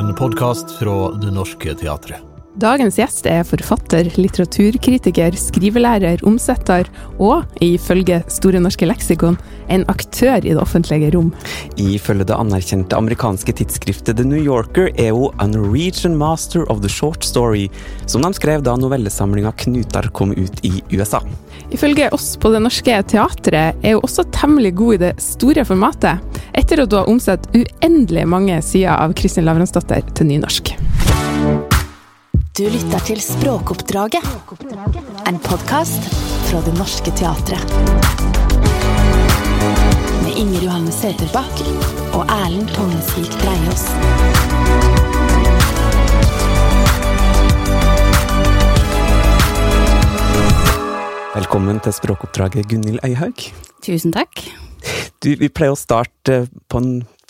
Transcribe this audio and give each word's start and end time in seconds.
En 0.00 0.14
podkast 0.14 0.70
fra 0.78 1.10
Det 1.20 1.28
Norske 1.30 1.74
Teatret. 1.76 2.22
Dagens 2.60 2.96
gjest 2.96 3.26
er 3.28 3.42
forfatter, 3.44 4.06
litteraturkritiker, 4.16 5.34
skrivelærer, 5.36 6.22
omsetter 6.24 6.88
og, 7.20 7.44
ifølge 7.60 8.22
Store 8.32 8.62
norske 8.64 8.88
leksikon, 8.88 9.36
en 9.68 9.84
aktør 9.92 10.40
i 10.40 10.54
det 10.54 10.56
offentlige 10.62 11.10
rom. 11.12 11.28
Ifølge 11.76 12.30
det 12.30 12.38
anerkjente 12.38 12.96
amerikanske 12.96 13.52
tidsskriftet 13.60 14.16
The 14.16 14.24
New 14.24 14.40
Yorker 14.40 14.88
er 14.96 15.12
hun 15.12 15.36
a 15.36 15.50
Norwegian 15.50 16.16
master 16.16 16.64
of 16.72 16.80
the 16.80 16.88
short 16.88 17.26
story, 17.28 17.68
som 18.08 18.24
de 18.24 18.32
skrev 18.40 18.64
da 18.64 18.78
novellesamlinga 18.80 19.52
Knutar 19.66 20.08
kom 20.16 20.32
ut 20.32 20.64
i 20.64 20.78
USA. 20.96 21.20
Ifølge 21.70 22.08
oss 22.10 22.36
på 22.36 22.50
Det 22.50 22.60
Norske 22.62 22.96
Teatret 23.06 23.78
er 23.86 23.94
hun 23.94 24.02
også 24.02 24.24
temmelig 24.34 24.72
god 24.78 24.94
i 24.96 25.00
det 25.04 25.10
store 25.22 25.64
formatet, 25.64 26.18
etter 26.50 26.82
at 26.82 26.90
hun 26.90 26.98
har 26.98 27.10
omsatt 27.12 27.46
uendelig 27.54 28.26
mange 28.26 28.56
sider 28.66 28.96
av 28.96 29.14
Kristin 29.14 29.46
Lavransdatter 29.46 30.02
til 30.18 30.30
nynorsk. 30.32 30.74
Du 32.58 32.64
lytter 32.66 33.06
til 33.06 33.22
Språkoppdraget, 33.22 34.26
en 35.30 35.38
podkast 35.46 36.10
fra 36.50 36.60
Det 36.66 36.74
Norske 36.74 37.14
Teatret. 37.14 37.78
Med 40.24 40.34
Inger 40.34 40.66
Johanne 40.66 40.92
Sæterbakk 40.92 41.62
og 42.18 42.26
Erlend 42.26 42.74
Tongensvik 42.74 43.30
Breiås. 43.44 43.86
Velkommen 51.30 51.76
til 51.78 51.92
språkoppdraget, 51.94 52.66
Gunhild 52.66 53.04
Øyhaug. 53.06 53.44
Tusen 53.86 54.10
takk. 54.10 54.40
Du, 55.22 55.28
vi 55.38 55.46
pleier 55.46 55.76
å 55.76 55.78
starte 55.78 56.40
på 56.66 56.80
en 56.82 56.88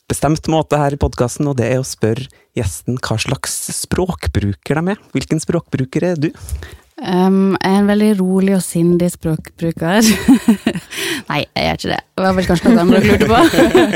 bestemt 0.08 0.48
måte 0.48 0.78
her 0.80 0.96
i 0.96 0.98
podkasten, 1.00 1.50
og 1.50 1.58
det 1.58 1.66
er 1.68 1.82
å 1.82 1.84
spørre 1.84 2.24
gjesten 2.56 2.96
hva 2.96 3.18
slags 3.20 3.58
språkbruker 3.76 4.80
de 4.80 4.94
er. 4.94 5.02
Hvilken 5.12 5.44
språkbruker 5.44 6.06
er 6.14 6.16
du? 6.16 6.30
Um, 6.96 7.58
jeg 7.60 7.74
er 7.74 7.76
en 7.82 7.90
veldig 7.92 8.08
rolig 8.22 8.54
og 8.56 8.64
sindig 8.64 9.10
språkbruker. 9.18 10.00
Nei, 11.30 11.42
jeg 11.44 11.68
er 11.68 11.76
ikke 11.76 11.92
det. 11.92 12.00
Det 12.00 12.24
var 12.24 12.40
vel 12.40 12.48
kanskje 12.48 12.72
noe 12.72 12.86
andre 12.86 13.02
lurte 13.04 13.28
på. 13.28 13.42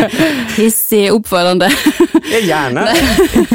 Hissig, 0.59 1.07
oppførende. 1.17 1.73
Gjerne. 2.45 2.85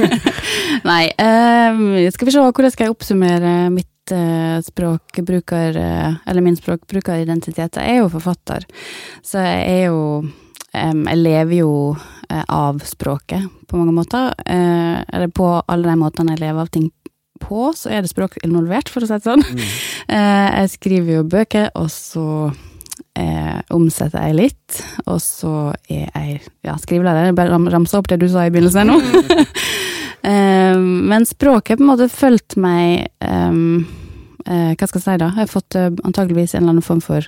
Nei, 0.89 1.03
um, 1.13 1.87
skal 2.09 2.25
vi 2.25 2.33
se, 2.39 2.49
hvordan 2.49 2.73
skal 2.73 2.89
jeg 2.89 2.97
oppsummere 2.97 3.55
mitt 3.77 3.89
uh, 4.15 4.59
språkbruker, 4.65 5.77
uh, 5.77 6.19
eller 6.25 6.45
min 6.45 6.57
språkbrukeridentitet? 6.57 7.79
Jeg 7.79 7.97
er 7.97 8.01
jo 8.01 8.11
forfatter, 8.13 8.67
så 9.23 9.43
jeg 9.45 9.65
er 9.79 9.83
jo 9.89 10.03
Jeg 10.69 11.17
lever 11.17 11.55
jo 11.63 11.69
uh, 11.97 12.43
av 12.45 12.83
språket 12.85 13.41
på 13.67 13.77
mange 13.77 13.93
måter. 13.93 14.33
eller 14.45 15.27
på 15.27 15.61
alle 15.67 15.89
de 15.89 15.95
måtene 15.97 16.35
jeg 16.35 16.41
lever 16.41 16.61
av 16.61 16.69
ting 16.69 16.91
på, 17.39 17.73
så 17.73 17.89
er 17.89 18.01
det 18.01 18.09
språk 18.11 18.37
involvert, 18.43 18.89
for 18.89 19.01
å 19.01 19.07
si 19.07 19.13
det 19.13 19.25
sånn. 19.25 19.41
Mm. 19.41 19.63
jeg 20.59 20.69
skriver 20.69 21.13
jo 21.15 21.23
bøker, 21.23 21.71
og 21.73 21.89
så 21.89 22.51
eh, 23.19 23.59
omsetter 23.75 24.27
jeg 24.27 24.37
litt. 24.37 24.79
Og 25.07 25.19
så 25.23 25.53
er 25.89 26.07
jeg 26.07 26.39
ja, 26.65 26.75
skrivelærer. 26.79 27.33
Bare 27.37 27.59
ramser 27.71 28.01
opp 28.01 28.09
det 28.11 28.19
du 28.21 28.27
sa 28.31 28.45
i 28.45 28.53
begynnelsen 28.53 28.89
nå. 28.89 28.99
eh, 30.23 30.77
men 30.79 31.25
språket 31.25 31.77
på 31.77 31.83
en 31.83 31.91
måte 31.91 32.09
fulgte 32.11 32.59
meg 32.61 33.07
um, 33.23 33.85
uh, 34.47 34.73
Hva 34.73 34.87
skal 34.87 34.99
jeg 34.99 35.05
si 35.05 35.17
da? 35.21 35.29
Jeg 35.33 35.43
har 35.43 35.51
fått 35.51 35.77
uh, 35.77 35.89
antageligvis 36.07 36.55
en 36.55 36.63
eller 36.63 36.75
annen 36.75 36.85
form 36.85 37.01
for 37.03 37.27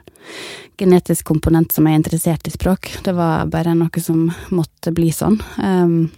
genetisk 0.82 1.28
komponent 1.28 1.74
som 1.74 1.88
er 1.88 2.00
interessert 2.00 2.48
i 2.48 2.54
språk. 2.54 2.90
Det 3.06 3.14
var 3.16 3.50
bare 3.52 3.76
noe 3.78 4.04
som 4.04 4.26
måtte 4.56 4.94
bli 4.96 5.12
sånn. 5.14 5.38
Um, 5.62 6.10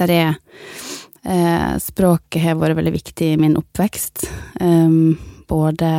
der 0.00 0.14
er 0.14 0.30
uh, 0.34 1.74
språket 1.82 2.42
har 2.42 2.58
vært 2.60 2.80
veldig 2.80 2.94
viktig 2.96 3.34
i 3.34 3.40
min 3.40 3.58
oppvekst. 3.60 4.26
Både 5.48 5.90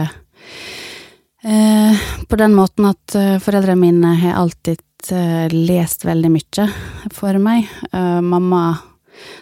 på 1.45 2.37
den 2.39 2.55
måten 2.57 2.87
at 2.89 3.13
foreldrene 3.45 3.77
mine 3.77 4.13
har 4.17 4.39
alltid 4.39 5.11
lest 5.53 6.01
veldig 6.07 6.31
mye 6.33 6.65
for 7.13 7.37
meg. 7.37 7.69
Mamma 8.25 8.63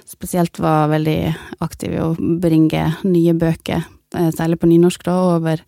spesielt 0.09 0.59
var 0.61 0.91
veldig 0.91 1.17
aktiv 1.63 1.95
i 1.95 2.01
å 2.03 2.13
bringe 2.17 2.85
nye 3.07 3.34
bøker, 3.38 3.85
særlig 4.35 4.59
på 4.61 4.69
nynorsk, 4.69 5.06
da, 5.07 5.17
over 5.38 5.63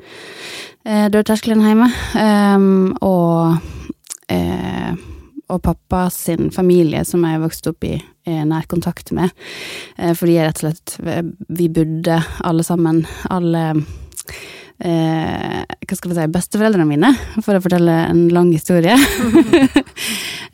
dørterskelen 0.85 1.65
hjemme. 1.65 1.89
Um, 2.13 2.93
og 3.01 3.57
og 5.45 5.61
pappa 5.61 6.07
sin 6.09 6.49
familie, 6.53 7.03
som 7.05 7.21
jeg 7.27 7.41
vokste 7.43 7.69
opp 7.73 7.85
i, 7.85 7.93
nær 8.25 8.65
kontakt 8.69 9.11
med. 9.13 9.29
Fordi 10.17 10.37
jeg 10.39 10.47
rett 10.47 10.57
og 10.57 10.63
slett 10.63 10.95
Vi 11.59 11.67
bodde 11.69 12.17
alle 12.41 12.65
sammen, 12.65 13.03
alle 13.29 13.61
eh, 14.79 15.61
Hva 15.61 15.97
skal 15.97 16.11
vi 16.11 16.17
si 16.17 16.27
Besteforeldrene 16.33 16.89
mine, 16.89 17.11
for 17.41 17.57
å 17.57 17.63
fortelle 17.63 17.99
en 18.09 18.25
lang 18.33 18.51
historie. 18.55 18.97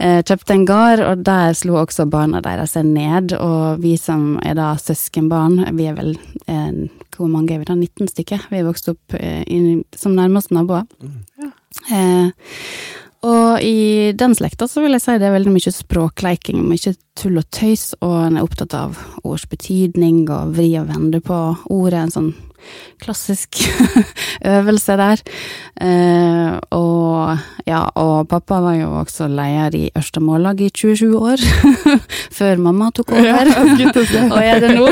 Kjøpte 0.01 0.55
en 0.55 0.63
gard, 0.65 1.03
og 1.05 1.25
der 1.27 1.53
slo 1.57 1.75
også 1.81 2.07
barna 2.09 2.39
deres 2.41 2.73
seg 2.73 2.87
ned. 2.89 3.35
Og 3.37 3.83
vi 3.83 3.93
som 4.01 4.39
er 4.41 4.55
da 4.57 4.71
søskenbarn, 4.81 5.59
vi 5.77 5.85
er 5.91 5.97
vel 5.99 6.15
eh, 6.47 6.87
Hvor 7.13 7.29
mange 7.29 7.53
er 7.53 7.61
vi 7.61 7.69
da? 7.69 7.75
19 7.77 8.09
stykker. 8.09 8.47
Vi 8.49 8.61
er 8.61 8.65
vokst 8.65 8.89
opp 8.89 9.17
eh, 9.19 9.43
i, 9.45 9.77
som 9.93 10.17
nærmeste 10.17 10.57
naboer. 10.57 10.87
Mm. 11.03 11.21
Ja. 11.43 11.51
Eh, 11.93 12.57
og 13.21 13.61
i 13.61 14.11
den 14.17 14.33
slekta 14.33 14.65
så 14.65 14.81
vil 14.81 14.95
jeg 14.95 15.03
si 15.03 15.17
det 15.21 15.27
er 15.29 15.35
veldig 15.35 15.51
mye 15.53 15.73
språkleiking, 15.75 16.63
mye 16.65 16.93
tull 17.19 17.37
og 17.37 17.45
tøys, 17.53 17.91
og 18.01 18.15
en 18.17 18.39
er 18.39 18.47
opptatt 18.47 18.73
av 18.73 18.97
ords 19.21 19.45
betydning 19.51 20.23
og 20.25 20.55
vri 20.57 20.71
og 20.81 20.89
vende 20.89 21.21
på 21.21 21.37
ordet, 21.69 21.99
en 22.01 22.15
sånn 22.15 22.31
klassisk 23.01 23.61
øvelse 24.55 24.97
der. 24.99 25.21
Eh, 25.81 26.57
og 26.75 27.37
ja, 27.67 27.81
og 27.97 28.27
pappa 28.29 28.59
var 28.63 28.75
jo 28.77 28.89
også 29.01 29.27
leder 29.31 29.77
i 29.77 29.83
Ørsta 29.97 30.21
Mållag 30.23 30.61
i 30.61 30.69
27 30.69 31.07
år, 31.17 31.41
før 32.39 32.61
mamma 32.61 32.91
tok 32.95 33.13
over, 33.15 33.49
ja, 33.51 33.91
og 34.35 34.37
er 34.41 34.61
det 34.63 34.73
nå. 34.77 34.87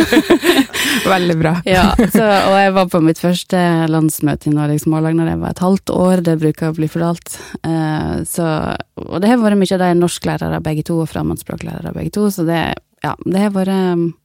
Veldig 1.06 1.38
bra. 1.40 1.54
ja, 1.68 1.90
så, 2.14 2.26
og 2.26 2.58
jeg 2.60 2.74
var 2.78 2.90
på 2.92 3.04
mitt 3.04 3.22
første 3.22 3.62
landsmøte 3.92 4.50
i 4.50 4.56
Norges 4.56 4.88
Mållag 4.90 5.18
når 5.18 5.34
jeg 5.34 5.44
var 5.44 5.56
et 5.56 5.64
halvt 5.66 5.96
år, 5.96 6.26
det 6.26 6.40
bruker 6.42 6.72
å 6.72 6.78
bli 6.78 6.90
fortalt. 6.92 7.40
Eh, 7.64 8.18
så, 8.30 8.50
og 9.06 9.22
det 9.22 9.32
har 9.32 9.42
vært 9.42 9.62
mye 9.62 9.78
av 9.78 9.86
de 9.86 9.94
norsklærere 10.00 10.64
begge 10.66 10.86
to, 10.90 11.02
og 11.04 11.12
fremmedspråklærere 11.12 11.96
begge 11.96 12.16
to, 12.18 12.28
så 12.34 12.46
det, 12.48 12.64
ja, 13.06 13.16
det 13.26 13.48
har 13.48 13.56
vært 13.56 14.18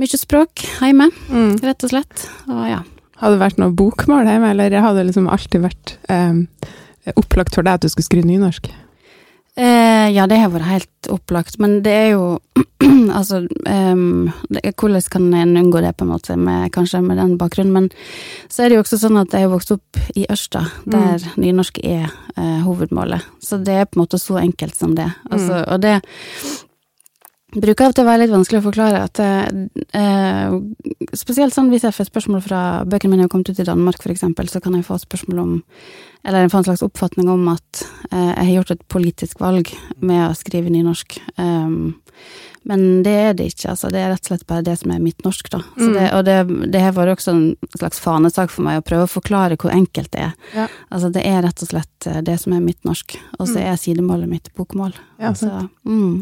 mye 0.00 0.20
språk 0.20 0.64
hjemme, 0.80 1.10
mm. 1.30 1.52
rett 1.64 1.86
og 1.86 1.92
slett. 1.92 2.26
Og 2.48 2.64
ja. 2.68 2.82
Har 3.20 3.34
det 3.34 3.42
vært 3.42 3.58
noe 3.60 3.74
bokmål 3.76 4.28
hjemme, 4.28 4.54
eller 4.54 4.78
har 4.80 4.94
det 4.96 5.10
liksom 5.10 5.26
alltid 5.28 5.66
vært 5.66 5.96
eh, 6.08 6.38
opplagt 7.20 7.56
for 7.56 7.66
deg 7.66 7.76
at 7.76 7.84
du 7.84 7.92
skulle 7.92 8.08
skrive 8.08 8.28
nynorsk? 8.28 8.70
Eh, 9.60 10.08
ja, 10.14 10.24
det 10.30 10.38
har 10.40 10.52
vært 10.54 10.70
helt 10.70 11.08
opplagt, 11.12 11.58
men 11.60 11.80
det 11.84 11.96
er 12.06 12.10
jo 12.14 12.38
Altså, 13.10 13.42
um, 13.66 14.30
det, 14.48 14.62
hvordan 14.78 15.02
kan 15.12 15.26
en 15.34 15.56
unngå 15.58 15.80
det, 15.82 15.92
på 15.98 16.06
en 16.06 16.12
måte, 16.12 16.36
med, 16.36 16.70
kanskje 16.72 17.00
med 17.04 17.18
den 17.18 17.34
bakgrunnen, 17.40 17.72
men 17.74 17.88
så 18.48 18.62
er 18.62 18.70
det 18.70 18.78
jo 18.78 18.84
også 18.84 18.98
sånn 19.02 19.18
at 19.20 19.34
jeg 19.34 19.44
har 19.44 19.52
vokst 19.52 19.72
opp 19.74 20.00
i 20.16 20.24
Ørsta, 20.30 20.62
der 20.88 21.18
mm. 21.18 21.36
nynorsk 21.42 21.80
er 21.82 22.06
eh, 22.06 22.60
hovedmålet. 22.64 23.26
Så 23.42 23.58
det 23.60 23.76
er 23.76 23.88
på 23.88 23.98
en 23.98 24.04
måte 24.04 24.20
så 24.22 24.38
enkelt 24.40 24.78
som 24.78 24.94
det. 24.96 25.08
Altså, 25.28 25.60
mm. 25.60 25.66
Og 25.74 25.82
det 25.84 25.94
bruker 27.56 27.88
av 27.88 27.94
til 27.94 28.04
å 28.04 28.08
være 28.08 28.24
litt 28.24 28.34
vanskelig 28.34 28.60
å 28.60 28.66
forklare 28.68 29.02
at 29.08 29.20
eh, 29.22 30.52
Spesielt 31.18 31.54
sånn 31.54 31.70
hvis 31.72 31.86
jeg 31.86 31.96
får 31.96 32.10
spørsmål 32.10 32.44
fra 32.44 32.60
bøkene 32.86 33.14
mine 33.14 33.26
har 33.26 33.32
kommet 33.32 33.50
ut 33.50 33.58
i 33.58 33.66
Danmark, 33.66 33.98
eksempel, 34.14 34.48
så 34.48 34.62
kan 34.62 34.76
jeg 34.76 34.86
få 34.86 35.00
spørsmål 35.02 35.42
om 35.42 35.52
Eller 36.24 36.44
en 36.44 36.52
slags 36.52 36.82
oppfatning 36.84 37.30
om 37.32 37.48
at 37.52 37.84
eh, 38.10 38.30
jeg 38.30 38.44
har 38.44 38.54
gjort 38.58 38.74
et 38.76 38.86
politisk 38.92 39.40
valg 39.40 39.72
med 40.00 40.26
å 40.28 40.36
skrive 40.36 40.72
nynorsk. 40.72 41.20
Um, 41.40 41.94
men 42.62 43.02
det 43.02 43.12
er 43.16 43.36
det 43.36 43.46
ikke, 43.50 43.72
altså. 43.72 43.88
Det 43.92 44.00
er 44.02 44.10
rett 44.12 44.26
og 44.26 44.34
slett 44.34 44.46
bare 44.48 44.64
det 44.64 44.74
som 44.82 44.92
er 44.92 45.00
mitt 45.00 45.24
norsk, 45.24 45.48
da. 45.52 45.62
Mm. 45.80 45.92
Det, 45.94 46.06
og 46.16 46.24
det, 46.26 46.36
det 46.74 46.82
har 46.84 46.92
vært 46.96 47.14
også 47.14 47.32
en 47.32 47.44
slags 47.72 48.02
fanesak 48.04 48.52
for 48.52 48.66
meg 48.66 48.80
å 48.80 48.84
prøve 48.84 49.06
å 49.06 49.10
forklare 49.10 49.56
hvor 49.60 49.72
enkelt 49.72 50.10
det 50.12 50.26
er. 50.26 50.34
Ja. 50.52 50.66
Altså, 50.92 51.08
det 51.14 51.24
er 51.24 51.40
rett 51.46 51.64
og 51.64 51.70
slett 51.72 52.08
eh, 52.10 52.20
det 52.26 52.36
som 52.42 52.54
er 52.56 52.64
mitt 52.64 52.84
norsk, 52.84 53.16
og 53.38 53.46
så 53.46 53.56
mm. 53.56 53.64
er 53.64 53.80
sidemålet 53.80 54.28
mitt 54.30 54.52
bokmål. 54.58 54.92
Ja, 55.20 55.32
altså, 55.32 55.68
mm. 55.88 56.20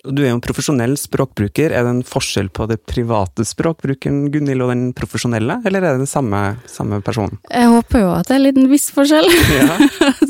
Du 0.00 0.22
er 0.22 0.30
jo 0.30 0.36
en 0.38 0.44
profesjonell 0.44 0.94
språkbruker. 0.98 1.74
Er 1.74 1.84
det 1.84 1.94
en 1.96 2.06
forskjell 2.06 2.52
på 2.54 2.68
det 2.70 2.78
private 2.88 3.44
språkbrukeren 3.46 4.30
Gunhild 4.32 4.64
og 4.64 4.70
den 4.72 4.86
profesjonelle, 4.96 5.58
eller 5.66 5.82
er 5.82 5.98
det 5.98 6.04
den 6.04 6.10
samme, 6.10 6.44
samme 6.70 7.02
personen? 7.04 7.42
Jeg 7.50 7.68
håper 7.74 8.06
jo 8.06 8.14
at 8.14 8.30
det 8.30 8.36
er 8.36 8.40
en 8.40 8.46
liten 8.46 8.70
viss 8.70 8.88
forskjell. 8.94 9.26
Ja. 9.50 9.76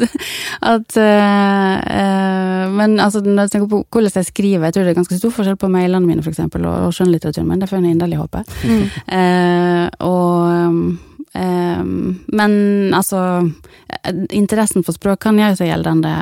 at, 0.74 0.96
uh, 0.96 2.64
men 2.76 2.96
altså, 3.00 3.20
når 3.24 3.46
jeg 3.46 3.54
tenker 3.56 3.68
på 3.68 3.82
hvordan 3.90 4.16
jeg 4.20 4.30
skriver, 4.30 4.64
jeg 4.64 4.74
tror 4.74 4.88
det 4.88 4.94
er 4.94 5.00
ganske 5.00 5.18
stor 5.20 5.34
forskjell 5.34 5.60
på 5.60 5.70
mailene 5.72 6.06
mine, 6.06 6.22
for 6.24 6.32
eksempel, 6.32 6.64
og, 6.70 6.88
og 6.88 6.96
skjønnlitteraturen 6.96 7.48
min. 7.50 7.60
Det 7.62 7.70
får 7.70 7.80
jeg 7.80 7.96
inderlig 7.96 8.20
håpe. 8.20 8.44
Mm. 8.64 8.84
Uh, 9.10 9.86
og, 10.08 11.09
men 11.32 12.94
altså 12.94 13.20
Interessen 14.34 14.82
for 14.82 14.96
språk 14.96 15.20
kan 15.22 15.38
gjøre 15.38 15.58
seg 15.58 15.68
gjeldende 15.68 16.12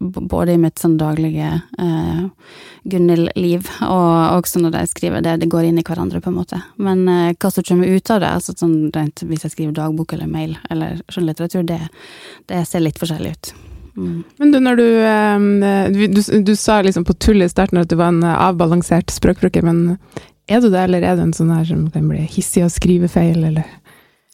både 0.00 0.54
i 0.54 0.60
mitt 0.60 0.80
sånn 0.80 0.94
daglige 1.00 1.50
uh, 1.80 2.24
Gunhild-liv, 2.88 3.68
og 3.84 4.38
også 4.38 4.62
når 4.62 4.78
jeg 4.78 4.92
skriver 4.92 5.24
det. 5.24 5.36
Det 5.42 5.50
går 5.52 5.68
inn 5.68 5.80
i 5.80 5.84
hverandre, 5.84 6.22
på 6.24 6.30
en 6.30 6.38
måte. 6.38 6.60
Men 6.76 7.04
uh, 7.08 7.34
hva 7.36 7.50
som 7.52 7.66
kommer 7.66 7.92
ut 7.92 8.12
av 8.14 8.22
det, 8.24 8.32
altså 8.38 8.56
sånn 8.56 8.88
hvis 9.28 9.46
jeg 9.46 9.52
skriver 9.52 9.76
dagbok 9.76 10.16
eller 10.16 10.30
mail 10.30 10.56
eller 10.72 11.00
skjønnlitteratur, 11.12 11.64
det, 11.68 11.80
det 12.48 12.64
ser 12.68 12.84
litt 12.84 13.00
forskjellig 13.00 13.34
ut. 13.34 13.54
Mm. 13.96 14.20
Men 14.40 14.52
du, 14.52 14.60
når 14.64 14.80
du, 14.80 14.86
du, 15.94 16.04
du, 16.16 16.22
du 16.48 16.54
sa 16.58 16.80
liksom 16.82 17.04
på 17.06 17.16
tull 17.20 17.44
i 17.44 17.50
starten 17.50 17.82
at 17.82 17.90
du 17.92 17.98
var 18.00 18.14
en 18.14 18.24
avbalansert 18.24 19.12
språkbruker, 19.12 19.64
men 19.66 19.98
er 20.50 20.60
du 20.60 20.68
det, 20.68 20.80
eller 20.82 21.04
er 21.04 21.16
du 21.16 21.24
en 21.24 21.36
sånn 21.36 21.52
her 21.54 21.64
som 21.68 21.86
kan 21.92 22.08
bli 22.10 22.24
hissig 22.28 22.64
og 22.66 22.72
skrive 22.74 23.08
feil, 23.12 23.44
eller? 23.48 23.68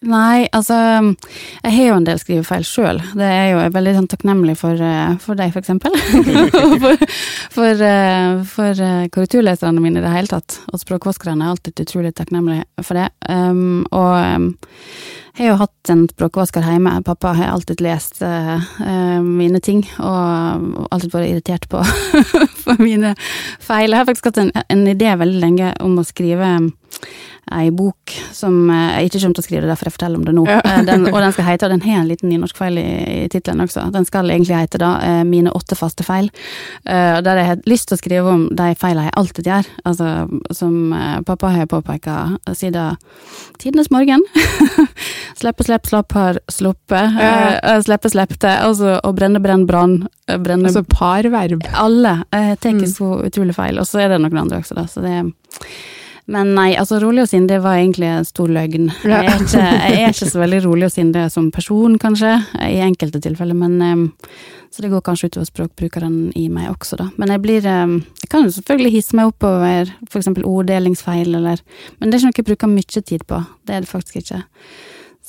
Nei, 0.01 0.49
altså 0.57 0.77
Jeg 1.61 1.73
har 1.75 1.83
jo 1.91 1.97
en 1.99 2.07
del 2.07 2.21
skrivefeil 2.21 2.65
sjøl. 2.65 3.03
Det 3.21 3.27
er 3.27 3.51
jo 3.53 3.65
veldig 3.75 3.93
sånn 3.99 4.09
takknemlig 4.09 4.55
for, 4.57 4.81
eh, 4.81 5.17
for 5.21 5.37
deg, 5.37 5.53
eksempel. 5.61 5.93
for, 6.85 7.05
for, 7.53 7.83
eh, 7.85 8.41
for 8.49 8.81
eh, 8.87 9.09
korrekturleserne 9.13 9.85
mine 9.85 10.01
i 10.01 10.05
det 10.07 10.15
hele 10.15 10.33
tatt. 10.33 10.57
Og 10.73 10.81
språkvaskerne 10.81 11.45
er 11.45 11.53
alltid 11.53 11.85
utrolig 11.85 12.15
takknemlig 12.17 12.63
for 12.81 12.97
det. 12.97 13.11
Um, 13.29 13.85
og 13.93 14.17
um, 14.17 14.49
jeg 15.37 15.47
har 15.47 15.53
jo 15.53 15.61
hatt 15.63 15.93
en 15.93 16.05
språkvasker 16.11 16.65
hjemme. 16.67 16.93
Pappa 17.07 17.33
har 17.39 17.53
alltid 17.55 17.83
lest 17.85 18.21
uh, 18.23 18.59
uh, 18.83 19.21
mine 19.25 19.61
ting, 19.65 19.85
og 20.03 20.87
alltid 20.91 21.15
vært 21.15 21.31
irritert 21.31 21.69
på, 21.73 21.83
mine 22.83 23.15
feil. 23.63 23.91
Jeg 23.91 23.99
har 23.99 24.09
faktisk 24.09 24.31
hatt 24.31 24.43
en, 24.43 24.55
en 24.67 24.87
idé 24.91 25.15
veldig 25.21 25.43
lenge 25.43 25.75
om 25.85 25.99
å 26.01 26.07
skrive 26.07 26.55
ei 27.51 27.71
bok 27.75 28.13
som 28.33 28.69
eh, 28.71 29.01
jeg 29.01 29.09
ikke 29.09 29.21
kommer 29.23 29.37
til 29.39 29.43
å 29.43 29.47
skrive, 29.47 29.69
derfor 29.69 29.89
jeg 29.89 29.95
forteller 29.97 30.21
om 30.21 30.27
det 30.27 30.35
nå. 30.37 30.45
Ja. 30.47 30.61
Eh, 30.63 30.83
den, 30.87 31.07
og 31.11 31.19
den 31.19 31.35
skal 31.35 31.49
hete, 31.49 31.67
og 31.67 31.75
den 31.75 31.83
har 31.83 32.03
en 32.03 32.11
liten 32.11 32.31
nynorskfeil 32.31 32.79
i, 32.79 32.87
i 33.25 33.29
tittelen 33.33 33.65
også, 33.65 33.89
den 33.95 34.07
skal 34.07 34.31
egentlig 34.31 34.59
hete 34.59 34.81
da 34.81 34.93
eh, 35.05 35.23
Mine 35.31 35.53
åtte 35.55 35.77
faste 35.79 36.05
feil. 36.07 36.31
Der 36.85 37.39
jeg 37.39 37.47
har 37.47 37.61
lyst 37.69 37.89
til 37.91 37.97
å 37.97 38.01
skrive 38.01 38.33
om 38.33 38.43
de 38.57 38.71
feilene 38.79 39.09
jeg 39.09 39.17
alltid 39.21 39.49
gjør, 39.51 39.69
altså 39.87 40.09
som 40.57 40.95
pappa 41.27 41.53
har 41.55 41.69
påpeka 41.71 42.17
siden 42.57 42.99
tidenes 43.61 43.91
morgen. 43.95 44.25
Sleppe, 45.39 45.67
slepp, 45.67 45.87
slapp 45.91 46.17
har 46.17 46.41
sluppet. 46.53 47.21
Ja. 47.21 47.79
Sleppe, 47.85 48.11
slepte, 48.13 48.51
altså, 48.65 48.97
og 49.05 49.17
brenne, 49.19 49.43
brenn, 49.43 49.67
brann. 49.69 50.03
Brenne 50.31 50.71
Altså 50.71 50.85
parverb. 50.87 51.65
Alle 51.75 52.21
tar 52.31 52.75
ikke 52.75 52.89
mm. 52.89 52.93
så 52.97 53.15
utrolig 53.31 53.57
feil, 53.57 53.81
og 53.83 53.89
så 53.89 54.05
er 54.05 54.15
det 54.15 54.21
noen 54.23 54.45
andre 54.45 54.61
også, 54.63 54.79
da, 54.79 54.87
så 54.91 55.05
det 55.05 55.17
men 56.31 56.53
nei, 56.55 56.69
altså 56.79 57.01
rolig 57.03 57.25
og 57.25 57.31
sindig 57.31 57.59
var 57.65 57.81
egentlig 57.81 58.07
en 58.07 58.27
stor 58.29 58.51
løgn. 58.53 58.87
Jeg 59.03 59.27
er, 59.27 59.43
ikke, 59.43 59.65
jeg 59.65 59.99
er 60.05 60.13
ikke, 60.15 60.31
så 60.31 60.43
veldig 60.43 60.61
rolig 60.67 60.87
og 60.87 60.93
sindig 60.95 61.25
som 61.35 61.49
person, 61.55 61.97
kanskje, 61.99 62.37
i 62.69 62.79
enkelte 62.85 63.23
tilfeller, 63.25 63.59
men 63.59 63.81
um, 63.83 64.05
Så 64.71 64.85
det 64.85 64.93
går 64.93 65.03
kanskje 65.03 65.27
utover 65.27 65.49
språkbrukeren 65.49 66.31
i 66.39 66.45
meg 66.53 66.69
også, 66.71 67.01
da. 67.01 67.09
Men 67.19 67.33
jeg 67.35 67.43
blir 67.43 67.67
um, 67.67 67.97
Jeg 68.23 68.31
kan 68.31 68.47
jo 68.47 68.55
selvfølgelig 68.55 68.93
hisse 68.95 69.19
meg 69.19 69.33
opp 69.33 69.49
over 69.49 69.91
f.eks. 70.07 70.31
orddelingsfeil, 70.39 71.35
eller 71.35 71.65
Men 71.99 72.11
det 72.11 72.15
er 72.15 72.21
ikke 72.21 72.31
noe 72.31 72.39
jeg 72.39 72.51
bruker 72.53 72.75
mye 72.77 73.03
tid 73.03 73.27
på. 73.27 73.43
Det 73.67 73.75
er 73.75 73.83
det 73.83 73.91
faktisk 73.91 74.23
ikke. 74.23 74.45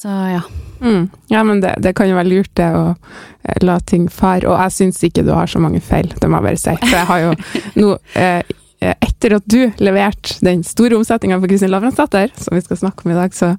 Så 0.01 0.09
ja. 0.09 0.41
Mm. 0.81 1.09
Ja, 1.29 1.43
men 1.45 1.59
det, 1.61 1.75
det, 1.85 1.93
kan 1.93 2.09
jo 2.09 2.17
være 2.17 2.31
lurt, 2.31 2.49
det 2.57 2.71
å 2.73 2.87
eh, 2.95 3.59
la 3.61 3.77
ting 3.85 4.07
fare. 4.09 4.47
Og 4.49 4.57
jeg 4.57 4.77
syns 4.77 5.03
ikke 5.05 5.25
du 5.27 5.29
har 5.35 5.51
så 5.51 5.61
mange 5.61 5.83
feil, 5.83 6.09
det 6.17 6.29
må 6.29 6.39
jeg 6.41 6.47
bare 6.47 6.61
si. 6.63 6.73
For 6.81 6.97
jeg 6.97 7.09
har 7.11 7.21
jo 7.21 7.35
nå 7.77 7.91
eh, 8.17 8.55
Eh, 8.81 8.95
etter 8.99 9.35
at 9.37 9.45
du 9.45 9.59
leverte 9.77 10.39
den 10.41 10.63
store 10.65 10.97
omsetninga 10.97 11.37
for 11.37 11.51
Kristin 11.51 11.69
Lavransdatter, 11.69 12.31
som 12.33 12.57
vi 12.57 12.63
skal 12.65 12.79
snakke 12.79 13.05
om 13.05 13.11
i 13.13 13.17
dag, 13.17 13.35
så 13.37 13.51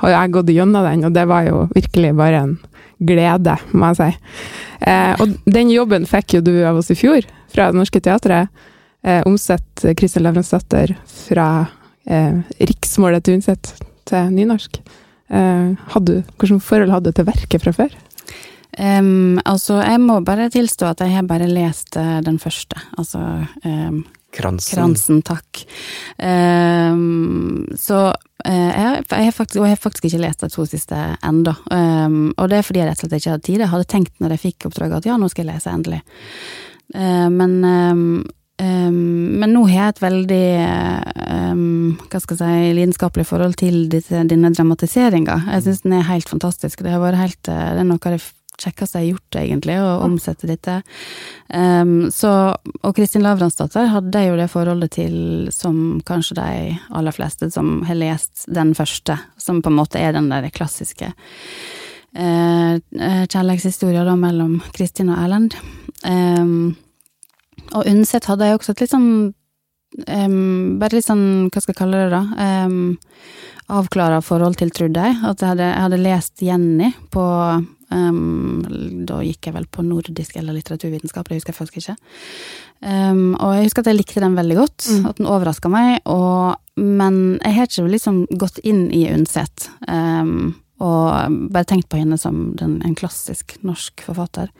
har 0.00 0.08
jo 0.08 0.14
jeg 0.14 0.32
gått 0.36 0.52
gjennom 0.54 0.86
den, 0.88 1.04
og 1.04 1.12
det 1.12 1.24
var 1.28 1.44
jo 1.44 1.66
virkelig 1.74 2.14
bare 2.16 2.40
en 2.46 2.54
glede, 3.10 3.58
må 3.76 3.90
jeg 3.90 3.98
si. 3.98 4.38
Eh, 4.88 5.20
og 5.20 5.36
den 5.44 5.72
jobben 5.74 6.08
fikk 6.08 6.38
jo 6.38 6.40
du 6.46 6.54
av 6.64 6.80
oss 6.80 6.88
i 6.92 6.96
fjor, 6.96 7.28
fra 7.52 7.68
Det 7.68 7.76
Norske 7.76 8.00
Teatret. 8.00 8.48
Eh, 9.04 9.20
omsett 9.28 9.84
Kristin 10.00 10.24
Lavransdatter 10.24 10.94
fra 11.26 11.50
eh, 12.08 12.40
riksmålet 12.72 13.26
til 13.26 13.36
Unset 13.36 13.74
til 14.08 14.32
nynorsk. 14.32 14.80
Eh, 15.30 15.90
hadde, 15.94 16.22
hvordan 16.38 16.62
forhold 16.62 16.90
hadde 16.90 17.12
du 17.12 17.20
til 17.20 17.28
verket 17.28 17.62
fra 17.62 17.74
før? 17.74 17.98
Um, 18.78 19.40
altså, 19.44 19.80
jeg 19.82 19.98
må 20.02 20.20
bare 20.24 20.46
tilstå 20.50 20.92
at 20.92 21.02
jeg 21.02 21.12
har 21.16 21.26
bare 21.26 21.48
lest 21.50 21.96
uh, 21.98 22.20
den 22.22 22.38
første. 22.38 22.78
Altså 22.98 23.18
um, 23.66 24.04
Kransen. 24.30 24.76
Kransen, 24.76 25.22
takk. 25.26 25.64
Um, 26.22 27.66
så 27.74 28.12
uh, 28.14 28.70
jeg, 28.70 29.04
jeg, 29.10 29.34
faktisk, 29.34 29.58
og 29.58 29.66
jeg 29.66 29.74
har 29.74 29.82
faktisk 29.82 30.06
ikke 30.06 30.22
lest 30.22 30.44
de 30.44 30.50
to 30.54 30.66
siste 30.70 30.98
ennå. 31.26 31.54
Um, 31.70 32.30
og 32.38 32.50
det 32.50 32.60
er 32.60 32.66
fordi 32.66 32.82
jeg 32.82 32.90
rett 32.92 33.02
og 33.02 33.08
slett 33.08 33.18
ikke 33.18 33.34
hadde 33.34 33.48
tid. 33.50 33.64
Jeg 33.64 33.72
hadde 33.74 33.90
tenkt 33.90 34.22
når 34.22 34.36
jeg 34.36 34.44
fikk 34.46 34.68
oppdraget 34.70 35.00
at 35.00 35.10
ja, 35.10 35.18
nå 35.18 35.30
skal 35.32 35.44
jeg 35.46 35.54
lese 35.54 35.74
endelig. 35.74 36.02
Uh, 36.94 37.26
men 37.34 37.58
um, 37.66 38.04
men 38.60 39.54
nå 39.54 39.62
har 39.70 39.76
jeg 39.76 39.92
et 39.94 40.00
veldig 40.02 40.46
hva 42.10 42.20
skal 42.22 42.36
jeg 42.36 42.40
si, 42.40 42.74
lidenskapelig 42.78 43.26
forhold 43.28 43.56
til 43.60 43.86
disse, 43.92 44.24
denne 44.28 44.52
dramatiseringa. 44.54 45.40
Jeg 45.56 45.66
syns 45.66 45.82
den 45.86 45.96
er 45.98 46.10
helt 46.10 46.30
fantastisk. 46.30 46.84
Det 46.84 46.92
har 46.94 47.02
vært 47.02 47.20
helt, 47.20 47.42
det 47.46 47.82
er 47.82 47.88
noe 47.88 48.00
av 48.00 48.16
det 48.16 48.22
kjekkeste 48.60 49.00
jeg 49.00 49.06
har 49.06 49.10
gjort, 49.14 49.38
egentlig, 49.40 49.76
å 49.80 49.90
omsette 50.04 50.48
dette. 50.50 50.76
Um, 51.48 52.10
så, 52.14 52.32
og 52.82 52.96
Kristin 52.96 53.24
Lavransdatter 53.24 53.90
hadde 53.92 54.24
jo 54.26 54.36
det 54.38 54.50
forholdet 54.52 54.94
til 54.98 55.16
som 55.54 56.00
kanskje 56.06 56.38
de 56.40 56.50
aller 56.96 57.16
fleste 57.16 57.50
som 57.54 57.80
har 57.88 57.98
lest 57.98 58.46
den 58.52 58.74
første, 58.78 59.16
som 59.40 59.62
på 59.62 59.72
en 59.72 59.80
måte 59.80 60.00
er 60.00 60.14
den 60.16 60.30
der 60.32 60.50
klassiske 60.54 61.10
uh, 61.10 62.76
kjærlighetshistoria 62.92 64.04
da 64.08 64.16
mellom 64.18 64.60
Kristin 64.76 65.12
og 65.12 65.24
Erlend. 65.24 65.58
Um, 66.04 66.76
og 67.70 67.86
Undset 67.86 68.26
hadde 68.26 68.48
jeg 68.48 68.58
også 68.58 68.74
et 68.74 68.84
litt 68.84 68.94
sånn 68.94 69.10
um, 70.06 70.78
Bare 70.80 70.96
litt 70.96 71.08
sånn, 71.08 71.50
hva 71.50 71.62
skal 71.62 71.74
jeg 71.74 71.80
kalle 71.82 72.04
det, 72.04 72.14
da? 72.14 72.22
Um, 72.66 72.96
avklara 73.70 74.22
forhold 74.24 74.58
til, 74.58 74.72
trodde 74.74 75.02
jeg. 75.06 75.18
At 75.26 75.42
jeg 75.42 75.54
hadde, 75.54 75.68
jeg 75.68 75.84
hadde 75.86 76.02
lest 76.06 76.42
Jenny 76.46 76.94
på 77.14 77.26
Um, 77.90 78.62
da 79.02 79.16
gikk 79.26 79.48
jeg 79.48 79.54
vel 79.56 79.64
på 79.66 79.82
nordisk 79.82 80.36
eller 80.38 80.54
litteraturvitenskap, 80.54 81.26
det 81.26 81.40
husker 81.40 81.50
jeg 81.50 81.58
faktisk 81.58 81.80
ikke. 81.80 81.96
Um, 82.86 83.34
og 83.34 83.56
jeg 83.56 83.66
husker 83.66 83.82
at 83.82 83.90
jeg 83.90 83.98
likte 83.98 84.22
den 84.22 84.38
veldig 84.38 84.58
godt, 84.60 84.86
mm. 84.86 85.08
at 85.10 85.18
den 85.18 85.26
overraska 85.30 85.70
meg. 85.72 85.98
Og, 86.06 86.54
men 86.78 87.40
jeg 87.40 87.56
har 87.56 87.66
ikke 87.66 87.88
liksom 87.90 88.20
gått 88.38 88.62
inn 88.62 88.86
i 88.94 89.08
Undset 89.10 89.66
um, 89.90 90.52
og 90.80 91.40
bare 91.52 91.66
tenkt 91.68 91.90
på 91.90 91.98
henne 91.98 92.16
som 92.20 92.52
den, 92.56 92.78
en 92.86 92.96
klassisk 92.96 93.58
norsk 93.66 94.06
forfatter. 94.06 94.54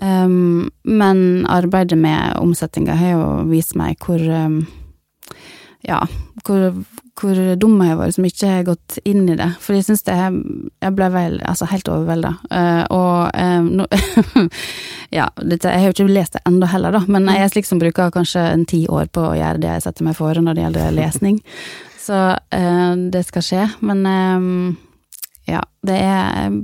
Um, 0.00 0.70
men 0.88 1.46
arbeidet 1.52 1.98
med 2.00 2.38
omsetninga 2.40 2.96
har 2.96 3.16
jo 3.16 3.26
vist 3.50 3.76
meg 3.76 3.98
hvor 4.00 4.22
ja, 5.82 5.98
hvor, 6.46 6.72
hvor 7.18 7.38
dum 7.58 7.80
jeg 7.82 7.90
har 7.90 7.98
vært 7.98 8.16
som 8.16 8.26
ikke 8.26 8.50
har 8.50 8.66
gått 8.66 8.98
inn 9.08 9.24
i 9.30 9.36
det. 9.38 9.48
For 9.62 9.74
jeg 9.76 9.86
syns 9.88 10.04
det 10.06 10.14
Jeg 10.14 10.94
ble 10.96 11.08
vel 11.14 11.38
altså 11.48 11.66
helt 11.70 11.90
overvelda. 11.90 12.32
Uh, 12.50 12.84
og 12.94 13.30
um, 13.34 13.70
no, 13.80 13.86
Ja, 15.18 15.28
dette, 15.42 15.68
jeg 15.68 15.82
har 15.82 15.90
jo 15.90 15.94
ikke 15.96 16.14
lest 16.14 16.38
det 16.38 16.44
ennå 16.48 16.68
heller, 16.70 16.94
da, 16.94 17.02
men 17.10 17.26
jeg 17.28 17.44
er 17.44 17.50
slik 17.52 17.66
som 17.68 17.82
bruker 17.82 18.14
kanskje 18.14 18.46
en 18.54 18.64
ti 18.68 18.86
år 18.88 19.10
på 19.12 19.26
å 19.28 19.34
gjøre 19.36 19.60
det 19.60 19.74
jeg 19.74 19.84
setter 19.84 20.06
meg 20.06 20.16
for 20.16 20.40
når 20.40 20.56
det 20.56 20.64
gjelder 20.64 20.94
lesning. 20.96 21.42
Så 22.00 22.20
uh, 22.38 22.94
det 23.12 23.26
skal 23.26 23.46
skje. 23.46 23.66
Men 23.84 24.06
um, 24.06 24.76
ja, 25.50 25.60
det 25.86 25.98
er 25.98 26.54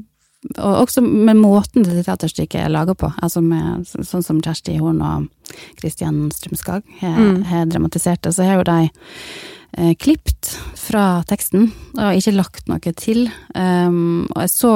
og 0.46 0.84
også 0.84 1.02
med 1.02 1.38
måten 1.40 1.82
det 1.86 2.04
teaterstykket 2.06 2.62
er 2.62 2.72
laga 2.72 2.94
på. 2.98 3.10
Altså 3.22 3.42
med, 3.42 3.88
sånn 3.88 4.24
som 4.24 4.40
Kjersti 4.42 4.76
Horn 4.78 5.02
og 5.02 5.52
Kristian 5.80 6.28
Strømskag 6.34 6.84
har, 7.00 7.18
mm. 7.18 7.70
dramatisert 7.72 8.22
det, 8.22 8.34
så 8.36 8.46
har 8.46 8.60
jo 8.60 8.66
de 8.68 8.78
eh, 8.86 9.92
klipt 9.98 10.52
fra 10.78 11.24
teksten, 11.28 11.68
og 11.98 12.20
ikke 12.20 12.36
lagt 12.36 12.70
noe 12.70 12.94
til. 12.94 13.26
Um, 13.50 14.28
og 14.30 14.44
jeg 14.44 14.54
så 14.54 14.72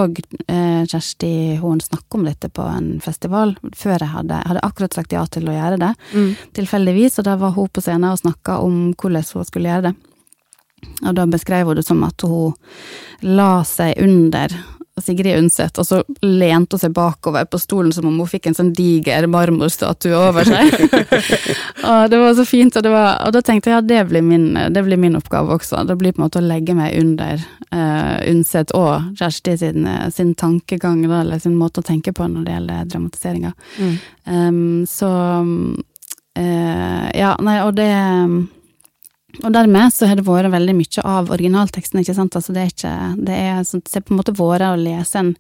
eh, 0.51 0.83
Kjersti 0.91 1.33
Horn 1.63 1.85
snakke 1.85 2.19
om 2.19 2.27
dette 2.27 2.51
på 2.51 2.67
en 2.67 2.97
festival 3.05 3.55
før 3.71 4.01
jeg 4.01 4.15
hadde, 4.17 4.43
hadde 4.51 4.67
akkurat 4.67 4.99
sagt 4.99 5.15
ja 5.15 5.23
til 5.31 5.47
å 5.47 5.57
gjøre 5.57 5.79
det, 5.85 5.95
mm. 6.11 6.31
tilfeldigvis, 6.59 7.23
og 7.23 7.31
da 7.31 7.39
var 7.39 7.55
hun 7.55 7.71
på 7.71 7.87
scenen 7.87 8.11
og 8.11 8.23
snakka 8.25 8.59
om 8.67 8.89
hvordan 8.97 9.31
hun 9.31 9.47
skulle 9.47 9.71
gjøre 9.71 9.93
det. 9.93 9.97
Og 11.07 11.15
da 11.15 11.31
beskrev 11.31 11.71
hun 11.71 11.79
det 11.79 11.87
som 11.87 12.03
at 12.03 12.27
hun 12.27 12.57
la 13.23 13.61
seg 13.63 13.95
under 14.03 14.51
Sigrid 15.03 15.39
Undset, 15.39 15.79
og 15.79 15.87
så 15.87 16.01
lente 16.23 16.77
hun 16.77 16.83
seg 16.83 16.95
bakover 16.97 17.47
på 17.51 17.61
stolen 17.61 17.93
som 17.95 18.07
om 18.09 18.21
hun 18.23 18.31
fikk 18.31 18.49
en 18.49 18.57
sånn 18.59 18.73
diger 18.77 19.27
marmorstatue 19.31 20.15
over 20.17 20.49
seg. 20.49 20.73
og 21.91 22.13
det 22.13 22.21
var 22.23 22.37
så 22.39 22.47
fint, 22.49 22.79
og, 22.79 22.89
var, 22.93 23.19
og, 23.27 23.35
da 23.37 23.43
tenkte 23.45 23.73
jeg 23.73 23.79
ja, 23.79 23.83
det 23.83 24.01
det 24.75 24.85
blir 24.87 25.01
min 25.01 25.19
oppgave 25.19 25.59
også. 25.59 25.85
Det 25.89 25.99
blir 26.01 26.15
på 26.15 26.23
en 26.23 26.27
måte 26.27 26.43
å 26.43 26.47
legge 26.47 26.77
meg 26.79 26.97
under 27.01 27.43
uh, 27.75 28.17
Undset 28.31 28.75
og 28.79 29.13
Kjersti 29.19 29.59
sin, 29.61 29.87
sin 30.15 30.35
tankegang, 30.39 31.05
eller 31.07 31.43
sin 31.43 31.59
måte 31.59 31.83
å 31.83 31.87
tenke 31.87 32.15
på 32.17 32.27
når 32.31 32.47
det 32.47 32.57
gjelder 32.57 32.91
dramatiseringa. 32.95 33.53
Mm. 33.79 33.95
Um, 34.25 34.83
så 34.89 35.13
uh, 36.39 37.07
ja, 37.13 37.37
nei, 37.43 37.61
og 37.67 37.77
det 37.79 37.93
og 39.41 39.53
dermed 39.55 39.93
så 39.95 40.07
har 40.11 40.19
det 40.19 40.27
vært 40.27 40.53
veldig 40.53 40.75
mye 40.77 41.05
av 41.09 41.31
originalteksten, 41.33 42.03
ikke 42.03 42.15
sant. 42.19 42.37
Altså 42.37 42.53
det 42.53 42.63
er 42.63 42.73
ikke 42.73 42.95
Det 43.27 43.37
er, 43.39 43.63
sånn, 43.65 43.83
det 43.87 43.97
er 43.97 44.05
på 44.05 44.13
en 44.13 44.21
måte 44.21 44.35
vært 44.37 44.67
å 44.69 44.81
lese 44.81 45.21
en, 45.23 45.35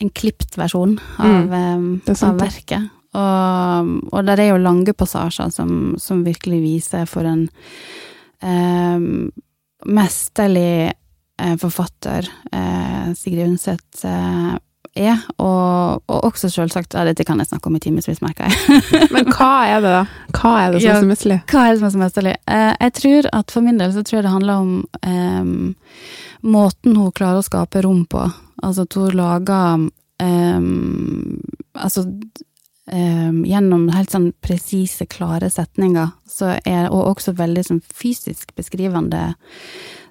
en 0.00 0.12
klipt 0.16 0.56
versjon 0.56 0.96
av, 1.18 1.52
Mm, 1.52 2.00
eh, 2.06 2.22
av 2.28 2.38
verket. 2.40 2.92
Og, 3.16 3.90
og 4.12 4.26
der 4.28 4.40
er 4.42 4.50
jo 4.50 4.60
lange 4.60 4.92
passasjer 4.96 5.52
som, 5.54 5.94
som 6.00 6.24
virkelig 6.24 6.60
viser 6.64 7.06
for 7.08 7.28
en 7.28 7.46
eh, 8.44 8.98
mesterlig 9.86 10.92
eh, 10.92 11.56
forfatter 11.60 12.28
eh, 12.52 13.12
Sigrid 13.16 13.46
Undset 13.52 14.04
eh, 14.04 14.54
er, 14.96 15.20
og, 15.42 16.02
og 16.08 16.24
også 16.30 16.50
selvsagt 16.52 16.96
ja, 16.96 17.04
Dette 17.08 17.24
kan 17.26 17.40
jeg 17.42 17.50
snakke 17.50 17.70
om 17.70 17.76
i 17.78 17.82
timevis, 17.82 18.22
merker 18.24 18.48
jeg. 18.48 18.80
Men 19.14 19.28
hva 19.32 19.50
er 19.68 19.84
det, 19.84 19.92
da? 19.92 20.02
Hva 20.36 20.54
er 20.62 20.74
det 20.74 20.82
som 20.82 20.94
er 20.94 21.04
så 21.04 21.10
misselig? 21.10 21.38
Hva 21.52 21.66
er 21.66 21.74
det 21.74 21.80
som 21.80 21.88
er 21.88 21.94
så 21.94 22.02
mesterlig? 22.02 22.34
Eh, 22.52 22.72
jeg 22.86 22.96
tror 23.00 23.30
at 23.40 23.54
for 23.54 23.66
min 23.66 23.80
del 23.82 23.94
så 23.94 24.04
tror 24.06 24.20
jeg 24.20 24.26
det 24.26 24.34
handler 24.34 24.64
om 24.64 24.72
eh, 25.02 25.92
måten 26.46 26.98
hun 26.98 27.14
klarer 27.16 27.42
å 27.42 27.46
skape 27.46 27.84
rom 27.86 28.04
på. 28.10 28.24
Altså 28.64 28.86
at 28.86 28.96
hun 28.96 29.16
lager 29.16 29.86
eh, 30.22 30.60
Altså 31.76 32.06
eh, 32.88 33.32
gjennom 33.50 33.90
helt 33.92 34.14
sånn 34.14 34.30
presise, 34.40 35.04
klare 35.12 35.50
setninger, 35.52 36.14
så 36.24 36.54
er, 36.64 36.88
og 36.88 37.12
også 37.16 37.36
veldig 37.36 37.66
sånn 37.68 37.82
fysisk 37.84 38.54
beskrivende 38.56 39.34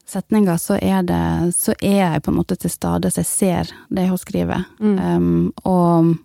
setninger, 0.10 0.58
så 0.62 0.78
er 0.82 1.04
det 1.04 1.54
Så 1.56 1.76
er 1.82 2.00
jeg 2.02 2.24
på 2.24 2.32
en 2.32 2.40
måte 2.40 2.58
til 2.60 2.72
stede, 2.72 3.12
så 3.12 3.24
jeg 3.24 3.32
ser 3.32 3.74
det 3.90 4.08
hun 4.10 4.22
skriver. 4.22 4.66
Mm. 4.80 4.98
Um, 5.00 5.54
og 5.64 6.16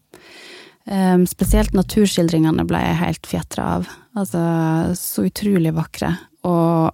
um, 0.87 1.27
spesielt 1.27 1.75
naturskildringene 1.77 2.67
ble 2.69 2.83
jeg 2.85 3.01
helt 3.01 3.31
fjetra 3.31 3.71
av. 3.79 3.91
Altså, 4.19 4.43
så 4.99 5.27
utrolig 5.29 5.75
vakre 5.77 6.15
og 6.49 6.91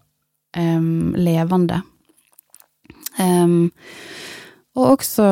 um, 0.58 1.14
levende. 1.16 1.82
Um, 3.18 3.72
og 4.76 4.98
også 4.98 5.26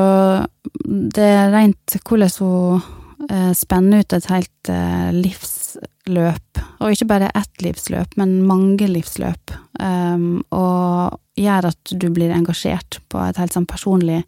det 0.84 1.32
rent 1.52 1.99
hvordan 2.08 2.32
hun 2.40 2.84
eh, 3.30 3.52
spenner 3.56 4.00
ut 4.04 4.12
et 4.12 4.26
helt 4.30 4.68
eh, 4.72 5.10
livsløp. 5.12 6.60
Og 6.80 6.92
ikke 6.92 7.08
bare 7.08 7.30
ett 7.34 7.62
livsløp, 7.64 8.16
men 8.20 8.42
mange 8.46 8.88
livsløp. 8.90 9.54
Um, 9.80 10.44
og 10.54 11.18
gjør 11.36 11.70
at 11.72 11.92
du 11.98 12.08
blir 12.14 12.30
engasjert 12.34 13.00
på 13.10 13.18
et 13.24 13.38
helt 13.40 13.54
sånn 13.54 13.66
personlig, 13.66 14.22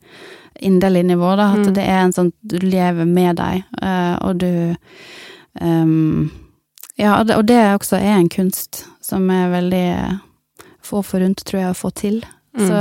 inderlig 0.65 1.05
nivå. 1.07 1.35
Da. 1.37 1.53
At 1.53 1.67
Mm. 1.67 1.75
det 1.75 1.85
er 1.85 2.01
en 2.05 2.13
sånn 2.17 2.33
du 2.43 2.59
lever 2.59 3.05
med 3.07 3.37
deg, 3.37 3.65
eh, 3.83 4.17
og 4.23 4.39
du 4.39 4.77
um, 5.61 6.31
Ja, 6.99 7.19
og 7.21 7.27
det, 7.27 7.37
og 7.37 7.45
det 7.47 7.59
også 7.77 7.99
er 8.01 8.17
en 8.17 8.29
kunst 8.33 8.87
som 9.05 9.29
er 9.31 9.51
veldig 9.53 10.21
få 10.83 11.03
forunt, 11.05 11.45
tror 11.45 11.61
jeg, 11.61 11.71
å 11.71 11.77
få 11.77 11.91
til. 11.93 12.25
Mm. 12.57 12.67
Så 12.67 12.77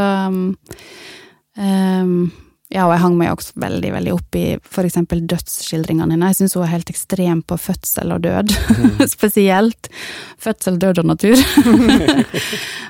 um, 1.57 2.31
ja, 2.73 2.87
og 2.87 2.95
jeg 2.95 3.01
hang 3.03 3.15
meg 3.19 3.29
også 3.29 3.59
veldig 3.61 3.89
veldig 3.93 4.13
opp 4.15 4.35
i 4.39 4.45
eksempel 4.57 5.19
dødsskildringene 5.29 6.15
hennes. 6.15 6.33
Jeg 6.33 6.47
syns 6.47 6.55
hun 6.57 6.63
er 6.65 6.71
helt 6.71 6.89
ekstrem 6.89 7.43
på 7.45 7.57
fødsel 7.61 8.13
og 8.15 8.23
død. 8.23 8.53
Spesielt 9.15 9.89
fødsel, 10.41 10.79
død 10.81 11.03
og 11.03 11.11
natur. 11.13 11.37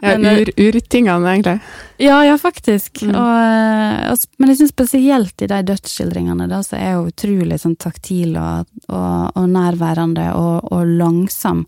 Ja, 0.05 0.12
eh, 0.20 0.41
ur, 0.44 0.50
urtingene, 0.60 1.32
egentlig. 1.32 1.60
ja, 2.03 2.17
ja, 2.27 2.36
faktisk. 2.38 3.00
Mm. 3.08 3.15
Og, 3.15 3.29
eh, 3.41 4.12
og, 4.12 4.25
men 4.38 4.51
jeg 4.51 4.60
syns 4.60 4.74
spesielt 4.75 5.41
i 5.41 5.48
de 5.50 5.62
dødsskildringene, 5.65 6.46
da, 6.51 6.60
så 6.67 6.75
er 6.77 6.98
hun 6.98 7.08
utrolig 7.10 7.58
sånn 7.63 7.77
taktil 7.79 8.36
og, 8.38 8.67
og, 8.86 9.32
og 9.39 9.48
nærværende 9.50 10.27
og, 10.36 10.75
langsom. 11.00 11.63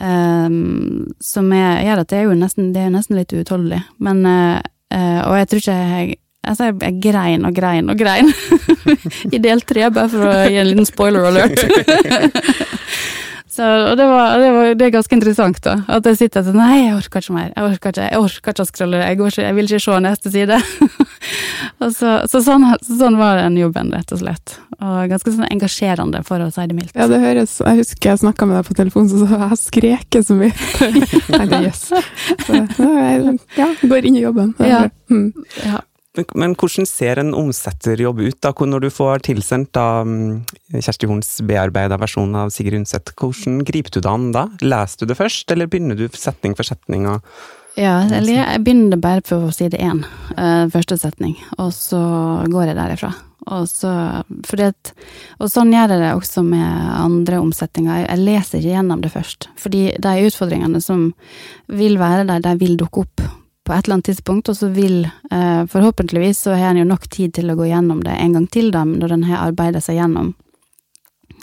Um, 0.00 1.10
som 1.20 1.50
er, 1.52 1.82
gjør 1.84 2.04
at 2.04 2.14
det 2.14 2.20
er 2.20 2.24
jo 2.30 2.38
nesten, 2.38 2.70
det 2.72 2.80
er 2.80 2.88
jo 2.88 2.94
nesten 2.94 3.18
litt 3.18 3.34
uutholdelig. 3.34 3.82
Men 4.06 4.24
eh, 4.30 5.20
Og 5.26 5.36
jeg 5.40 5.50
tror 5.50 5.64
ikke 5.64 5.78
jeg 5.82 6.18
Altså, 6.48 6.70
jeg, 6.70 6.78
jeg 6.82 6.98
grein 7.04 7.44
og 7.48 7.54
grein 7.56 7.92
og 7.92 8.00
grein 8.00 8.32
i 9.34 9.40
del 9.42 9.60
tre, 9.68 9.88
bare 9.92 10.08
for 10.12 10.24
å 10.26 10.34
gi 10.48 10.60
en 10.62 10.70
liten 10.72 10.88
spoiler 10.88 11.28
alert. 11.28 11.60
Så, 13.58 13.64
og 13.66 13.96
det, 13.98 14.04
var, 14.06 14.38
det, 14.38 14.50
var, 14.54 14.68
det 14.78 14.84
er 14.86 14.90
ganske 14.94 15.16
interessant, 15.16 15.56
da. 15.64 15.72
At 15.90 16.06
jeg 16.06 16.18
sitter 16.20 16.44
sånn 16.46 16.60
Nei, 16.60 16.76
jeg 16.84 16.92
orker 16.94 17.24
ikke 17.24 17.34
mer. 17.34 17.48
Jeg 17.56 17.64
orker 17.72 17.90
ikke, 17.90 18.04
jeg 18.12 18.20
orker 18.22 18.52
ikke 18.52 18.62
å 18.62 18.66
scrolle. 18.68 19.00
Jeg, 19.02 19.18
går 19.18 19.32
ikke, 19.32 19.46
jeg 19.48 19.56
vil 19.56 19.66
ikke 19.72 19.80
se 19.82 19.96
neste 20.04 20.30
side. 20.30 20.58
så, 21.96 22.12
så 22.30 22.42
sånn, 22.46 22.68
sånn 22.86 23.18
var 23.18 23.40
den 23.42 23.58
jobben, 23.58 23.90
rett 23.96 24.14
og 24.14 24.22
slett. 24.22 24.54
Og 24.78 25.10
ganske 25.10 25.34
sånn 25.34 25.48
engasjerende, 25.48 26.22
for 26.28 26.44
å 26.44 26.52
si 26.54 26.68
det 26.70 26.78
mildt. 26.78 26.94
Ja, 26.94 27.08
det 27.10 27.18
høres 27.24 27.56
Jeg 27.64 27.80
husker 27.82 28.12
jeg 28.12 28.22
snakka 28.22 28.46
med 28.46 28.60
deg 28.60 28.70
på 28.70 28.78
telefonen, 28.78 29.10
så 29.10 29.26
sa 29.26 29.40
jeg 29.48 29.60
skreket 29.64 30.30
så 30.30 30.38
mye. 30.38 30.54
Jeg 30.78 31.62
jøss. 31.66 31.84
yes. 31.90 32.46
Så, 32.46 32.62
ja, 32.78 32.94
jeg- 33.58 33.90
går 33.90 34.06
inn 34.06 34.22
i 34.22 34.26
jobben. 34.28 34.54
Ja. 34.62 34.84
Mm. 35.10 35.32
Ja. 35.66 35.82
Men, 36.18 36.26
men 36.34 36.54
hvordan 36.58 36.86
ser 36.88 37.20
en 37.22 37.30
omsetterjobb 37.36 38.24
ut, 38.24 38.38
da? 38.42 38.50
Når 38.50 38.82
du 38.82 38.88
får 38.90 39.22
tilsendt 39.28 39.70
da 39.76 40.02
mm, 40.02 40.80
Kjersti 40.80 41.06
Horns 41.06 41.30
bearbeida 41.46 41.98
versjon 42.00 42.34
av 42.34 42.50
Sigrid 42.54 42.80
Undset, 42.80 43.12
hvordan 43.14 43.60
griper 43.68 43.94
du 43.94 44.00
det 44.02 44.10
an 44.10 44.32
da? 44.34 44.48
Leser 44.64 45.04
du 45.04 45.12
det 45.12 45.18
først, 45.20 45.46
eller 45.54 45.70
begynner 45.70 45.98
du 45.98 46.08
setning 46.18 46.58
for 46.58 46.66
setning? 46.66 47.06
Og 47.06 47.22
Ja, 47.78 48.00
eller 48.02 48.32
jeg 48.34 48.64
begynner 48.66 48.66
begynner 48.66 49.02
bare 49.04 49.22
på 49.22 49.38
side 49.54 49.78
én, 49.78 50.02
eh, 50.34 50.66
første 50.74 50.98
setning, 50.98 51.38
og 51.58 51.70
så 51.76 52.02
går 52.50 52.72
jeg 52.72 52.80
derifra. 52.80 53.14
Og, 53.48 53.68
så, 53.70 53.90
at, 54.60 54.92
og 55.38 55.48
sånn 55.48 55.70
gjør 55.72 55.94
jeg 55.94 56.02
det 56.02 56.14
også 56.18 56.42
med 56.44 56.88
andre 56.98 57.38
omsetninger. 57.40 58.02
Jeg 58.02 58.24
leser 58.26 58.58
ikke 58.58 58.74
gjennom 58.74 59.00
det 59.00 59.14
først. 59.14 59.48
Fordi 59.56 59.84
de 59.96 60.24
utfordringene 60.26 60.82
som 60.84 61.12
vil 61.70 61.96
være 62.02 62.26
der, 62.28 62.42
de 62.44 62.58
vil 62.60 62.76
dukke 62.76 63.06
opp 63.06 63.22
på 63.68 63.76
et 63.76 63.84
eller 63.84 63.98
annet 63.98 64.08
tidspunkt, 64.08 64.48
og 64.48 64.56
så 64.56 64.70
vil 64.72 65.02
eh, 65.04 65.62
forhåpentligvis 65.68 66.40
så 66.46 66.56
har 66.56 66.72
en 66.72 66.80
jo 66.80 66.88
nok 66.88 67.08
tid 67.12 67.34
til 67.36 67.52
å 67.52 67.56
gå 67.58 67.68
gjennom 67.68 68.00
det 68.06 68.16
en 68.16 68.38
gang 68.38 68.46
til, 68.48 68.70
da, 68.72 68.86
når 68.88 69.18
en 69.18 69.26
har 69.28 69.44
arbeidet 69.50 69.84
seg 69.84 70.00
gjennom. 70.00 70.32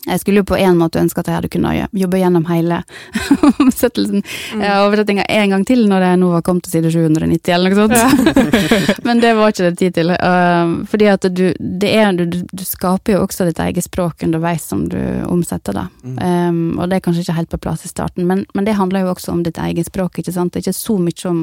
Jeg 0.05 0.21
skulle 0.21 0.43
jo 0.43 0.47
på 0.47 0.57
en 0.61 0.77
måte 0.77 0.99
ønske 1.01 1.21
at 1.21 1.29
jeg 1.29 1.39
hadde 1.39 1.49
kunnet 1.49 1.93
jobbe 1.97 2.19
gjennom 2.21 2.45
hele 2.45 2.81
omsettelsen 3.63 4.21
ja, 4.59 4.83
oversettinga 4.85 5.25
en 5.33 5.55
gang 5.55 5.65
til 5.65 5.81
når 5.89 6.05
jeg 6.05 6.19
nå 6.21 6.29
var 6.29 6.43
kommet 6.45 6.67
til 6.67 6.75
side 6.75 6.91
790 6.93 7.53
eller 7.55 7.73
noe 7.73 7.87
sånt. 7.97 8.43
Men 9.07 9.21
det 9.23 9.33
var 9.37 9.53
ikke 9.53 9.65
det 9.65 9.79
tid 9.81 9.97
til. 9.97 10.13
Uh, 10.13 10.85
fordi 10.91 11.09
at 11.09 11.25
du, 11.33 11.45
det 11.57 11.91
er, 11.91 12.13
du, 12.17 12.37
du 12.45 12.65
skaper 12.67 13.15
jo 13.15 13.23
også 13.25 13.47
ditt 13.49 13.61
eget 13.63 13.87
språk 13.87 14.25
underveis 14.27 14.67
som 14.69 14.85
du 14.91 14.99
omsetter 15.25 15.77
det. 15.79 15.87
Um, 16.05 16.77
og 16.77 16.89
det 16.89 16.99
er 16.99 17.05
kanskje 17.05 17.25
ikke 17.25 17.39
helt 17.39 17.53
på 17.55 17.61
plass 17.65 17.85
i 17.87 17.91
starten, 17.91 18.27
men, 18.29 18.45
men 18.53 18.67
det 18.67 18.77
handler 18.77 19.05
jo 19.05 19.13
også 19.15 19.33
om 19.33 19.43
ditt 19.45 19.57
eget 19.61 19.89
språk, 19.89 20.19
ikke 20.21 20.33
sant. 20.35 20.53
Det 20.53 20.61
er 20.61 20.67
ikke 20.67 20.77
så 20.77 20.99
mye 21.01 21.31
om, 21.31 21.41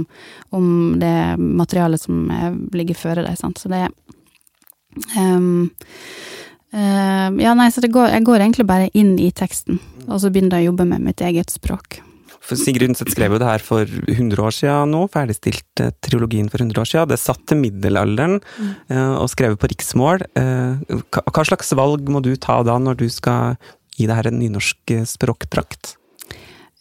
om 0.54 0.66
det 1.02 1.14
materialet 1.38 2.02
som 2.02 2.30
eh, 2.30 2.52
ligger 2.76 2.98
føre 2.98 3.24
deg, 3.26 3.38
sant. 3.40 3.58
Så 3.58 3.70
det 3.72 3.88
um, 5.18 5.70
um, 6.72 7.40
Ja, 7.42 7.56
nei, 7.58 7.68
så 7.72 7.84
det 7.84 7.92
går, 7.94 8.10
jeg 8.16 8.26
går 8.28 8.44
egentlig 8.44 8.68
bare 8.68 8.88
inn 8.98 9.14
i 9.20 9.30
teksten, 9.34 9.80
og 10.08 10.22
så 10.22 10.32
begynner 10.32 10.58
jeg 10.58 10.68
å 10.68 10.72
jobbe 10.72 10.88
med 10.94 11.04
mitt 11.10 11.22
eget 11.24 11.52
språk. 11.54 12.00
For 12.42 12.58
Sigrid 12.58 12.90
Undset 12.90 13.12
skrev 13.14 13.36
jo 13.36 13.38
det 13.38 13.46
her 13.46 13.62
for 13.62 13.86
100 13.86 14.40
år 14.42 14.54
siden 14.54 14.90
nå, 14.90 15.04
ferdigstilt 15.12 15.82
eh, 15.82 15.92
trilogien 16.02 16.48
for 16.50 16.64
100 16.64 16.80
år 16.82 16.88
siden. 16.90 17.12
Det 17.12 17.20
satt 17.22 17.44
til 17.46 17.60
middelalderen 17.60 18.40
eh, 18.90 19.14
og 19.14 19.30
skrevet 19.30 19.60
på 19.62 19.70
riksmål. 19.70 20.26
Eh, 20.38 20.98
hva, 21.06 21.22
hva 21.22 21.44
slags 21.46 21.70
valg 21.78 22.10
må 22.10 22.22
du 22.24 22.32
ta 22.34 22.58
da, 22.66 22.80
når 22.82 22.98
du 23.04 23.06
skal 23.14 23.54
gi 23.94 24.08
det 24.08 24.18
her 24.18 24.30
en 24.32 24.40
nynorsk 24.40 24.94
eh, 24.96 25.06
språkdrakt? 25.06 25.94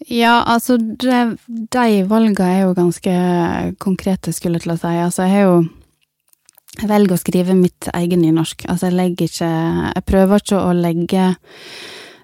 Ja, 0.10 0.40
altså, 0.50 0.80
det, 0.82 1.38
de 1.46 2.02
valgene 2.10 2.48
er 2.50 2.64
jo 2.64 2.74
ganske 2.74 3.14
konkrete, 3.84 4.34
skulle 4.34 4.58
jeg 4.58 4.66
til 4.66 4.74
å 4.74 4.80
si. 4.82 4.96
Altså, 4.98 5.28
jeg 5.28 5.36
har 5.36 5.46
jo 5.46 5.60
Jeg 6.80 6.88
velger 6.88 7.18
å 7.18 7.20
skrive 7.20 7.56
mitt 7.58 7.90
egen 7.92 8.22
nynorsk. 8.24 8.64
Altså, 8.72 8.88
jeg 8.88 8.96
legger 8.96 9.28
ikke 9.28 9.50
Jeg 9.92 10.06
prøver 10.08 10.44
ikke 10.44 10.62
å 10.62 10.72
legge 10.78 11.26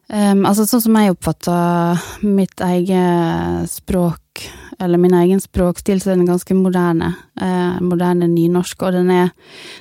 um, 0.08 0.46
Altså, 0.48 0.64
sånn 0.70 0.86
som 0.86 0.96
jeg 1.02 1.16
oppfatter 1.16 2.06
mitt 2.24 2.64
eget 2.64 3.68
språk, 3.72 4.48
eller 4.80 5.02
min 5.02 5.18
egen 5.20 5.42
språkstil, 5.44 6.00
så 6.00 6.14
er 6.14 6.22
den 6.22 6.30
ganske 6.30 6.56
moderne. 6.56 7.16
eh, 7.42 7.80
moderne 7.82 8.30
nynorsk, 8.30 8.84
og 8.88 8.94
den 8.94 9.10
er 9.12 9.32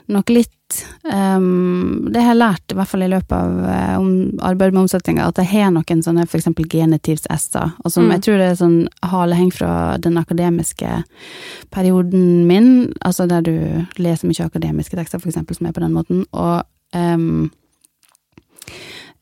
nok 0.09 0.33
litt 0.33 0.56
um, 1.05 2.09
Det 2.13 2.21
har 2.23 2.33
jeg 2.33 2.41
lært, 2.41 2.73
i 2.73 2.77
hvert 2.79 2.91
fall 2.91 3.05
i 3.07 3.11
løpet 3.11 3.35
av 3.37 4.01
um, 4.01 4.09
arbeidet 4.43 4.75
med 4.75 4.83
omsetninga, 4.85 5.29
at 5.31 5.39
jeg 5.43 5.51
har 5.53 5.71
noen 5.75 6.03
sånne 6.03 6.27
eksempel 6.27 6.67
genitivs-s-er, 6.71 7.77
og 7.85 7.93
som 7.93 8.07
Mm. 8.07 8.13
jeg 8.17 8.23
tror 8.23 8.39
det 8.39 8.49
er 8.51 8.59
sånn 8.63 8.89
haleheng 9.03 9.53
fra 9.53 9.99
den 9.99 10.17
akademiske 10.19 11.05
perioden 11.71 12.47
min, 12.47 12.93
altså 13.05 13.29
der 13.29 13.43
du 13.43 13.87
leser 13.99 14.29
mye 14.29 14.47
akademiske 14.47 14.97
tekster, 14.97 15.19
eksempel, 15.19 15.57
som 15.57 15.67
er 15.67 15.73
på 15.73 15.81
den 15.85 15.93
måten, 15.95 16.27
og 16.33 16.65
um, 16.95 17.51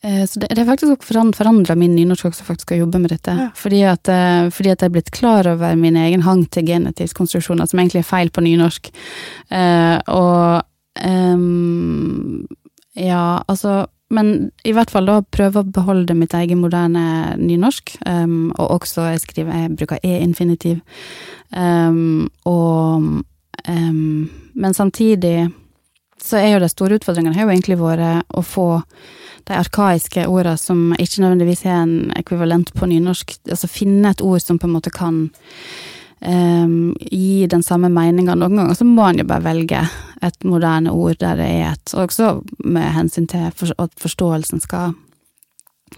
så 0.04 0.36
det, 0.40 0.50
det 0.52 0.58
har 0.60 0.66
faktisk 0.68 1.06
forandra 1.08 1.74
min 1.80 1.94
nynorsk 1.96 2.26
også, 2.28 2.44
faktisk, 2.44 2.74
å 2.74 2.82
jobbe 2.82 2.98
med 3.00 3.10
dette. 3.14 3.32
Ja. 3.32 3.46
Fordi, 3.56 3.78
at, 3.88 4.08
eh, 4.12 4.50
fordi 4.52 4.70
at 4.74 4.82
jeg 4.82 4.90
er 4.90 4.92
blitt 4.98 5.10
klar 5.16 5.48
over 5.48 5.72
min 5.80 5.96
egen 5.96 6.20
hang 6.26 6.44
til 6.52 6.66
genitivskonstruksjoner, 6.68 7.64
som 7.70 7.80
egentlig 7.80 8.02
er 8.02 8.10
feil 8.10 8.28
på 8.28 8.44
nynorsk. 8.44 8.90
Eh, 9.48 9.96
og 10.12 10.60
ehm, 11.00 12.44
ja, 12.94 13.42
altså 13.48 13.84
men 14.14 14.50
i 14.62 14.72
hvert 14.74 14.92
fall 14.92 15.08
da 15.08 15.16
prøve 15.34 15.62
å 15.62 15.72
beholde 15.74 16.14
mitt 16.14 16.34
eget 16.36 16.58
moderne 16.60 17.34
nynorsk, 17.40 17.96
um, 18.06 18.52
og 18.52 18.76
også 18.78 19.08
jeg 19.10 19.22
skriver 19.24 19.62
Jeg 19.64 19.76
bruker 19.78 20.02
e-infinitiv. 20.04 20.80
Um, 21.50 22.28
og 22.44 23.24
um, 23.68 24.30
Men 24.54 24.74
samtidig 24.74 25.50
så 26.22 26.38
er 26.38 26.54
jo 26.54 26.62
de 26.62 26.68
store 26.68 26.98
utfordringene 27.00 27.34
har 27.34 27.44
jo 27.44 27.52
egentlig 27.52 27.76
vært 27.80 28.28
å 28.32 28.42
få 28.42 28.68
de 29.44 29.56
arkaiske 29.58 30.24
ordene 30.30 30.56
som 30.56 30.94
ikke 30.96 31.20
nødvendigvis 31.20 31.64
er 31.66 31.82
en 31.82 32.12
ekvivalent 32.16 32.70
på 32.76 32.88
nynorsk, 32.88 33.34
altså 33.50 33.68
finne 33.68 34.14
et 34.14 34.22
ord 34.24 34.40
som 34.40 34.58
på 34.58 34.68
en 34.68 34.76
måte 34.76 34.92
kan 34.94 35.26
um, 36.26 36.94
gi 37.10 37.46
den 37.50 37.62
samme 37.62 37.90
meninga. 37.92 38.36
Noen 38.38 38.56
ganger 38.58 38.78
så 38.78 38.86
må 38.88 39.06
en 39.08 39.22
jo 39.22 39.28
bare 39.28 39.44
velge 39.44 39.84
et 40.24 40.46
moderne 40.48 40.92
ord 40.92 41.18
der 41.20 41.36
det 41.40 41.48
er 41.48 41.72
et, 41.74 41.94
også 41.94 42.38
med 42.64 42.94
hensyn 42.96 43.28
til 43.30 43.50
at 43.50 43.98
forståelsen 44.00 44.62
skal 44.64 44.94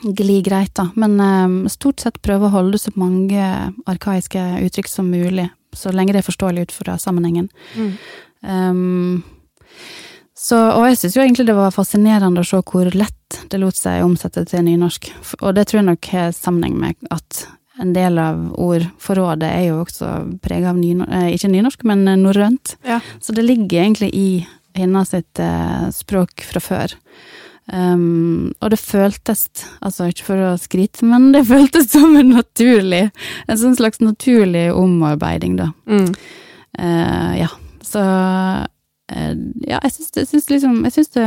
gli 0.02 0.40
greit, 0.44 0.74
da. 0.76 0.90
Men 0.94 1.20
um, 1.20 1.54
stort 1.72 2.02
sett 2.02 2.20
prøve 2.24 2.48
å 2.48 2.54
holde 2.56 2.80
så 2.80 2.92
mange 3.00 3.46
arkaiske 3.88 4.42
uttrykk 4.66 4.90
som 4.90 5.08
mulig, 5.12 5.48
så 5.76 5.92
lenge 5.94 6.14
det 6.16 6.22
er 6.22 6.28
forståelig 6.28 6.66
ut 6.66 6.76
fra 6.76 6.98
sammenhengen. 7.00 7.48
Mm. 7.76 7.94
Um, 8.42 9.22
så, 10.36 10.58
og 10.76 10.84
jeg 10.90 10.98
syns 11.00 11.16
jo 11.16 11.22
egentlig 11.24 11.46
det 11.48 11.56
var 11.56 11.72
fascinerende 11.74 12.42
å 12.42 12.46
se 12.46 12.60
hvor 12.60 12.90
lett 12.92 13.38
det 13.50 13.58
lot 13.58 13.78
seg 13.78 14.04
omsette 14.04 14.44
til 14.50 14.66
nynorsk. 14.66 15.08
Og 15.40 15.54
det 15.56 15.64
tror 15.68 15.80
jeg 15.80 15.88
nok 15.88 16.10
har 16.12 16.34
sammenheng 16.36 16.76
med 16.82 17.08
at 17.14 17.46
en 17.78 17.92
del 17.92 18.18
av 18.18 18.42
ordforrådet 18.60 19.48
er 19.48 19.64
jo 19.68 19.80
også 19.82 20.10
prega 20.44 20.70
av 20.72 20.78
nynorsk, 20.80 21.12
eh, 21.12 21.32
ikke 21.36 21.50
nynorsk, 21.52 21.88
men 21.88 22.04
norrønt. 22.22 22.76
Ja. 22.86 23.00
Så 23.20 23.34
det 23.36 23.44
ligger 23.44 23.82
egentlig 23.82 24.12
i 24.16 24.30
hennes 24.76 25.12
sitt 25.12 25.40
eh, 25.42 25.88
språk 25.92 26.44
fra 26.46 26.62
før. 26.62 26.96
Um, 27.66 28.52
og 28.62 28.70
det 28.70 28.78
føltes, 28.78 29.48
altså 29.82 30.06
ikke 30.12 30.28
for 30.28 30.42
å 30.52 30.54
skryte, 30.60 31.02
men 31.08 31.32
det 31.34 31.48
føltes 31.50 31.88
som 31.90 32.12
en 32.14 32.28
naturlig 32.36 33.08
En 33.48 33.58
sånn 33.58 33.74
slags 33.74 33.98
naturlig 33.98 34.68
omarbeiding, 34.70 35.56
da. 35.58 35.72
Mm. 35.90 36.12
Uh, 36.78 37.32
ja, 37.40 37.48
så 37.82 38.04
uh, 38.04 39.34
ja, 39.66 39.80
jeg 39.80 39.94
syns, 39.96 40.12
jeg 40.14 40.28
syns 40.30 40.46
liksom 40.52 40.78
Jeg 40.86 40.94
syns 40.94 41.10
det, 41.16 41.26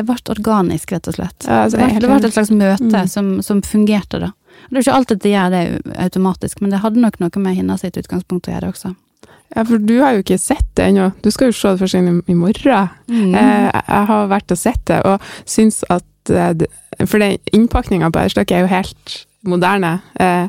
det 0.00 0.06
ble 0.08 0.18
organisk, 0.34 0.96
rett 0.96 1.12
og 1.12 1.20
slett. 1.20 1.46
Ja, 1.46 1.62
altså, 1.68 1.78
det 1.78 2.10
ble 2.10 2.18
et 2.18 2.34
slags 2.34 2.50
møte 2.50 2.90
mm. 2.90 3.12
som, 3.12 3.30
som, 3.46 3.62
fungerte, 3.62 4.24
da. 4.26 4.32
Det 4.66 4.80
er 4.80 4.84
ikke 4.84 4.98
alltid 4.98 5.22
det 5.22 5.32
gjør 5.32 5.50
det 5.54 5.64
automatisk, 6.02 6.62
men 6.62 6.72
det 6.74 6.82
hadde 6.82 7.02
nok 7.02 7.20
noe 7.22 7.42
med 7.42 7.58
hennes 7.58 7.84
sitt 7.84 7.98
utgangspunkt 8.00 8.48
å 8.50 8.56
gjøre 8.56 8.72
også. 8.74 8.94
Ja, 9.54 9.62
for 9.62 9.78
du 9.78 9.94
har 10.02 10.16
jo 10.16 10.24
ikke 10.24 10.40
sett 10.40 10.66
det 10.78 10.88
ennå. 10.90 11.10
Du 11.22 11.30
skal 11.30 11.50
jo 11.50 11.56
se 11.56 11.72
det 11.74 11.82
først 11.82 11.98
inn 11.98 12.18
i 12.26 12.36
morgen. 12.36 12.90
Mm. 13.06 13.30
Eh, 13.38 13.70
jeg 13.78 14.08
har 14.10 14.28
vært 14.32 14.52
og 14.52 14.60
sett 14.60 14.82
det, 14.90 14.98
og 15.06 15.22
syns 15.48 15.84
at 15.92 16.32
eh, 16.32 16.66
For 17.04 17.20
den 17.22 17.38
innpakninga 17.54 18.10
på 18.10 18.22
Eierstokk 18.22 18.52
er 18.52 18.64
jo 18.64 18.72
helt 18.72 19.16
moderne. 19.46 20.00
Eh, 20.18 20.48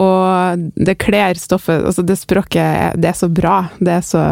og 0.00 0.62
det 0.74 0.96
kler 0.98 1.38
stoffet 1.38 1.84
Altså, 1.84 2.02
det 2.02 2.16
språket, 2.18 2.96
det 2.98 3.12
er 3.12 3.18
så 3.18 3.28
bra. 3.28 3.66
Det 3.78 3.98
er 4.00 4.06
så 4.06 4.24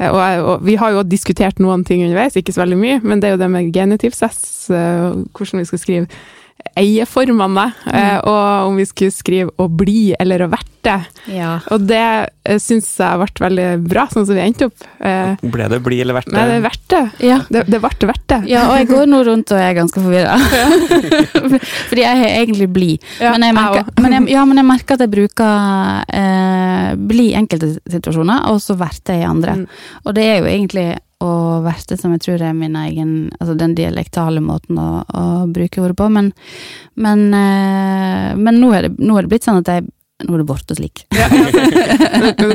og, 0.00 0.16
og, 0.16 0.62
vi 0.64 0.78
har 0.80 0.94
jo 0.94 1.02
diskutert 1.04 1.58
noen 1.60 1.82
ting 1.84 2.00
underveis, 2.06 2.32
ikke 2.38 2.54
så 2.56 2.62
veldig 2.62 2.76
mye, 2.80 3.00
men 3.04 3.20
det 3.20 3.28
er 3.28 3.34
jo 3.34 3.40
det 3.42 3.48
med 3.52 3.66
genitivsess, 3.74 4.70
hvordan 4.72 5.60
vi 5.60 5.66
skal 5.68 5.82
skrive 5.82 6.06
eieformene, 6.78 7.70
mm. 7.84 7.94
Eh, 7.94 8.18
og 8.28 8.68
om 8.70 8.76
vi 8.78 8.86
skulle 8.88 9.14
skrive 9.14 9.50
'å 9.56 9.68
bli' 9.68 10.14
eller 10.18 10.44
'å 10.44 10.50
verte'. 10.50 10.96
Ja. 11.26 11.60
Og 11.70 11.86
det 11.86 12.30
eh, 12.44 12.58
syns 12.58 12.88
jeg 12.98 13.18
ble 13.20 13.44
veldig 13.44 13.68
bra, 13.88 14.06
sånn 14.08 14.26
som 14.26 14.34
vi 14.34 14.44
endte 14.44 14.70
opp. 14.70 14.86
Eh, 15.00 15.36
ble 15.42 15.68
det 15.68 15.80
'bli' 15.82 16.00
eller 16.00 16.14
'verte'? 16.14 16.32
Nei, 16.32 16.46
det 16.48 16.62
verte. 16.64 17.00
Ja. 17.20 17.40
Det, 17.48 17.64
det 17.66 17.80
ble 17.80 17.90
'verte'. 17.90 18.40
Ja, 18.48 18.70
og 18.70 18.78
jeg 18.78 18.88
går 18.88 19.06
nå 19.10 19.22
rundt 19.26 19.52
og 19.52 19.58
er 19.58 19.74
ganske 19.74 20.00
forvirra. 20.00 20.38
Fordi 21.90 22.06
jeg 22.06 22.24
er 22.24 22.40
egentlig 22.40 22.70
'bli'. 22.72 22.98
Ja, 23.20 23.32
men, 23.32 23.42
jeg 23.42 23.54
merker, 23.54 23.92
men, 24.00 24.12
jeg, 24.12 24.30
ja, 24.36 24.44
men 24.44 24.62
jeg 24.62 24.70
merker 24.70 24.94
at 24.94 25.04
jeg 25.04 25.14
bruker 25.16 26.04
eh, 26.08 26.96
'bli' 26.96 27.30
i 27.30 27.38
enkelte 27.38 27.76
situasjoner, 27.90 28.48
og 28.50 28.60
så 28.62 28.78
'verte' 28.78 29.20
i 29.20 29.26
andre. 29.26 29.60
Mm. 29.60 29.66
Og 30.04 30.14
det 30.14 30.24
er 30.24 30.38
jo 30.40 30.50
egentlig 30.50 30.88
og 31.20 31.64
verste 31.66 31.98
som 32.00 32.14
jeg 32.14 32.22
tror 32.24 32.42
er 32.42 32.56
min 32.56 32.76
egen 32.80 33.14
Altså 33.36 33.54
den 33.58 33.74
dialektale 33.76 34.40
måten 34.44 34.78
å, 34.80 35.04
å 35.04 35.24
bruke 35.52 35.82
ordet 35.82 35.98
på. 35.98 36.08
Men, 36.12 36.30
men, 36.96 37.26
eh, 37.36 38.30
men 38.36 38.60
nå, 38.60 38.70
er 38.76 38.88
det, 38.88 38.94
nå, 38.98 39.16
er 39.16 39.26
det, 39.26 39.32
blitt 39.34 39.48
sånn 39.48 39.60
at 39.60 39.72
jeg 39.72 39.88
nå 40.20 40.34
er 40.36 40.42
det 40.42 40.48
borte 40.50 40.76
slik. 40.76 41.06
Ja, 41.16 41.28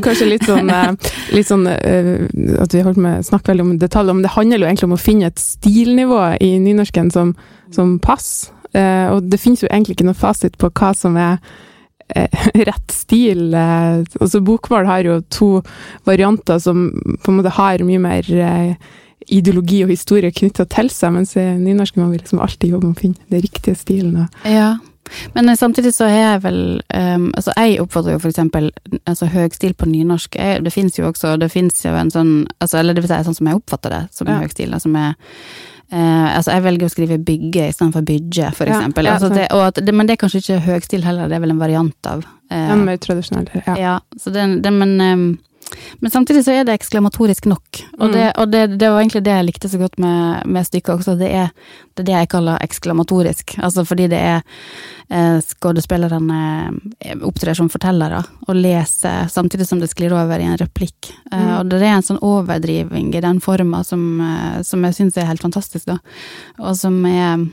Kanskje 0.05 0.27
litt 0.29 0.45
sånn, 0.45 0.69
eh, 0.69 1.13
litt 1.33 1.47
sånn 1.49 1.65
uh, 1.65 2.25
at 2.61 2.73
vi 2.75 2.83
holdt 2.85 2.99
med 3.01 3.25
snakke 3.25 3.49
veldig 3.49 3.63
om 3.65 3.71
detaljer, 3.81 4.13
men 4.13 4.25
det 4.25 4.35
handler 4.35 4.61
jo 4.61 4.67
egentlig 4.69 4.89
om 4.91 4.97
å 4.97 5.01
finne 5.01 5.31
et 5.31 5.41
stilnivå 5.41 6.19
i 6.45 6.51
nynorsken 6.61 7.09
som, 7.13 7.33
som 7.73 7.95
passer. 8.03 8.51
Og 8.75 9.29
det 9.31 9.39
finnes 9.39 9.61
jo 9.63 9.69
egentlig 9.69 9.95
ikke 9.95 10.09
noe 10.09 10.17
fasit 10.19 10.57
på 10.59 10.67
hva 10.75 10.89
som 10.99 11.15
er 11.15 11.37
Eh, 11.39 11.74
rett 12.69 12.91
stil. 12.91 13.53
Eh, 13.53 14.03
altså 14.19 14.41
bokmål 14.45 14.85
har 14.85 15.07
jo 15.07 15.19
to 15.33 15.49
varianter 16.05 16.59
som 16.61 16.87
på 17.23 17.31
en 17.31 17.39
måte 17.39 17.55
har 17.57 17.85
mye 17.85 18.01
mer 18.01 18.29
eh, 18.29 18.75
ideologi 19.33 19.81
og 19.85 19.93
historie 19.93 20.33
knytta 20.33 20.67
til 20.69 20.91
seg, 20.93 21.15
mens 21.15 21.33
i 21.39 21.45
nynorsk 21.57 21.97
må 21.97 22.11
vi 22.11 22.21
liksom 22.21 22.43
alltid 22.45 22.75
jobbe 22.75 22.91
med 22.91 22.97
å 22.97 23.01
finne 23.07 23.31
den 23.33 23.41
riktige 23.45 23.77
stilen. 23.79 24.27
Ja. 24.45 24.75
Men 25.35 25.51
samtidig 25.57 25.91
så 25.93 26.07
har 26.09 26.15
jeg 26.17 26.39
vel 26.41 26.59
um, 26.89 27.27
Altså, 27.37 27.53
jeg 27.53 27.75
oppfatter 27.83 28.15
jo 28.15 28.21
for 28.23 28.31
eksempel 28.31 28.71
altså, 29.05 29.27
høgstil 29.29 29.75
på 29.77 29.85
nynorsk. 29.85 30.33
Jeg, 30.35 30.63
det 30.65 30.73
fins 30.73 30.97
jo 30.97 31.05
også 31.11 31.35
Det 31.37 31.51
fins 31.53 31.83
jo 31.85 31.93
en 31.93 32.09
sånn 32.09 32.31
altså, 32.57 32.79
Eller 32.79 32.97
det 32.97 33.03
vil 33.03 33.11
si 33.11 33.19
sånn 33.27 33.37
som 33.37 33.51
jeg 33.51 33.59
oppfatter 33.59 33.93
det, 33.93 34.01
som 34.17 34.31
ja. 34.31 34.39
høgstil. 34.41 34.73
Altså 34.73 34.89
med 34.89 35.13
Eh, 35.95 36.29
altså 36.35 36.51
jeg 36.51 36.63
velger 36.65 36.89
å 36.89 36.91
skrive 36.91 37.17
bygge 37.23 37.69
istedenfor 37.71 38.03
bygge, 38.03 38.49
for 38.57 38.67
eksempel. 38.67 39.07
Ja, 39.07 39.13
ja, 39.15 39.19
altså 39.47 39.79
det, 39.79 39.93
men 39.95 40.09
det 40.09 40.17
er 40.17 40.21
kanskje 40.25 40.41
ikke 40.41 40.63
høgstil 40.65 41.05
heller, 41.07 41.29
det 41.31 41.37
er 41.37 41.43
vel 41.45 41.53
en 41.53 41.61
variant 41.61 42.09
av 42.11 42.25
eh, 42.51 42.65
Ja, 42.65 42.75
mer 42.81 42.99
tradisjonell, 42.99 43.47
ja. 43.61 43.75
ja 43.79 43.93
så 44.19 44.33
det, 44.35 44.43
det, 44.65 44.73
men, 44.75 44.95
eh, 44.99 45.23
men 45.99 46.11
samtidig 46.11 46.43
så 46.45 46.53
er 46.53 46.65
det 46.67 46.75
eksklamatorisk 46.75 47.47
nok. 47.49 47.81
Og, 47.97 48.11
det, 48.13 48.23
mm. 48.23 48.41
og 48.41 48.51
det, 48.51 48.61
det, 48.75 48.89
var 48.91 49.01
egentlig 49.01 49.23
det 49.25 49.33
jeg 49.33 49.47
likte 49.47 49.71
så 49.71 49.79
godt 49.81 49.97
med, 50.01 50.45
med 50.45 50.67
stykket 50.67 50.93
også. 50.97 51.15
Det 51.19 51.29
er, 51.31 51.49
det 51.95 52.03
er 52.03 52.09
det 52.09 52.15
jeg 52.17 52.31
kaller 52.35 52.61
eksklamatorisk. 52.63 53.55
Altså 53.65 53.85
fordi 53.87 54.07
det 54.11 54.19
er 54.19 54.43
eh, 55.09 55.39
skuespillerne 55.45 56.39
eh, 56.99 57.17
opptrer 57.25 57.57
som 57.57 57.71
fortellere 57.71 58.21
og 58.45 58.59
leser 58.59 59.29
samtidig 59.31 59.67
som 59.69 59.81
det 59.81 59.91
sklir 59.91 60.15
over 60.15 60.41
i 60.41 60.47
en 60.49 60.59
replikk. 60.61 61.11
Eh, 61.31 61.39
mm. 61.39 61.51
Og 61.59 61.73
det 61.73 61.81
er 61.83 61.97
en 61.97 62.07
sånn 62.11 62.23
overdriving 62.25 63.13
i 63.15 63.23
den 63.25 63.41
forma 63.43 63.83
som, 63.87 64.05
eh, 64.21 64.61
som 64.67 64.83
jeg 64.87 64.99
syns 64.99 65.19
er 65.19 65.29
helt 65.31 65.45
fantastisk, 65.45 65.87
da. 65.89 65.99
Og 66.61 66.75
som 66.79 66.99
er 67.09 67.47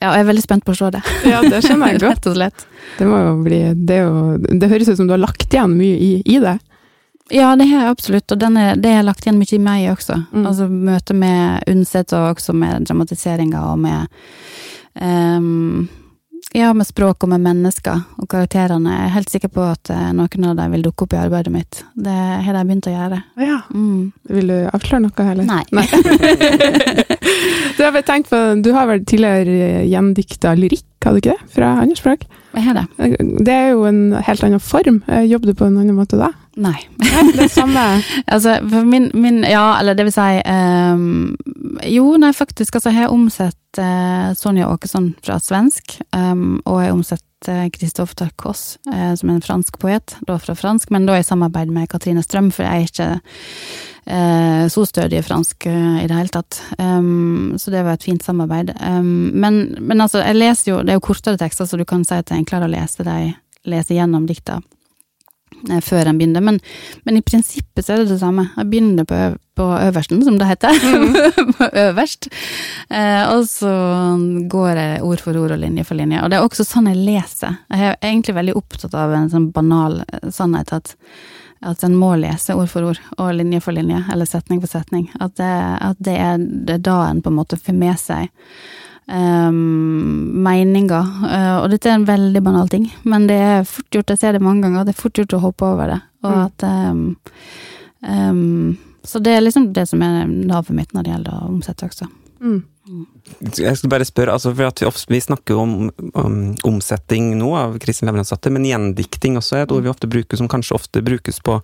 ja, 0.00 0.14
jeg 0.14 0.22
er 0.22 0.28
veldig 0.30 0.42
spent 0.46 0.64
på 0.64 0.72
å 0.72 0.78
se 0.78 0.86
det. 0.94 1.00
Ja, 1.28 1.42
det 1.44 1.58
skjønner 1.60 1.92
jeg 1.92 2.00
godt. 2.06 2.14
Rett 2.14 2.28
og 2.30 2.36
slett. 2.38 2.62
Det 2.96 3.08
bli 3.44 3.58
Det, 3.76 3.98
jo, 4.00 4.12
det 4.40 4.70
høres 4.72 4.88
ut 4.88 4.96
som 4.96 5.10
du 5.10 5.12
har 5.12 5.20
lagt 5.20 5.52
igjen 5.52 5.76
mye 5.76 5.98
i, 6.00 6.12
i 6.24 6.38
det. 6.40 6.56
Ja, 7.30 7.54
det 7.56 7.68
har 7.70 7.84
jeg 7.84 7.94
absolutt, 7.94 8.32
og 8.34 8.42
er, 8.42 8.74
det 8.76 8.92
har 8.96 9.06
lagt 9.06 9.26
igjen 9.26 9.38
mye 9.38 9.54
i 9.54 9.62
meg 9.62 9.86
også. 9.92 10.18
Mm. 10.32 10.44
Altså 10.50 10.66
møtet 10.70 11.16
med 11.16 11.70
Undset, 11.70 12.14
og 12.16 12.34
også 12.34 12.54
med 12.56 12.86
dramatiseringa 12.88 13.62
og 13.70 13.78
med 13.78 14.20
um, 15.00 15.88
Ja, 16.52 16.72
med 16.74 16.86
språk 16.88 17.22
og 17.22 17.30
med 17.30 17.44
mennesker 17.44 18.00
og 18.18 18.26
karakterene. 18.32 18.90
Jeg 18.96 19.06
er 19.06 19.12
helt 19.14 19.30
sikker 19.30 19.52
på 19.54 19.62
at 19.70 19.90
eh, 19.94 20.08
noen 20.16 20.46
av 20.48 20.56
dem 20.58 20.72
vil 20.74 20.82
dukke 20.82 21.06
opp 21.06 21.12
i 21.14 21.20
arbeidet 21.20 21.52
mitt. 21.54 21.82
Det 21.94 22.16
har 22.42 22.56
de 22.56 22.64
begynt 22.66 22.88
å 22.90 22.94
gjøre. 22.96 23.18
Ja. 23.38 23.58
Mm. 23.70 24.08
Vil 24.34 24.50
du 24.50 24.56
avklare 24.72 25.04
noe, 25.04 25.26
heller? 25.28 25.46
Nei. 25.46 25.62
Nei. 25.70 25.84
du, 27.76 27.84
har 27.84 27.94
vel 27.94 28.06
tenkt 28.08 28.32
på, 28.32 28.40
du 28.58 28.72
har 28.74 28.90
vel 28.90 29.04
tidligere 29.06 29.84
gjendikta 29.86 30.56
lyrikk, 30.58 30.88
hadde 31.08 31.20
du 31.20 31.22
ikke 31.22 31.36
det? 31.36 31.52
Fra 31.54 31.70
andre 31.80 31.96
språk? 31.96 32.24
Jeg 32.50 32.64
har 32.66 32.76
det. 32.76 32.84
Det 33.46 33.54
er 33.54 33.68
jo 33.72 33.84
en 33.88 34.00
helt 34.26 34.44
annen 34.44 34.62
form. 34.62 35.02
Jobber 35.30 35.50
du 35.50 35.54
på 35.56 35.68
en 35.68 35.78
annen 35.78 35.96
måte 35.96 36.18
da? 36.20 36.32
Nei. 36.60 36.76
det 36.98 37.46
er 37.46 37.52
samme 37.52 37.82
Altså, 38.34 38.56
for 38.68 38.84
min, 38.84 39.10
min, 39.14 39.44
Ja, 39.46 39.78
eller 39.78 39.94
det 39.94 40.08
vil 40.08 40.14
si 40.14 40.40
um, 40.44 41.36
Jo, 41.86 42.16
nei, 42.20 42.32
faktisk. 42.36 42.76
Altså, 42.76 42.90
jeg 42.90 43.04
har 43.04 43.14
omsett 43.14 43.80
uh, 43.80 44.32
Sonja 44.36 44.68
Åkesson 44.68 45.12
fra 45.24 45.38
svensk, 45.40 46.00
um, 46.16 46.58
og 46.64 46.82
jeg 46.82 46.90
har 46.90 46.98
omsett 46.98 47.26
Christophe 47.76 48.18
Tarkos, 48.18 48.74
uh, 48.90 49.14
som 49.16 49.30
er 49.30 49.38
en 49.38 49.46
fransk 49.46 49.78
poet, 49.80 50.18
da 50.28 50.36
fra 50.42 50.56
fransk, 50.58 50.90
men 50.92 51.06
da 51.08 51.16
i 51.16 51.24
samarbeid 51.24 51.70
med 51.72 51.88
Katrine 51.88 52.24
Strøm, 52.26 52.50
for 52.52 52.66
jeg 52.66 52.82
er 52.82 52.90
ikke 52.90 53.08
uh, 53.14 53.89
så 54.70 54.82
stødig 54.88 55.20
fransk 55.22 55.66
i 55.70 56.06
det 56.08 56.16
hele 56.16 56.32
tatt. 56.34 56.56
Um, 56.78 57.54
så 57.60 57.70
det 57.70 57.84
var 57.86 57.94
et 57.94 58.06
fint 58.06 58.24
samarbeid. 58.24 58.72
men, 59.00 59.60
men 59.78 60.00
altså, 60.00 60.18
jeg 60.24 60.38
leser 60.38 60.70
jo 60.72 60.80
Det 60.82 60.94
er 60.94 60.98
jo 60.98 61.04
kortere 61.04 61.38
tekster, 61.38 61.68
så 61.68 61.78
du 61.78 61.84
kan 61.84 62.02
si 62.04 62.16
at 62.16 62.26
det 62.26 62.34
er 62.34 62.42
enklere 62.42 62.66
å 62.66 62.72
lese, 62.72 63.06
de, 63.06 63.32
lese 63.68 63.94
gjennom 63.94 64.26
dikta 64.28 64.60
eh, 65.70 65.80
før 65.84 66.10
en 66.10 66.18
begynner. 66.20 66.44
Men, 66.44 66.60
men 67.04 67.18
i 67.18 67.24
prinsippet 67.24 67.86
så 67.86 67.94
er 67.94 68.02
det 68.02 68.14
det 68.14 68.20
samme. 68.22 68.48
Jeg 68.56 68.70
begynner 68.72 69.08
på, 69.08 69.18
på 69.58 69.66
øversten, 69.76 70.22
som 70.26 70.38
det 70.40 70.48
heter. 70.50 70.80
på 71.58 71.70
øverst. 71.84 72.30
Eh, 72.88 73.24
og 73.34 73.44
så 73.50 73.74
går 74.52 74.80
jeg 74.82 75.02
ord 75.08 75.26
for 75.26 75.42
ord 75.42 75.56
og 75.56 75.62
linje 75.62 75.86
for 75.88 76.00
linje. 76.00 76.22
Og 76.22 76.32
det 76.32 76.40
er 76.40 76.46
også 76.46 76.66
sånn 76.68 76.90
jeg 76.92 77.02
leser. 77.02 77.60
Jeg 77.72 77.92
er 77.92 78.00
egentlig 78.12 78.38
veldig 78.40 78.56
opptatt 78.60 78.96
av 78.96 79.14
en 79.16 79.30
sånn 79.32 79.50
banal 79.54 80.00
eh, 80.06 80.30
sannhet 80.34 80.74
at 80.76 80.96
at 81.62 81.82
en 81.84 81.96
må 81.96 82.14
lese 82.16 82.54
ord 82.56 82.68
for 82.72 82.86
ord 82.88 83.00
og 83.18 83.34
linje 83.36 83.60
for 83.60 83.76
linje, 83.76 84.04
eller 84.12 84.24
setning 84.28 84.60
for 84.62 84.70
setning. 84.72 85.10
At 85.20 85.34
det, 85.36 85.50
at 85.80 85.98
det, 86.00 86.14
er, 86.16 86.38
det 86.38 86.78
er 86.78 86.84
da 86.86 86.98
en 87.10 87.20
på 87.22 87.28
en 87.28 87.36
måte 87.36 87.58
får 87.60 87.76
med 87.76 87.98
seg 88.00 88.30
um, 89.10 90.42
meninger. 90.44 91.10
Uh, 91.24 91.56
og 91.62 91.70
dette 91.72 91.90
er 91.90 91.98
en 91.98 92.06
veldig 92.08 92.42
banal 92.46 92.68
ting, 92.72 92.86
men 93.04 93.26
det 93.28 93.36
er 93.36 93.64
fort 93.68 93.90
gjort, 93.92 94.12
jeg 94.14 94.22
ser 94.22 94.36
det 94.38 94.42
mange 94.44 94.64
ganger, 94.64 94.86
det 94.88 94.94
er 94.94 95.02
fort 95.02 95.20
gjort 95.20 95.36
å 95.36 95.42
hoppe 95.44 95.68
over 95.74 95.94
det. 95.94 96.00
Og 96.24 96.30
Mm. 96.30 96.44
at 96.46 96.62
um, 96.62 97.16
um, 98.02 98.78
Så 99.02 99.18
det 99.24 99.32
er 99.32 99.40
liksom 99.40 99.72
det 99.72 99.86
som 99.88 100.02
er 100.02 100.26
navet 100.28 100.70
mitt 100.76 100.92
når 100.92 101.02
det 101.02 101.12
gjelder 101.14 101.32
å 101.32 101.46
omsette 101.48 101.86
også. 101.88 102.06
Mm. 102.40 102.62
Jeg 103.40 103.76
skulle 103.78 103.92
bare 103.92 104.06
spørre, 104.08 104.34
altså 104.34 104.52
for 104.54 104.66
at 104.66 104.80
vi, 104.82 104.86
ofte, 104.88 105.12
vi 105.12 105.20
snakker 105.22 105.54
jo 105.54 105.62
om, 105.62 105.74
om 106.18 106.36
omsetting 106.66 107.32
nå 107.38 107.50
av 107.58 107.76
Kristin 107.82 108.08
Lavransdatter, 108.08 108.52
men 108.54 108.66
gjendikting 108.66 109.38
også 109.38 109.58
er 109.58 109.66
et 109.66 109.74
ord 109.74 109.84
vi 109.84 109.92
ofte 109.92 110.10
bruker 110.10 110.40
som 110.40 110.48
kanskje 110.50 110.76
ofte 110.78 111.02
brukes 111.06 111.40
på 111.46 111.58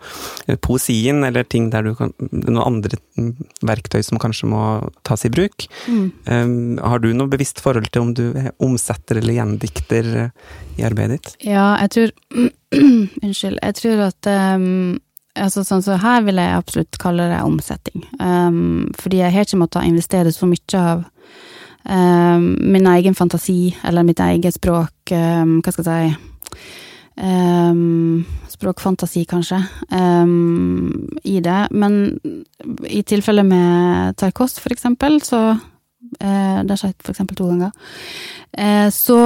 eh, 0.46 0.58
poesien, 0.62 1.24
eller 1.26 1.48
ting 1.48 1.68
der 1.72 1.88
du 1.88 1.94
kan 1.98 2.14
noen 2.30 2.62
andre 2.62 3.00
mm, 3.18 3.32
verktøy 3.66 4.00
som 4.06 4.20
kanskje 4.22 4.50
må 4.52 4.62
tas 5.06 5.26
i 5.26 5.32
bruk. 5.32 5.66
Um, 5.88 6.76
har 6.78 7.02
du 7.02 7.10
noe 7.16 7.30
bevisst 7.32 7.62
forhold 7.64 7.90
til 7.90 8.06
om 8.06 8.14
du 8.16 8.24
er 8.32 8.52
omsetter 8.62 9.20
eller 9.20 9.38
gjendikter 9.40 10.12
eh, 10.26 10.54
i 10.78 10.86
arbeidet 10.86 11.18
ditt? 11.18 11.34
Ja, 11.48 11.72
jeg 11.84 11.94
tror 11.96 12.14
Unnskyld. 12.76 13.58
Jeg 13.62 13.76
tror 13.78 14.00
at 14.08 14.28
um, 14.58 14.96
altså 15.36 15.64
sånn 15.66 15.84
så 15.84 15.98
Her 16.00 16.24
vil 16.26 16.40
jeg 16.40 16.56
absolutt 16.56 16.98
kalle 17.02 17.28
det 17.30 17.42
omsetting. 17.44 18.04
Um, 18.20 18.88
fordi 19.00 19.22
jeg 19.22 19.34
har 19.34 19.46
ikke 19.46 19.60
måttet 19.60 19.88
investere 19.88 20.32
så 20.34 20.48
mye 20.48 20.80
av 20.80 21.04
um, 21.84 22.48
min 22.72 22.88
egen 22.96 23.16
fantasi, 23.18 23.74
eller 23.86 24.06
mitt 24.06 24.22
eget 24.22 24.56
språk, 24.56 25.12
um, 25.12 25.60
hva 25.60 25.74
skal 25.74 25.90
jeg 25.90 26.16
si 26.16 26.74
um, 27.22 28.24
Språkfantasi, 28.56 29.26
kanskje, 29.28 29.58
um, 29.92 31.08
i 31.28 31.40
det. 31.44 31.66
Men 31.76 32.16
i 32.88 33.02
tilfelle 33.04 33.44
med 33.44 34.16
Tarkost, 34.16 34.62
for 34.64 34.72
eksempel, 34.72 35.20
så 35.20 35.42
uh, 35.52 36.58
Det 36.64 36.72
har 36.72 36.80
skjedd 36.80 36.98
for 37.02 37.12
eksempel 37.12 37.36
to 37.36 37.52
ganger. 37.52 37.76
Uh, 38.56 38.88
så 38.94 39.20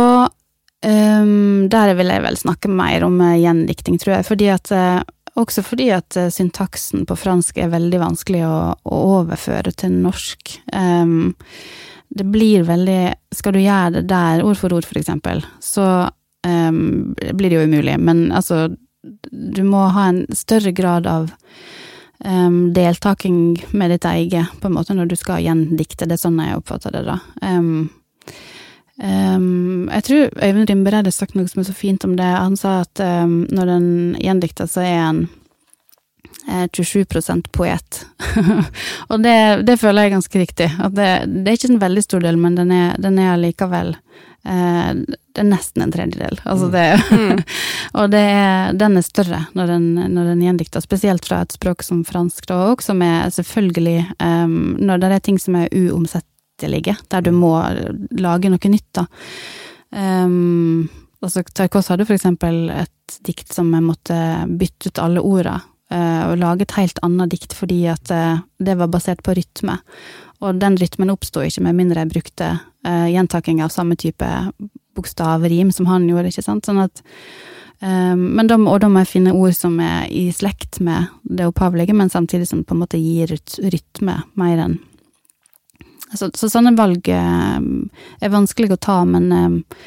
Um, 0.80 1.68
der 1.68 1.90
vil 1.92 2.08
jeg 2.08 2.22
vel 2.24 2.38
snakke 2.40 2.70
mer 2.72 3.04
om 3.04 3.18
uh, 3.20 3.36
gjendikting, 3.36 3.98
tror 4.00 4.14
jeg. 4.14 4.24
Fordi 4.30 4.46
at, 4.48 4.70
uh, 4.72 5.02
også 5.38 5.62
fordi 5.66 5.90
at 5.94 6.16
uh, 6.18 6.30
syntaksen 6.32 7.06
på 7.08 7.16
fransk 7.18 7.60
er 7.60 7.72
veldig 7.72 8.00
vanskelig 8.02 8.42
å, 8.46 8.56
å 8.82 9.00
overføre 9.20 9.72
til 9.78 9.94
norsk. 10.02 10.56
Um, 10.74 11.34
det 12.10 12.26
blir 12.26 12.64
veldig 12.66 13.02
Skal 13.36 13.54
du 13.54 13.60
gjøre 13.62 14.00
det 14.00 14.08
der, 14.10 14.42
ord 14.42 14.58
for 14.58 14.74
ord, 14.74 14.86
for 14.88 14.98
eksempel, 14.98 15.44
så 15.62 15.84
um, 16.46 17.14
blir 17.14 17.50
det 17.50 17.60
jo 17.60 17.66
umulig. 17.68 17.94
Men 18.02 18.30
altså, 18.34 18.68
du 19.30 19.62
må 19.64 19.86
ha 19.94 20.08
en 20.10 20.24
større 20.34 20.72
grad 20.74 21.06
av 21.06 21.30
um, 22.24 22.72
deltaking 22.74 23.62
med 23.70 23.94
ditt 23.94 24.08
eget, 24.10 24.58
på 24.60 24.68
en 24.68 24.74
måte, 24.74 24.96
når 24.98 25.12
du 25.12 25.16
skal 25.18 25.44
gjendikte. 25.44 26.08
Det 26.08 26.18
er 26.18 26.24
sånn 26.24 26.42
jeg 26.42 26.58
oppfatter 26.58 26.98
det, 26.98 27.06
da. 27.06 27.20
Um, 27.46 27.88
Um, 29.00 29.88
jeg 29.88 30.04
tror 30.04 30.42
Øyvind 30.44 30.68
Rimber 30.68 30.98
hadde 30.98 31.12
sagt 31.14 31.32
noe 31.32 31.48
som 31.48 31.62
er 31.62 31.70
så 31.70 31.74
fint 31.76 32.04
om 32.04 32.18
det. 32.18 32.26
Han 32.26 32.56
sa 32.60 32.82
at 32.84 33.00
um, 33.00 33.44
når 33.48 33.70
den 33.70 33.86
gjendikter, 34.20 34.68
så 34.68 34.84
er 34.84 34.98
han 35.00 35.22
eh, 36.48 36.66
27 36.72 37.06
poet. 37.52 38.02
og 39.10 39.22
det, 39.24 39.62
det 39.64 39.78
føler 39.80 40.04
jeg 40.04 40.10
er 40.10 40.16
ganske 40.18 40.42
riktig. 40.42 40.68
At 40.76 40.94
det, 40.98 41.08
det 41.32 41.48
er 41.48 41.58
ikke 41.58 41.72
en 41.72 41.82
veldig 41.86 42.04
stor 42.04 42.26
del, 42.26 42.36
men 42.40 42.60
den 42.60 42.74
er, 42.76 42.92
den 43.00 43.18
er 43.18 43.32
allikevel 43.34 43.94
eh, 44.44 44.92
Det 45.00 45.40
er 45.40 45.48
nesten 45.48 45.86
en 45.86 45.94
tredjedel. 45.96 46.40
Altså 46.44 46.68
det 46.68 46.86
Og 48.00 48.12
det 48.12 48.20
er, 48.20 48.76
den 48.76 49.00
er 49.00 49.06
større 49.06 49.44
når 49.56 49.72
den, 49.74 49.86
når 50.12 50.34
den 50.34 50.44
gjendikter, 50.44 50.84
spesielt 50.84 51.24
fra 51.24 51.40
et 51.46 51.56
språk 51.56 51.86
som 51.86 52.04
fransk, 52.04 52.50
da 52.52 52.60
òg, 52.68 52.84
som 52.84 53.00
er 53.02 53.32
selvfølgelig 53.32 54.04
um, 54.20 54.76
Når 54.76 55.00
det 55.00 55.14
er 55.16 55.24
ting 55.30 55.40
som 55.40 55.56
er 55.56 55.72
uomsettelige, 56.60 56.96
der 57.08 57.22
du 57.22 57.32
må 57.32 57.58
lage 58.18 58.50
noe 58.50 58.70
nytt, 58.70 58.92
da. 58.94 59.06
Um, 59.90 60.88
altså, 61.20 61.42
Tarkos 61.42 61.88
hadde 61.88 62.06
for 62.06 62.14
eksempel 62.14 62.70
et 62.70 63.20
dikt 63.26 63.52
som 63.52 63.72
jeg 63.72 63.82
måtte 63.82 64.46
bytte 64.46 64.90
ut 64.90 64.98
alle 64.98 65.20
orda, 65.20 65.60
uh, 65.92 66.30
og 66.30 66.38
lage 66.38 66.62
et 66.62 66.76
helt 66.78 66.98
annet 67.02 67.30
dikt 67.30 67.54
fordi 67.54 67.86
at 67.88 68.10
uh, 68.10 68.40
det 68.58 68.76
var 68.78 68.90
basert 68.90 69.22
på 69.22 69.34
rytme. 69.34 69.78
Og 70.40 70.58
den 70.60 70.76
rytmen 70.76 71.10
oppsto 71.10 71.42
ikke 71.42 71.62
med 71.62 71.76
mindre 71.76 72.00
jeg 72.00 72.12
brukte 72.14 72.58
uh, 72.86 73.08
gjentaking 73.10 73.62
av 73.62 73.70
samme 73.70 73.96
type 73.96 74.26
bokstavrim 74.96 75.72
som 75.72 75.86
han 75.86 76.08
gjorde, 76.08 76.30
ikke 76.30 76.46
sant. 76.46 76.66
Sånn 76.66 76.80
at 76.80 77.02
um, 77.82 78.36
men 78.36 78.46
da, 78.48 78.56
og 78.56 78.80
da 78.80 78.88
må 78.88 79.02
jeg 79.02 79.14
finne 79.16 79.34
ord 79.34 79.56
som 79.56 79.76
er 79.82 80.06
i 80.08 80.30
slekt 80.32 80.80
med 80.80 81.10
det 81.24 81.50
opphavlige, 81.50 81.96
men 81.96 82.12
samtidig 82.12 82.48
som 82.48 82.64
på 82.64 82.76
en 82.76 82.84
måte 82.84 83.00
gir 83.00 83.34
rytme 83.60 84.22
mer 84.38 84.64
enn 84.68 84.78
så, 86.16 86.30
så 86.34 86.48
sånne 86.50 86.72
valg 86.78 87.08
eh, 87.08 87.58
er 88.20 88.32
vanskelig 88.32 88.72
å 88.74 88.80
ta, 88.80 88.98
men 89.04 89.30
eh, 89.32 89.84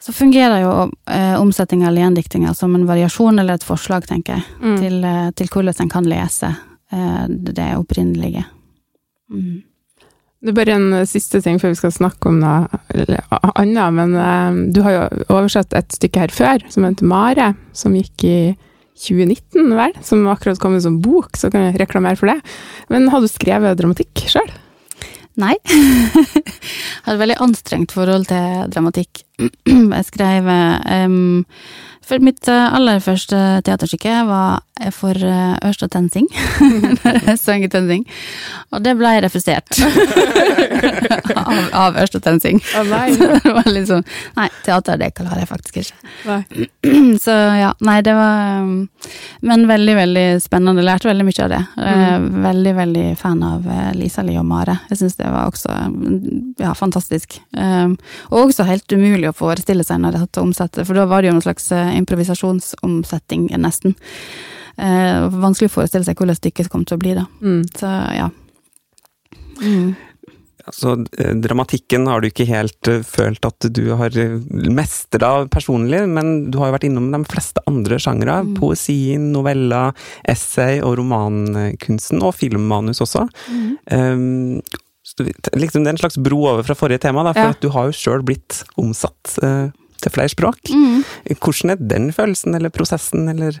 så 0.00 0.12
fungerer 0.16 0.62
jo 0.64 0.72
eh, 1.12 1.34
omsetting 1.40 1.82
av 1.86 1.92
lendiktinger 1.96 2.54
som 2.56 2.74
en 2.76 2.86
variasjon 2.88 3.38
eller 3.38 3.58
et 3.58 3.64
forslag, 3.66 4.06
tenker 4.08 4.38
jeg, 4.38 4.44
Mm. 4.60 4.76
til, 4.80 5.00
eh, 5.04 5.30
til 5.36 5.48
hvordan 5.52 5.80
en 5.84 5.90
kan 5.92 6.04
lese 6.08 6.54
eh, 6.92 7.26
det 7.28 7.70
opprinnelige. 7.76 8.44
Mm. 9.32 9.62
Det 10.40 10.48
er 10.48 10.56
bare 10.56 10.72
en 10.78 11.06
siste 11.06 11.42
ting 11.44 11.58
før 11.60 11.74
vi 11.74 11.80
skal 11.82 11.92
snakke 11.92 12.30
om 12.30 12.38
noe 12.40 12.64
annet, 13.60 13.92
men 13.92 14.14
eh, 14.16 14.72
du 14.72 14.80
har 14.86 14.94
jo 14.96 15.02
oversatt 15.36 15.76
et 15.76 15.92
stykke 15.92 16.22
her 16.24 16.32
før, 16.32 16.64
som 16.72 16.86
heter 16.88 17.04
Mare, 17.08 17.50
som 17.76 17.92
gikk 17.96 18.24
i 18.24 18.38
2019, 19.00 19.68
vel? 19.76 19.92
Som 20.04 20.24
akkurat 20.32 20.58
kom 20.60 20.74
ut 20.76 20.82
som 20.84 20.98
bok, 21.04 21.36
så 21.40 21.48
kan 21.52 21.68
jeg 21.68 21.78
reklamere 21.80 22.16
for 22.20 22.32
det. 22.32 22.40
Men 22.92 23.08
har 23.12 23.20
du 23.24 23.28
skrevet 23.32 23.76
dramatikk 23.80 24.24
sjøl? 24.32 24.48
Nei. 25.40 25.56
hadde 27.04 27.14
et 27.16 27.22
veldig 27.22 27.38
anstrengt 27.40 27.94
forhold 27.96 28.28
til 28.28 28.70
dramatikk. 28.72 29.24
jeg 29.96 30.04
skrev 30.08 30.48
um, 30.50 31.46
For 32.06 32.22
mitt 32.24 32.48
eh, 32.50 32.74
aller 32.74 32.98
første 33.04 33.38
teaterstykke 33.66 34.16
var 34.28 34.60
for 34.88 35.16
uh, 35.20 35.58
Ørsta 35.66 35.88
Tensing. 35.92 36.26
Jeg 37.28 37.36
sang 37.38 37.64
i 37.64 37.68
Tensing. 37.68 38.06
Og 38.72 38.80
det 38.84 38.94
ble 38.96 39.12
refusert. 39.24 39.68
av, 41.40 41.58
av 41.76 41.98
Ørsta 42.00 42.20
Tensing. 42.24 42.60
Oh, 42.78 42.86
nei. 42.88 43.10
det 43.44 43.52
var 43.52 43.68
litt 43.68 43.90
sånn 43.90 44.04
Nei, 44.38 44.48
teater, 44.64 44.96
det 45.00 45.10
klarer 45.18 45.42
jeg 45.42 45.50
faktisk 45.50 45.80
ikke. 45.82 46.38
Så 47.24 47.34
ja, 47.60 47.72
nei, 47.84 47.98
det 48.06 48.14
var 48.16 48.64
Men 49.44 49.66
veldig, 49.68 49.96
veldig 50.00 50.26
spennende. 50.42 50.84
Lærte 50.86 51.10
veldig 51.10 51.26
mye 51.28 51.44
av 51.44 51.52
det. 51.52 51.60
Mm. 51.76 52.28
Veldig, 52.46 52.74
veldig 52.80 53.06
fan 53.20 53.44
av 53.44 53.68
eh, 53.68 53.90
Lisa-Li 53.98 54.38
og 54.40 54.46
Mare. 54.48 54.78
Jeg 54.90 55.02
syns 55.02 55.18
det 55.20 55.28
var 55.28 55.50
også 55.50 55.76
ja, 56.60 56.72
fantastisk. 56.76 57.40
Og 58.30 58.38
også 58.46 58.66
helt 58.68 58.92
umulig 58.92 59.29
å 59.30 59.36
forestille 59.36 59.86
seg 59.86 60.02
når 60.02 60.14
det 60.14 60.22
hadde 60.24 60.44
omsette, 60.44 60.84
for 60.86 60.98
da 60.98 61.06
var 61.10 61.22
det 61.22 61.30
jo 61.30 61.36
en 61.38 61.44
slags 61.44 61.70
eh, 61.76 61.94
improvisasjonsomsetting, 62.00 63.48
nesten. 63.60 63.96
Eh, 64.80 65.26
vanskelig 65.40 65.70
å 65.70 65.76
forestille 65.80 66.06
seg 66.06 66.20
hvordan 66.20 66.38
stykket 66.38 66.70
kom 66.72 66.86
til 66.86 66.98
å 66.98 67.02
bli, 67.02 67.16
da. 67.18 67.26
Mm. 67.44 67.64
Så 67.76 67.90
ja. 68.16 68.30
Mm. 69.60 69.90
Altså, 70.70 70.92
eh, 71.18 71.32
dramatikken 71.34 72.06
har 72.06 72.20
du 72.20 72.28
ikke 72.28 72.46
helt 72.48 72.88
eh, 72.88 73.02
følt 73.06 73.44
at 73.48 73.66
du 73.74 73.82
har 73.98 74.14
mestra 74.70 75.46
personlig, 75.52 76.04
men 76.08 76.50
du 76.52 76.60
har 76.60 76.70
jo 76.70 76.76
vært 76.76 76.86
innom 76.88 77.08
de 77.12 77.22
fleste 77.30 77.64
andre 77.70 77.98
sjangre. 78.02 78.40
Mm. 78.44 78.52
Poesien, 78.60 79.30
novella, 79.34 79.88
essay 80.28 80.80
og 80.84 80.98
romankunsten, 81.00 82.22
og 82.22 82.36
filmmanus 82.38 83.02
også. 83.04 83.26
Mm. 83.50 83.66
Um, 83.90 84.62
så 84.62 84.89
liksom 85.18 85.84
det 85.84 85.90
er 85.90 85.96
en 85.96 86.02
slags 86.02 86.18
bro 86.20 86.42
over 86.52 86.66
fra 86.66 86.76
forrige 86.78 87.02
tema, 87.06 87.24
da, 87.26 87.32
for 87.32 87.50
Ja. 87.50 87.56
at 87.56 87.60
du 87.60 87.70
har 87.74 87.90
jo 87.90 87.96
sjøl 87.96 88.22
blitt 88.26 88.62
omsatt 88.80 89.38
eh, 89.42 89.70
til 90.00 90.14
flere 90.14 90.32
språk. 90.32 90.70
Mm. 90.70 91.02
Hvordan 91.36 91.74
er 91.74 91.76
den 91.80 92.12
følelsen, 92.12 92.54
eller 92.54 92.72
prosessen, 92.72 93.28
eller 93.28 93.60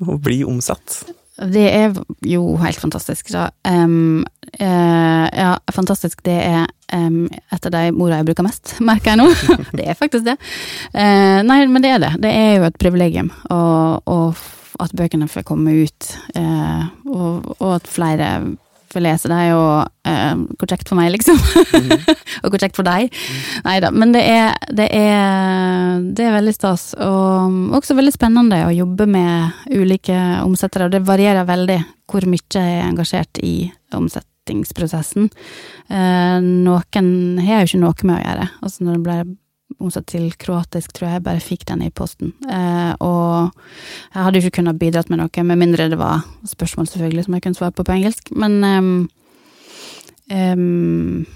å 0.00 0.18
bli 0.20 0.42
omsatt? 0.44 1.04
Det 1.38 1.68
er 1.70 1.94
jo 2.26 2.56
helt 2.58 2.80
fantastisk, 2.82 3.30
da. 3.30 3.48
Um, 3.62 4.24
uh, 4.58 5.26
ja, 5.30 5.52
fantastisk. 5.70 6.22
Det 6.26 6.34
er 6.34 6.66
um, 6.92 7.28
et 7.30 7.68
av 7.68 7.74
de 7.74 7.82
ordene 7.92 8.18
jeg 8.18 8.28
bruker 8.32 8.46
mest, 8.46 8.74
merker 8.90 9.14
jeg 9.14 9.20
nå. 9.20 9.28
det 9.78 9.86
er 9.86 9.98
faktisk 9.98 10.26
det. 10.26 10.34
Uh, 10.90 11.40
nei, 11.46 11.60
men 11.70 11.84
det 11.84 11.94
er 11.94 12.02
det. 12.02 12.14
Det 12.26 12.32
er 12.34 12.56
jo 12.58 12.66
et 12.66 12.80
privilegium. 12.82 13.30
Og, 13.54 14.02
å, 14.10 14.18
at 14.82 14.96
bøkene 14.98 15.30
får 15.30 15.46
komme 15.46 15.76
ut, 15.84 16.10
uh, 16.34 16.90
og, 17.06 17.52
og 17.60 17.70
at 17.76 17.86
flere 17.90 18.32
får 18.92 19.04
lese. 19.04 19.30
Det 19.30 19.38
er 19.38 19.50
jo 19.50 19.62
eh, 20.08 20.42
hvor 20.58 20.70
kjekt 20.70 20.90
for 20.90 20.98
meg, 20.98 21.12
liksom. 21.14 21.38
og 22.42 22.52
hvor 22.52 22.62
kjekt 22.62 22.78
for 22.78 22.88
deg. 22.88 23.12
Nei 23.66 23.76
da. 23.84 23.92
Men 23.94 24.14
det 24.16 24.24
er, 24.28 24.54
det 24.74 24.88
er 24.94 26.04
Det 26.14 26.26
er 26.26 26.36
veldig 26.36 26.54
stas. 26.56 26.90
Og 27.02 27.74
også 27.78 27.96
veldig 27.98 28.14
spennende 28.14 28.64
å 28.66 28.74
jobbe 28.74 29.08
med 29.10 29.64
ulike 29.74 30.18
omsettere. 30.44 30.88
Og 30.88 30.94
det 30.94 31.06
varierer 31.08 31.48
veldig 31.48 31.80
hvor 32.08 32.24
mye 32.28 32.40
jeg 32.54 32.78
er 32.78 32.86
engasjert 32.86 33.40
i 33.44 33.68
omsettingsprosessen. 33.94 35.28
Eh, 35.88 36.38
noen 36.40 37.12
har 37.44 37.62
jo 37.62 37.68
ikke 37.68 37.84
noe 37.84 38.08
med 38.08 38.16
å 38.16 38.24
gjøre. 38.24 38.48
Altså 38.62 38.86
når 38.86 38.96
det 38.96 39.04
ble 39.08 39.20
omsatt 39.82 40.08
til 40.10 40.30
kroatisk, 40.40 40.92
tror 40.94 41.08
jeg. 41.08 41.18
Jeg 41.18 41.26
bare 41.28 41.42
fikk 41.44 41.66
den 41.70 41.84
i 41.86 41.92
posten. 41.94 42.32
Eh, 42.50 42.92
og 43.04 43.52
jeg 44.14 44.24
hadde 44.24 44.40
jo 44.40 44.46
ikke 44.46 44.58
kunnet 44.60 44.80
bidratt 44.80 45.10
med 45.12 45.22
noe, 45.22 45.44
med 45.44 45.60
mindre 45.60 45.90
det 45.92 46.00
var 46.00 46.24
spørsmål 46.48 46.90
selvfølgelig 46.90 47.26
som 47.26 47.36
jeg 47.36 47.46
kunne 47.46 47.60
svare 47.60 47.76
på 47.76 47.86
på 47.86 47.94
engelsk. 47.94 48.32
Men 48.34 48.58
um, 48.64 48.90
um, 50.32 51.26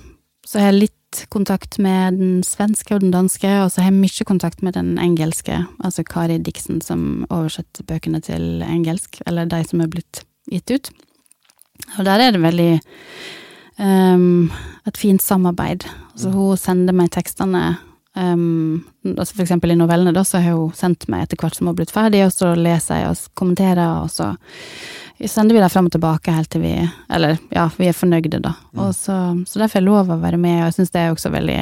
så 0.47 0.59
har 0.59 0.73
jeg 0.73 0.81
litt 0.81 1.23
kontakt 1.33 1.79
med 1.83 2.19
den 2.19 2.43
svenske 2.47 2.97
og 2.97 3.05
den 3.05 3.13
danske, 3.15 3.49
og 3.63 3.71
så 3.71 3.83
har 3.83 3.91
jeg 3.91 4.01
mye 4.01 4.27
kontakt 4.29 4.63
med 4.65 4.75
den 4.79 4.97
engelske, 4.99 5.63
altså 5.85 6.05
Kari 6.09 6.39
Dixon, 6.41 6.81
som 6.81 7.25
oversetter 7.29 7.87
bøkene 7.89 8.23
til 8.25 8.65
engelsk, 8.65 9.21
eller 9.27 9.51
de 9.51 9.63
som 9.69 9.85
er 9.85 9.93
blitt 9.93 10.25
gitt 10.51 10.73
ut. 10.73 10.93
Og 11.99 12.07
der 12.09 12.21
er 12.25 12.35
det 12.35 12.43
veldig 12.43 12.73
um, 13.79 14.51
et 14.89 14.99
fint 14.99 15.23
samarbeid. 15.23 15.87
Altså 16.13 16.33
hun 16.33 16.61
sender 16.61 16.97
meg 16.97 17.13
tekstene 17.15 17.77
Um, 18.15 18.85
altså 19.09 19.35
for 19.35 19.43
eksempel 19.47 19.73
i 19.73 19.77
novellene, 19.79 20.13
da, 20.13 20.25
så 20.25 20.43
har 20.43 20.59
hun 20.59 20.75
sendt 20.77 21.07
meg 21.09 21.25
etter 21.25 21.41
hvert 21.41 21.57
som 21.57 21.65
hun 21.65 21.73
har 21.73 21.79
blitt 21.79 21.95
ferdig, 21.95 22.21
og 22.27 22.35
så 22.35 22.51
leser 22.59 23.01
jeg 23.01 23.13
og 23.13 23.23
kommenterer, 23.41 24.03
og 24.03 24.11
så 24.13 24.35
sender 25.31 25.57
vi 25.57 25.63
det 25.63 25.71
fram 25.73 25.89
og 25.89 25.95
tilbake 25.95 26.35
helt 26.35 26.51
til 26.51 26.65
vi 26.65 26.75
Eller, 27.13 27.39
ja, 27.55 27.69
vi 27.79 27.89
er 27.89 27.97
fornøyde, 27.97 28.41
da. 28.43 28.55
Mm. 28.75 28.85
Så, 28.93 29.17
så, 29.47 29.59
derfor 29.59 29.79
er 29.79 29.83
jeg 29.83 29.89
lov 29.89 30.11
å 30.11 30.21
være 30.21 30.41
med, 30.41 30.61
og 30.61 30.69
jeg 30.69 30.77
syns 30.79 30.93
det 30.93 31.01
er 31.03 31.15
også 31.15 31.33
veldig 31.33 31.59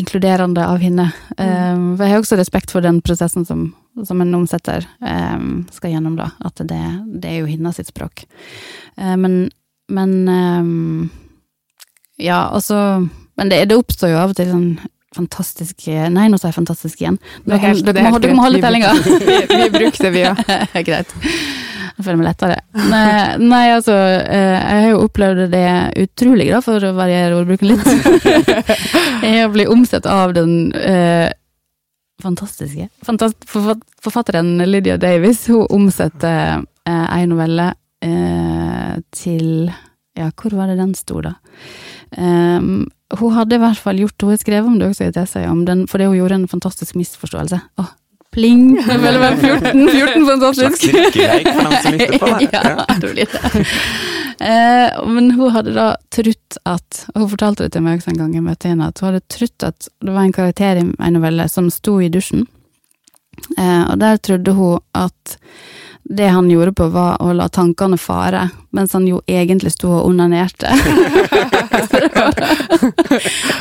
inkluderende 0.00 0.64
av 0.64 0.78
henne. 0.78 1.08
Um, 1.34 1.96
for 1.96 2.04
jeg 2.06 2.12
har 2.14 2.20
også 2.22 2.38
respekt 2.38 2.70
for 2.70 2.84
den 2.84 3.00
prosessen 3.02 3.44
som, 3.44 3.64
som 4.06 4.20
en 4.22 4.36
omsetter 4.38 4.86
um, 5.02 5.64
skal 5.74 5.96
gjennom, 5.96 6.14
da. 6.20 6.30
At 6.46 6.62
det, 6.62 6.82
det 7.20 7.32
er 7.32 7.40
jo 7.40 7.50
hennes 7.50 7.80
sitt 7.80 7.90
språk. 7.90 8.22
Uh, 8.94 9.16
men, 9.18 9.42
men 9.90 10.14
um, 10.28 11.10
Ja, 12.20 12.46
altså 12.52 13.08
Men 13.34 13.48
det, 13.48 13.64
det 13.70 13.76
oppstår 13.80 14.12
jo 14.12 14.18
av 14.20 14.32
og 14.32 14.38
til 14.38 14.50
sånn 14.52 14.72
fantastiske 15.16 16.10
Nei, 16.14 16.28
nå 16.30 16.38
sa 16.38 16.50
jeg 16.50 16.58
fantastisk 16.60 17.00
igjen. 17.02 17.18
Dere, 17.46 17.58
helt, 17.64 17.90
må, 17.98 18.44
holde 18.44 18.62
tellinga! 18.62 18.92
vi, 19.02 19.40
vi 19.50 19.66
brukte 19.74 20.12
vi, 20.14 20.22
ja. 20.28 20.36
Greit. 20.86 21.14
Jeg 22.00 22.06
føler 22.06 22.20
meg 22.20 22.28
lettere. 22.30 22.60
Nei, 22.88 23.10
nei, 23.42 23.64
altså, 23.74 23.92
eh, 23.92 24.54
jeg 24.56 24.84
har 24.84 24.88
jo 24.94 25.02
opplevd 25.04 25.42
det 25.52 25.66
utrolig, 26.00 26.46
da, 26.54 26.62
for 26.64 26.86
å 26.86 26.94
variere 26.96 27.36
ordbruken 27.36 27.74
litt. 27.74 27.90
jeg 29.26 29.50
blitt 29.52 29.68
omsett 29.72 30.08
av 30.08 30.32
den 30.38 30.70
eh, 30.78 31.28
fantastiske 32.22 32.88
fantast 33.04 33.44
forfatteren 33.50 34.58
Lydia 34.64 34.96
Davis. 35.00 35.44
Hun 35.50 35.66
omsetter 35.68 36.62
eh, 36.88 37.06
ei 37.18 37.28
novelle 37.28 37.72
eh, 38.04 38.96
til 39.12 39.70
Ja, 40.16 40.32
hvor 40.34 40.56
var 40.56 40.68
det 40.68 40.80
den 40.80 40.96
sto, 40.98 41.20
da? 41.24 41.36
Um, 42.16 42.88
hun 43.18 43.34
hadde 43.34 43.54
i 43.54 43.62
hvert 43.62 43.78
fall 43.78 44.00
gjort 44.02 44.22
Hun 44.24 44.32
har 44.32 44.38
skrevet 44.40 44.66
om 44.66 44.78
det 44.80 44.88
også 44.90 45.04
i 45.04 45.10
et 45.12 45.18
essay, 45.20 45.46
om 45.46 45.64
den, 45.66 45.86
fordi 45.90 46.08
hun 46.08 46.16
gjorde 46.18 46.40
en 46.40 46.48
fantastisk 46.50 46.96
misforståelse. 46.98 47.60
Åh, 47.78 47.92
pling! 48.34 48.76
Vel 49.04 49.18
14, 49.38 49.88
14 49.88 50.26
fantastisk! 50.26 50.90
Slags 50.90 51.50
for 51.54 51.70
dem 51.70 51.76
som 51.82 51.98
lytter 51.98 52.18
på 52.18 52.32
ja, 52.54 52.86
det 53.00 53.12
blir 53.14 53.34
det. 53.34 53.66
Eh, 54.40 55.00
men 55.06 55.30
hun 55.36 55.52
hadde 55.52 55.74
da 55.76 55.90
trutt 56.08 56.56
at 56.64 57.02
Hun 57.12 57.26
fortalte 57.28 57.66
det 57.66 57.74
til 57.74 57.82
meg 57.84 57.98
også 57.98 58.14
en 58.14 58.22
gang 58.22 58.30
jeg 58.32 58.46
møtte 58.46 58.70
henne, 58.70 58.88
at 58.88 59.02
hun 59.02 59.10
hadde 59.10 59.26
trutt 59.28 59.66
at 59.66 59.90
det 60.00 60.14
var 60.14 60.24
en 60.24 60.32
karakter 60.32 60.80
i 60.80 60.86
en 60.86 61.14
novelle 61.18 61.44
som 61.52 61.68
sto 61.74 61.98
i 62.00 62.08
dusjen. 62.12 62.46
Eh, 63.58 63.84
og 63.84 63.98
der 64.00 64.16
trodde 64.22 64.54
hun 64.56 64.80
at 64.96 65.36
det 66.10 66.26
han 66.26 66.50
gjorde 66.50 66.72
på, 66.74 66.88
var 66.90 67.20
å 67.22 67.32
la 67.32 67.46
tankene 67.48 67.98
fare, 67.98 68.48
mens 68.74 68.92
han 68.96 69.06
jo 69.06 69.20
egentlig 69.30 69.70
sto 69.76 69.92
og 69.94 70.08
onanerte. 70.08 70.66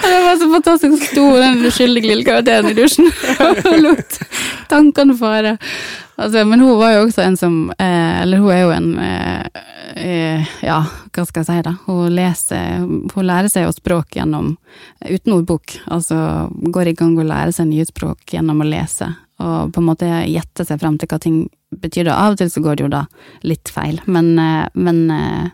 det 0.02 0.18
var 0.26 0.40
så 0.40 0.48
fantastisk 0.54 1.12
stor, 1.12 1.38
den 1.38 1.66
uskyldige 1.70 2.10
lille 2.10 2.26
karakteren 2.26 2.72
i 2.72 2.74
dusjen, 2.78 3.12
og 3.38 3.78
lot 3.84 4.18
tankene 4.70 5.18
fare. 5.18 5.58
Altså, 6.20 6.42
men 6.46 6.60
hun 6.60 6.80
var 6.82 6.96
jo 6.98 7.06
også 7.06 7.22
en 7.24 7.38
som 7.40 7.54
eh, 7.80 8.22
Eller 8.22 8.42
hun 8.42 8.52
er 8.52 8.58
jo 8.60 8.72
en 8.76 8.90
eh, 9.00 9.46
eh, 9.96 10.50
Ja, 10.66 10.82
hva 11.16 11.24
skal 11.24 11.46
jeg 11.46 11.48
si, 11.48 11.62
da. 11.64 11.72
Hun 11.86 12.12
leser 12.12 12.82
Hun 13.14 13.24
lærer 13.24 13.48
seg 13.48 13.64
jo 13.64 13.72
språk 13.72 14.18
gjennom 14.20 14.58
Uten 15.08 15.38
ordbok. 15.38 15.78
Altså 15.88 16.50
går 16.52 16.92
i 16.92 16.96
gang 17.00 17.16
og 17.16 17.30
lærer 17.30 17.56
seg 17.56 17.70
nye 17.72 17.88
språk 17.88 18.36
gjennom 18.36 18.60
å 18.60 18.68
lese 18.68 19.08
og 19.40 19.74
på 19.74 19.82
en 19.82 19.88
måte 19.88 20.10
gjette 20.28 20.66
seg 20.68 20.82
fram 20.82 20.98
til 21.00 21.10
hva 21.12 21.20
ting 21.24 21.40
betyr. 21.82 22.12
Av 22.14 22.34
og 22.34 22.40
til 22.42 22.52
så 22.52 22.64
går 22.64 22.80
det 22.80 22.88
jo 22.88 22.94
da 22.94 23.04
litt 23.48 23.72
feil, 23.72 24.02
men, 24.06 24.34
eh, 24.40 24.68
men 24.74 25.06
eh, 25.14 25.50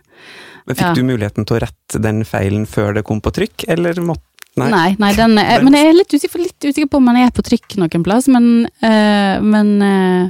Men 0.65 0.77
fikk 0.77 0.87
ja. 0.87 0.93
du 0.97 1.03
muligheten 1.05 1.45
til 1.45 1.59
å 1.59 1.61
rette 1.61 1.99
den 2.01 2.23
feilen 2.25 2.65
før 2.65 2.95
det 2.97 3.03
kom 3.05 3.19
på 3.21 3.33
trykk, 3.35 3.67
eller 3.69 3.99
måtte 4.01 4.34
Nei, 4.55 4.69
nei, 4.71 4.91
nei 5.03 5.09
den, 5.17 5.33
er, 5.35 5.63
men 5.65 5.75
jeg 5.75 5.89
er 5.89 5.97
litt 5.97 6.13
usikker, 6.15 6.39
litt 6.39 6.63
usikker, 6.63 6.87
på 6.87 7.01
om 7.01 7.09
man 7.09 7.17
er 7.19 7.31
på 7.35 7.43
trykk 7.43 7.75
noen 7.81 8.05
plass, 8.05 8.29
men, 8.31 8.45
øh, 8.63 9.43
men 9.43 9.71
øh, 9.83 10.29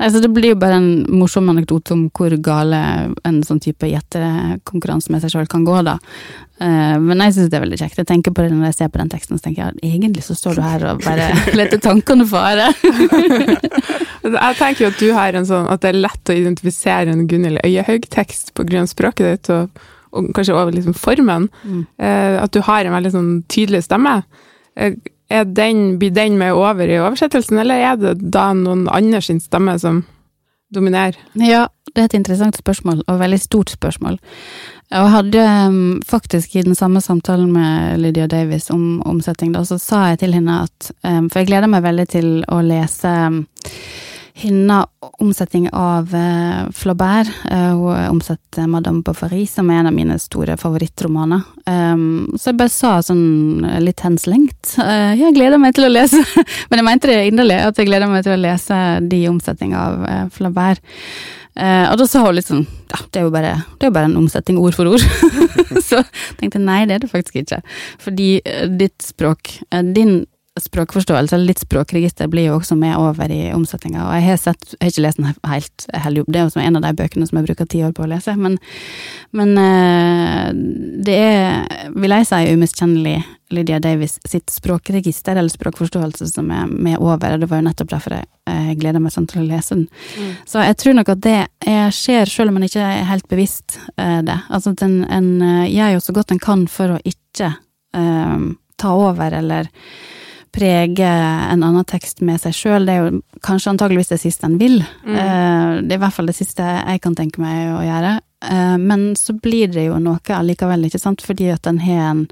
altså 0.00 0.22
Det 0.24 0.30
blir 0.32 0.54
jo 0.54 0.60
bare 0.62 0.78
en 0.80 0.88
morsom 1.12 1.50
anekdote 1.52 1.92
om 1.92 2.06
hvor 2.08 2.32
gale 2.40 2.80
en 3.28 3.42
sånn 3.44 3.60
type 3.60 3.90
gjettekonkurranse 3.90 5.12
med 5.12 5.20
seg 5.20 5.34
sjøl 5.34 5.50
kan 5.52 5.66
gå, 5.68 5.76
da. 5.84 5.98
Uh, 6.56 6.96
men 6.96 7.20
jeg 7.20 7.34
syns 7.36 7.50
det 7.52 7.58
er 7.58 7.64
veldig 7.66 7.78
kjekt. 7.82 7.98
Jeg 8.00 8.08
tenker 8.08 8.32
på 8.32 8.46
det 8.46 8.54
når 8.54 8.70
jeg 8.70 8.76
ser 8.78 8.92
på 8.92 9.00
den 9.02 9.10
teksten, 9.12 9.36
så 9.36 9.44
tenker 9.44 9.66
jeg 9.66 9.90
egentlig 9.92 10.22
så 10.24 10.36
står 10.38 10.56
du 10.56 10.62
her 10.64 10.86
og 10.88 11.02
bare 11.04 11.26
leter 11.58 11.82
tankene 11.84 12.24
fare. 12.30 12.70
jeg 14.24 14.56
tenker 14.56 14.86
jo 14.86 14.88
at 14.88 15.02
du 15.02 15.10
har 15.18 15.36
en 15.36 15.48
sånn 15.48 15.68
at 15.68 15.84
det 15.84 15.92
er 15.92 16.00
lett 16.00 16.32
å 16.32 16.38
identifisere 16.38 17.12
en 17.12 17.26
Gunhild 17.28 17.60
Øyehaug-tekst 17.60 18.54
på 18.56 18.64
grunn 18.64 18.88
av 18.88 18.94
språket 18.94 19.28
ditt. 19.28 19.52
og 19.52 19.84
og 20.16 20.32
kanskje 20.36 20.56
over 20.56 20.74
liksom 20.74 20.96
formen. 20.96 21.50
Mm. 21.62 21.84
Eh, 21.98 22.40
at 22.42 22.54
du 22.56 22.62
har 22.64 22.84
en 22.84 22.96
veldig 22.96 23.14
sånn 23.14 23.30
tydelig 23.52 23.84
stemme. 23.86 24.18
Eh, 24.76 24.98
den, 25.28 25.98
blir 25.98 26.14
den 26.14 26.38
med 26.38 26.54
over 26.54 26.86
i 26.86 27.00
oversettelsen, 27.02 27.58
eller 27.58 27.82
er 27.82 27.96
det 27.98 28.14
da 28.34 28.52
noen 28.54 28.86
andre 28.92 29.22
sin 29.24 29.40
stemme 29.42 29.74
som 29.82 30.04
dominerer? 30.74 31.18
Ja, 31.34 31.66
det 31.94 32.02
er 32.02 32.10
et 32.10 32.18
interessant 32.18 32.58
spørsmål, 32.58 33.02
og 33.08 33.20
veldig 33.20 33.40
stort 33.42 33.72
spørsmål. 33.74 34.18
Jeg 34.90 35.10
hadde 35.10 35.42
um, 35.66 36.02
faktisk 36.06 36.54
i 36.54 36.62
den 36.62 36.76
samme 36.78 37.00
samtalen 37.02 37.50
med 37.50 37.98
Lydia 37.98 38.28
Davis 38.30 38.70
om 38.70 39.02
omsetting, 39.02 39.50
da, 39.54 39.64
så 39.66 39.80
sa 39.82 40.04
jeg 40.12 40.20
til 40.22 40.36
henne 40.36 40.60
at 40.62 40.90
um, 41.02 41.26
For 41.26 41.42
jeg 41.42 41.50
gleder 41.50 41.70
meg 41.72 41.82
veldig 41.82 42.06
til 42.12 42.28
å 42.46 42.60
lese 42.62 43.14
Hinna 44.36 44.82
omsetning 45.00 45.70
av 45.72 46.14
uh, 46.14 46.66
Flaubert. 46.76 47.30
Uh, 47.48 47.72
hun 47.80 48.10
omsatte 48.10 48.66
Madame 48.68 49.00
Bovary, 49.02 49.46
som 49.48 49.70
er 49.70 49.80
en 49.80 49.88
av 49.88 49.94
mine 49.96 50.18
store 50.20 50.58
favorittromaner. 50.60 51.40
Um, 51.64 52.34
så 52.36 52.50
jeg 52.50 52.58
bare 52.60 52.74
sa 52.74 52.90
sånn 53.00 53.64
litt 53.80 54.04
henslengt 54.04 54.76
uh, 54.76 55.16
Jeg 55.16 55.34
gleder 55.34 55.58
meg 55.58 55.72
til 55.74 55.88
å 55.88 55.90
lese 55.90 56.20
Men 56.68 56.78
jeg 56.78 56.86
mente 56.86 57.10
det 57.10 57.16
inderlig, 57.30 57.56
at 57.64 57.80
jeg 57.80 57.88
gleder 57.88 58.12
meg 58.12 58.22
til 58.26 58.36
å 58.36 58.42
lese 58.42 58.82
de 59.08 59.22
omsetningene 59.32 59.80
av 59.80 60.04
uh, 60.04 60.20
Flaubert. 60.36 60.84
Uh, 61.56 61.88
og 61.88 61.96
da 62.02 62.10
sa 62.10 62.26
hun 62.26 62.36
litt 62.36 62.52
sånn 62.52 62.66
Ja, 62.92 63.00
det 63.08 63.22
er 63.22 63.28
jo 63.30 63.32
bare, 63.32 63.56
er 63.80 63.96
bare 63.96 64.12
en 64.12 64.20
omsetning 64.20 64.60
ord 64.60 64.76
for 64.76 64.92
ord. 64.92 65.02
så 65.88 66.04
tenkte 66.36 66.60
jeg 66.60 66.68
nei, 66.68 66.82
det 66.84 67.00
er 67.00 67.06
det 67.06 67.12
faktisk 67.14 67.40
ikke. 67.40 67.64
Fordi 68.04 68.30
ditt 68.76 69.00
språk, 69.00 69.56
din 69.96 70.26
språkforståelse, 70.60 71.36
eller 71.36 71.50
litt 71.50 71.62
språkregister, 71.62 72.30
blir 72.32 72.48
jo 72.48 72.56
også 72.56 72.76
med 72.78 72.96
over 72.96 73.32
i 73.32 73.52
omsetninga. 73.52 74.06
Og 74.06 74.16
jeg 74.16 74.26
har 74.26 74.40
sett, 74.40 74.68
jeg 74.72 74.80
har 74.80 74.92
ikke 74.92 75.04
lest 75.04 75.20
den 75.20 75.28
helt, 75.28 75.88
helt 75.92 76.30
det 76.32 76.40
er 76.40 76.48
jo 76.48 76.62
en 76.62 76.78
av 76.80 76.86
de 76.86 76.92
bøkene 76.96 77.28
som 77.28 77.40
jeg 77.40 77.48
bruker 77.48 77.68
ti 77.70 77.82
år 77.84 77.94
på 77.96 78.06
å 78.06 78.10
lese, 78.10 78.36
men, 78.40 78.58
men 79.36 79.56
eh, 79.60 80.52
det 81.06 81.16
er, 81.16 81.90
vil 81.96 82.16
jeg 82.16 82.30
si, 82.30 82.42
umiskjennelig 82.56 83.18
Lydia 83.54 83.78
Davis 83.78 84.16
sitt 84.26 84.50
språkregister, 84.50 85.36
eller 85.36 85.52
språkforståelse, 85.52 86.26
som 86.32 86.50
er 86.50 86.66
med 86.66 86.98
over. 86.98 87.34
og 87.34 87.40
Det 87.40 87.50
var 87.50 87.60
jo 87.60 87.68
nettopp 87.68 87.92
derfor 87.92 88.16
jeg, 88.16 88.26
jeg 88.50 88.78
gleder 88.80 89.02
meg 89.02 89.14
sånn 89.14 89.28
til 89.30 89.44
å 89.44 89.46
lese 89.46 89.76
den. 89.76 89.86
Mm. 90.16 90.32
Så 90.50 90.64
jeg 90.64 90.78
tror 90.82 90.98
nok 90.98 91.12
at 91.14 91.22
det 91.26 91.38
skjer, 91.94 92.26
selv 92.30 92.52
om 92.52 92.58
en 92.58 92.66
ikke 92.66 92.82
er 92.82 93.06
helt 93.10 93.28
bevisst 93.30 93.78
eh, 93.96 94.20
det. 94.26 94.38
Altså 94.50 94.74
at 94.74 94.82
en, 94.86 94.98
en 95.04 95.30
eh, 95.44 95.70
gjør 95.76 95.96
jo 95.96 96.04
så 96.08 96.16
godt 96.16 96.34
en 96.34 96.42
kan 96.42 96.66
for 96.70 96.96
å 96.96 97.00
ikke 97.06 97.52
um, 97.96 98.56
ta 98.80 98.92
over, 98.98 99.38
eller 99.38 99.70
prege 100.56 101.08
en 101.08 101.62
annen 101.62 101.84
tekst 101.88 102.22
med 102.24 102.40
seg 102.40 102.54
sjøl, 102.56 102.88
det 102.88 102.94
er 102.94 103.04
jo 103.04 103.20
kanskje 103.44 103.74
antageligvis 103.74 104.14
det 104.14 104.20
siste 104.22 104.48
en 104.48 104.56
vil. 104.60 104.80
Mm. 105.04 105.14
Eh, 105.14 105.72
det 105.84 105.94
er 105.94 106.00
i 106.00 106.04
hvert 106.06 106.16
fall 106.16 106.30
det 106.30 106.38
siste 106.38 106.64
jeg 106.64 107.02
kan 107.04 107.16
tenke 107.18 107.42
meg 107.42 107.74
å 107.74 107.84
gjøre. 107.84 108.16
Eh, 108.44 108.76
men 108.80 109.10
så 109.18 109.36
blir 109.36 109.72
det 109.74 109.88
jo 109.88 110.00
noe 110.02 110.38
allikevel, 110.38 110.88
ikke 110.88 111.02
sant, 111.02 111.24
fordi 111.24 111.50
at 111.52 111.68
en 111.68 111.80
har 111.84 112.08
en, 112.10 112.24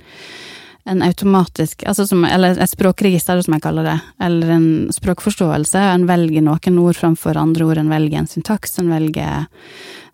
en 0.90 1.04
automatisk, 1.04 1.84
altså 1.88 2.06
som, 2.08 2.24
eller 2.28 2.56
et 2.60 2.72
språkregister, 2.72 3.40
som 3.44 3.56
jeg 3.56 3.64
kaller 3.64 3.88
det, 3.88 3.98
eller 4.24 4.56
en 4.56 4.68
språkforståelse. 4.94 5.84
En 5.98 6.08
velger 6.08 6.44
noen 6.44 6.80
ord 6.82 7.00
framfor 7.00 7.40
andre 7.40 7.68
ord, 7.68 7.82
en 7.82 7.92
velger 7.92 8.22
en 8.22 8.30
syntaks, 8.30 8.78
en 8.80 8.92
velger 8.92 9.46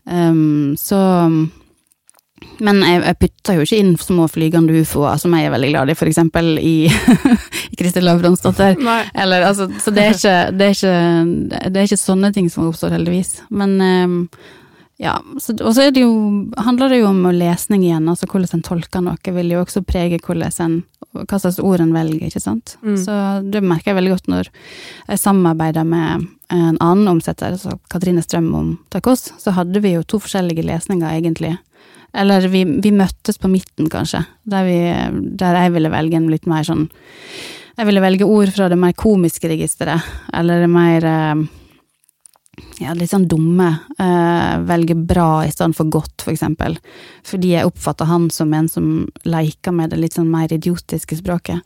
um, 0.05 0.77
Så 0.79 1.01
Men 2.61 2.83
jeg, 2.85 3.01
jeg 3.05 3.19
putter 3.21 3.57
jo 3.57 3.65
ikke 3.67 3.81
inn 3.81 3.93
små 4.01 4.27
flygende 4.31 4.83
ufoer, 4.83 5.19
som 5.21 5.35
jeg 5.37 5.49
er 5.49 5.55
veldig 5.55 5.71
glad 5.73 5.93
i, 5.93 5.97
for 5.99 6.11
eksempel 6.11 6.55
i, 6.61 6.75
i 7.73 7.79
Kristin 7.81 8.07
Lavransdatter. 8.07 8.79
Altså, 8.81 9.69
så 9.81 9.93
det 9.95 10.05
er, 10.05 10.17
ikke, 10.17 10.39
det, 10.57 10.69
er 10.69 10.77
ikke, 10.77 11.61
det 11.69 11.81
er 11.81 11.89
ikke 11.89 12.01
sånne 12.01 12.33
ting 12.37 12.51
som 12.53 12.69
oppstår, 12.69 12.97
heldigvis. 12.97 13.39
Men 13.53 13.77
ehm, 13.85 14.19
ja, 15.01 15.15
og 15.25 15.41
så 15.73 15.87
er 15.87 15.95
handler 16.61 16.93
det 16.93 16.99
jo 17.01 17.07
om 17.09 17.23
lesning 17.33 17.87
igjen, 17.87 18.09
altså 18.11 18.27
hvordan 18.29 18.59
en 18.59 18.65
tolker 18.67 19.01
noe 19.01 19.33
vil 19.33 19.55
jo 19.55 19.63
også 19.63 19.81
prege 19.89 20.19
en, 20.61 20.75
hva 21.17 21.39
slags 21.41 21.57
ord 21.59 21.81
en 21.81 21.95
velger, 21.95 22.27
ikke 22.27 22.43
sant. 22.45 22.75
Mm. 22.85 22.99
Så 23.01 23.15
det 23.49 23.63
merker 23.65 23.91
jeg 23.91 23.97
veldig 23.97 24.13
godt 24.13 24.29
når 24.29 24.51
jeg 25.09 25.23
samarbeider 25.23 25.89
med 25.89 26.27
en 26.53 26.77
annen 26.77 27.09
omsetter, 27.09 27.57
altså 27.57 27.79
Katrine 27.89 28.21
Strøm 28.21 28.51
om 28.55 28.69
Takos, 28.93 29.31
så 29.41 29.55
hadde 29.57 29.81
vi 29.81 29.95
jo 29.95 30.05
to 30.05 30.21
forskjellige 30.21 30.67
lesninger, 30.69 31.09
egentlig. 31.09 31.55
Eller 32.13 32.45
vi, 32.53 32.67
vi 32.85 32.93
møttes 32.93 33.41
på 33.41 33.49
midten, 33.49 33.89
kanskje, 33.89 34.27
der, 34.45 34.69
vi, 34.69 34.79
der 35.41 35.63
jeg 35.63 35.73
ville 35.79 35.95
velge 35.95 36.21
en 36.21 36.29
litt 36.29 36.45
mer 36.51 36.67
sånn 36.67 36.91
Jeg 37.79 37.87
ville 37.89 38.03
velge 38.03 38.29
ord 38.29 38.51
fra 38.53 38.69
det 38.69 38.77
mer 38.77 38.93
komiske 38.99 39.49
registeret, 39.49 40.05
eller 40.37 40.67
det 40.67 40.69
mer 40.69 41.09
eh, 41.09 41.47
ja, 42.81 42.95
litt 42.97 43.11
sånn 43.13 43.29
dumme. 43.29 43.69
Eh, 44.01 44.55
velge 44.69 44.97
bra 44.97 45.45
i 45.45 45.51
stedet 45.53 45.77
for 45.77 45.91
godt, 45.93 46.25
for 46.25 46.33
eksempel. 46.33 46.79
Fordi 47.27 47.55
jeg 47.55 47.69
oppfatter 47.69 48.09
han 48.09 48.29
som 48.33 48.53
en 48.57 48.69
som 48.73 48.87
leker 49.29 49.75
med 49.77 49.93
det 49.93 50.01
litt 50.01 50.17
sånn 50.17 50.31
mer 50.33 50.53
idiotiske 50.53 51.19
språket. 51.21 51.61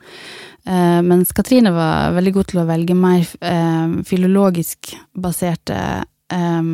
Eh, 0.66 1.00
mens 1.07 1.33
Katrine 1.37 1.70
var 1.74 2.14
veldig 2.16 2.33
god 2.35 2.50
til 2.50 2.62
å 2.62 2.66
velge 2.68 2.96
mer 2.98 3.29
eh, 3.40 4.00
filologisk 4.09 4.94
baserte 5.14 5.79
eh, 6.33 6.72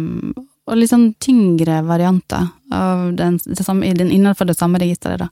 og 0.71 0.79
litt 0.79 0.93
sånn 0.93 1.11
tyngre 1.19 1.81
varianter 1.83 2.49
av 2.73 3.11
den, 3.19 3.41
det 3.45 3.67
samme, 3.67 3.91
den, 3.99 4.13
innenfor 4.15 4.47
det 4.47 4.57
samme 4.57 4.79
registeret, 4.79 5.25
da. 5.25 5.31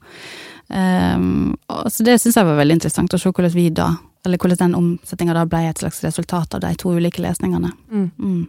Og, 0.69 1.87
så 1.95 2.05
det 2.05 2.17
syns 2.19 2.37
jeg 2.37 2.45
var 2.45 2.59
veldig 2.59 2.75
interessant, 2.77 3.15
å 3.15 3.21
se 3.23 3.31
hvordan 3.31 3.55
vi 3.55 3.69
da, 3.73 3.87
eller 4.27 4.41
hvordan 4.43 4.59
den 4.59 4.75
omsetninga 4.77 5.47
ble 5.49 5.63
et 5.69 5.79
slags 5.79 6.03
resultat 6.05 6.57
av 6.59 6.65
de 6.65 6.73
to 6.81 6.91
ulike 6.99 7.23
lesningene. 7.23 7.71
Mm. 7.93 8.11
Mm. 8.19 8.43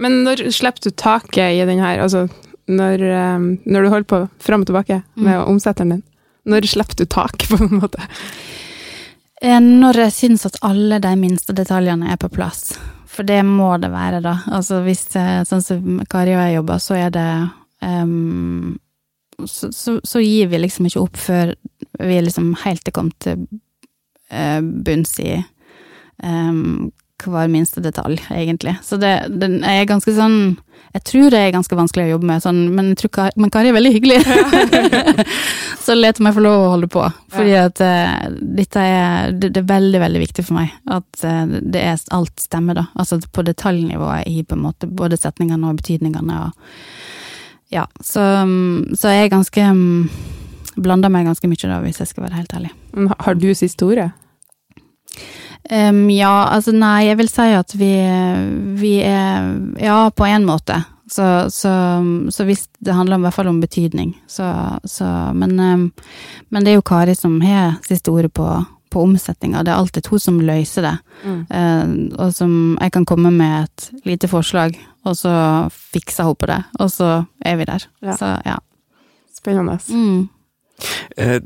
Men 0.00 0.22
når 0.24 0.46
slipper 0.54 0.88
du 0.88 0.90
taket 0.96 1.58
i 1.58 1.64
den 1.68 1.80
her, 1.82 2.00
altså 2.00 2.26
når, 2.70 3.02
eh, 3.04 3.42
når 3.66 3.82
du 3.84 3.90
holder 3.92 4.08
på 4.08 4.20
fram 4.40 4.62
og 4.64 4.70
tilbake 4.70 5.02
med 5.16 5.34
Mm. 5.36 5.48
omsetteren 5.54 5.90
din? 5.96 6.02
Når 6.48 6.66
slipper 6.70 6.96
du 6.96 7.04
tak, 7.04 7.36
på 7.50 7.58
en 7.60 7.80
måte? 7.82 8.00
Eh, 9.42 9.60
Når 9.60 9.96
jeg 10.06 10.12
syns 10.12 10.46
at 10.46 10.56
alle 10.62 10.98
de 11.00 11.14
minste 11.16 11.52
detaljene 11.56 12.10
er 12.12 12.16
på 12.20 12.28
plass. 12.32 12.78
For 13.10 13.26
det 13.26 13.42
må 13.44 13.72
det 13.80 13.90
være, 13.92 14.20
da. 14.22 14.38
Altså 14.52 14.82
hvis 14.84 15.04
eh, 15.16 15.42
sånn 15.48 15.62
som 15.64 16.00
Kari 16.08 16.32
og 16.36 16.44
jeg 16.46 16.54
jobber, 16.60 16.78
så 16.78 16.94
er 16.96 17.10
det 17.10 17.50
um, 17.82 18.78
så, 19.44 19.70
så, 19.72 19.98
så 20.04 20.20
gir 20.22 20.48
vi 20.52 20.58
liksom 20.60 20.86
ikke 20.86 21.00
opp 21.02 21.16
før 21.16 21.54
vi 21.98 22.20
liksom 22.20 22.52
helt 22.64 22.86
er 22.88 22.92
kommet 22.92 23.16
til 23.24 23.46
uh, 24.32 24.60
bunns 24.60 25.14
i 25.24 25.32
ehm, 26.22 26.90
hver 27.28 27.48
minste 27.52 27.82
detalj, 27.84 28.20
egentlig. 28.30 28.76
Så 28.82 28.96
det, 29.00 29.12
den 29.28 29.60
er 29.66 29.88
ganske 29.88 30.12
sånn 30.14 30.58
Jeg 30.94 31.02
tror 31.06 31.30
det 31.30 31.38
er 31.38 31.52
ganske 31.54 31.76
vanskelig 31.78 32.08
å 32.08 32.10
jobbe 32.14 32.26
med, 32.26 32.42
sånn, 32.42 32.60
men, 32.74 32.88
jeg 32.90 32.98
tror 33.04 33.34
men 33.38 33.50
Kari 33.54 33.70
er 33.70 33.76
veldig 33.76 33.92
hyggelig. 33.94 34.16
så 35.84 35.94
let 35.94 36.18
meg 36.18 36.34
få 36.34 36.42
lov 36.42 36.64
å 36.64 36.72
holde 36.72 36.88
på. 36.90 37.04
Fordi 37.30 37.52
at 37.60 37.82
uh, 37.84 38.24
dette 38.58 38.82
er, 38.82 39.30
det, 39.36 39.52
det 39.54 39.62
er 39.62 39.68
veldig, 39.68 40.00
veldig 40.02 40.22
viktig 40.24 40.46
for 40.48 40.58
meg. 40.58 40.72
At 40.90 41.22
uh, 41.22 41.44
det 41.46 41.84
er, 41.84 42.00
alt 42.16 42.42
stemmer, 42.42 42.80
da. 42.80 42.88
Altså 42.98 43.20
på 43.22 43.44
detaljnivået 43.46 44.26
i 44.26 44.42
på 44.42 44.58
en 44.58 44.64
måte 44.64 44.90
både 44.90 45.20
setningene 45.20 45.70
og 45.70 45.78
betydningene. 45.78 46.40
Og, 46.48 46.74
ja, 47.70 47.86
så, 48.02 48.26
um, 48.42 48.90
så 48.98 49.14
jeg 49.14 49.28
er 49.28 49.34
ganske 49.36 49.70
um, 49.70 50.08
Blander 50.80 51.12
meg 51.12 51.26
ganske 51.28 51.46
mye, 51.50 51.68
da, 51.68 51.78
hvis 51.84 52.02
jeg 52.02 52.10
skal 52.10 52.26
være 52.26 52.40
helt 52.40 52.56
ærlig. 52.56 52.74
Har 53.18 53.38
du 53.38 53.50
siste 53.54 53.86
ordet? 53.86 54.10
Em, 55.70 56.08
ja, 56.10 56.48
altså 56.50 56.74
nei, 56.74 57.06
jeg 57.06 57.18
vil 57.20 57.28
si 57.30 57.50
at 57.54 57.74
vi, 57.78 57.92
vi 58.80 58.96
er 59.06 59.52
Ja, 59.78 60.08
på 60.10 60.26
en 60.26 60.48
måte. 60.48 60.80
Så, 61.10 61.50
så, 61.50 61.70
så 62.30 62.44
hvis 62.46 62.68
det 62.78 62.94
handler 62.94 63.16
om, 63.16 63.24
i 63.24 63.26
hvert 63.26 63.34
fall 63.34 63.50
om 63.50 63.60
betydning, 63.62 64.12
så, 64.30 64.78
så 64.86 65.06
men, 65.34 65.56
um, 65.58 65.88
men 66.54 66.66
det 66.66 66.70
er 66.70 66.78
jo 66.78 66.86
Kari 66.86 67.16
som 67.18 67.40
har 67.42 67.80
siste 67.82 68.12
ordet 68.14 68.30
på, 68.34 68.46
på 68.90 69.02
omsetninga. 69.02 69.64
Det 69.66 69.72
er 69.72 69.80
alltid 69.80 70.06
hun 70.10 70.22
som 70.22 70.38
løser 70.42 70.86
det. 70.86 70.94
Eh, 71.26 71.94
og 72.14 72.34
som 72.34 72.52
jeg 72.80 72.94
kan 72.94 73.06
komme 73.06 73.30
med 73.34 73.66
et 73.66 74.06
lite 74.06 74.30
forslag, 74.30 74.78
og 75.06 75.16
så 75.18 75.32
fikser 75.70 76.26
hun 76.30 76.38
på 76.38 76.50
det. 76.50 76.60
Og 76.78 76.90
så 76.94 77.10
er 77.42 77.58
vi 77.58 77.66
der. 77.70 77.86
Ja. 78.02 78.16
Så 78.18 78.30
ja. 78.46 78.58
Spennende. 79.34 79.78
Mm. 79.88 80.28
Eh, 81.16 81.38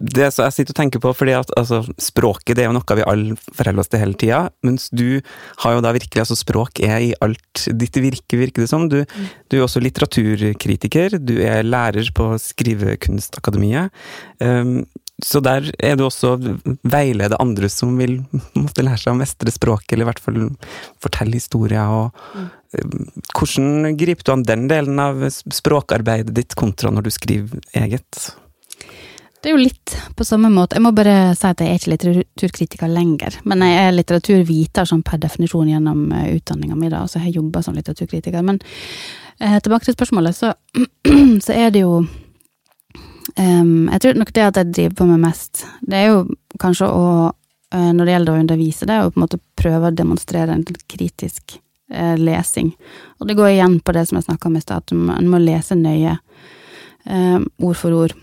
Det 0.00 0.30
som 0.32 0.46
jeg 0.46 0.56
sitter 0.56 0.74
og 0.74 0.78
tenker 0.80 1.02
på, 1.02 1.12
fordi 1.14 1.34
at 1.36 1.50
altså, 1.58 1.82
språket 2.00 2.56
det 2.56 2.64
er 2.64 2.70
jo 2.70 2.76
noe 2.76 2.96
vi 2.96 3.06
alle 3.06 3.36
forholder 3.52 3.82
oss 3.82 3.90
til 3.92 4.02
hele 4.02 4.18
tida, 4.18 4.40
mens 4.66 4.88
du 4.90 5.20
har 5.62 5.76
jo 5.76 5.84
da 5.84 5.92
virkelig 5.94 6.24
altså 6.24 6.38
Språk 6.40 6.80
er 6.82 7.04
i 7.04 7.12
alt 7.22 7.66
ditt 7.76 7.98
virke, 8.00 8.38
virker 8.40 8.64
det 8.64 8.70
som. 8.70 8.88
Du, 8.90 9.02
du 9.04 9.58
er 9.58 9.66
også 9.66 9.82
litteraturkritiker, 9.84 11.18
du 11.20 11.36
er 11.44 11.66
lærer 11.66 12.08
på 12.16 12.32
Skrivekunstakademiet. 12.40 13.92
Um, 14.40 14.82
så 15.20 15.42
der 15.44 15.66
er 15.84 15.98
du 15.98 16.06
også 16.06 16.34
veileder 16.88 17.40
andre 17.42 17.68
som 17.72 17.92
vil 18.00 18.22
måtte 18.56 18.84
lære 18.84 19.02
seg 19.02 19.12
å 19.12 19.18
mestre 19.20 19.52
språket, 19.52 19.94
eller 19.94 20.06
i 20.06 20.10
hvert 20.10 20.22
fall 20.24 20.46
fortelle 21.02 21.36
historier. 21.36 21.84
og 21.84 22.14
um, 22.80 23.10
Hvordan 23.36 23.98
griper 24.00 24.26
du 24.26 24.34
an 24.34 24.46
den 24.48 24.68
delen 24.70 25.02
av 25.02 25.26
språkarbeidet 25.30 26.34
ditt 26.36 26.56
kontra 26.58 26.92
når 26.94 27.08
du 27.08 27.12
skriver 27.14 27.60
eget? 27.76 28.30
Det 29.40 29.48
er 29.48 29.54
jo 29.54 29.62
litt 29.62 29.94
på 30.16 30.24
samme 30.24 30.50
måte. 30.52 30.76
Jeg 30.76 30.84
må 30.84 30.90
bare 30.92 31.32
si 31.36 31.48
at 31.48 31.62
jeg 31.62 31.72
er 31.72 31.78
ikke 31.78 31.92
litteraturkritiker 31.94 32.90
lenger. 32.92 33.38
Men 33.48 33.64
jeg 33.64 33.78
er 33.86 33.94
litteraturviter 33.94 34.88
sånn 34.88 35.04
per 35.06 35.22
definisjon 35.22 35.70
gjennom 35.70 36.02
uh, 36.12 36.26
utdanninga 36.34 36.76
mi, 36.76 36.90
da. 36.92 37.00
Altså 37.06 37.22
jeg 37.22 37.38
har 37.38 37.64
som 37.64 37.78
litteraturkritiker. 37.78 38.44
Men 38.44 38.60
eh, 39.40 39.56
tilbake 39.64 39.88
til 39.88 39.96
spørsmålet, 39.96 40.36
så, 40.36 40.52
så 41.46 41.56
er 41.56 41.72
det 41.72 41.86
jo 41.86 42.02
um, 42.04 43.88
Jeg 43.88 44.00
tror 44.04 44.20
nok 44.20 44.34
det 44.36 44.44
at 44.44 44.60
jeg 44.60 44.72
driver 44.74 44.94
på 45.00 45.08
med 45.08 45.24
mest, 45.24 45.64
det 45.80 46.02
er 46.02 46.06
jo 46.10 46.22
kanskje 46.60 46.92
å 46.92 47.08
eh, 47.32 47.90
Når 47.96 48.04
det 48.04 48.14
gjelder 48.14 48.36
å 48.36 48.44
undervise, 48.44 48.86
det 48.86 48.96
er 48.96 49.08
å 49.08 49.10
på 49.10 49.22
en 49.22 49.24
måte 49.24 49.40
prøve 49.56 49.88
å 49.88 49.96
demonstrere 49.96 50.52
en 50.52 50.66
kritisk 50.84 51.56
eh, 51.88 52.16
lesing. 52.20 52.74
Og 53.20 53.28
det 53.30 53.40
går 53.40 53.54
igjen 53.54 53.80
på 53.80 53.96
det 53.96 54.04
som 54.08 54.20
jeg 54.20 54.28
snakka 54.28 54.52
om 54.52 54.60
i 54.60 54.66
stad, 54.68 54.84
at 54.84 54.96
man 54.96 55.32
må 55.32 55.40
lese 55.40 55.78
nøye. 55.80 56.18
Eh, 57.08 57.38
ord 57.40 57.78
for 57.80 57.96
ord 57.96 58.20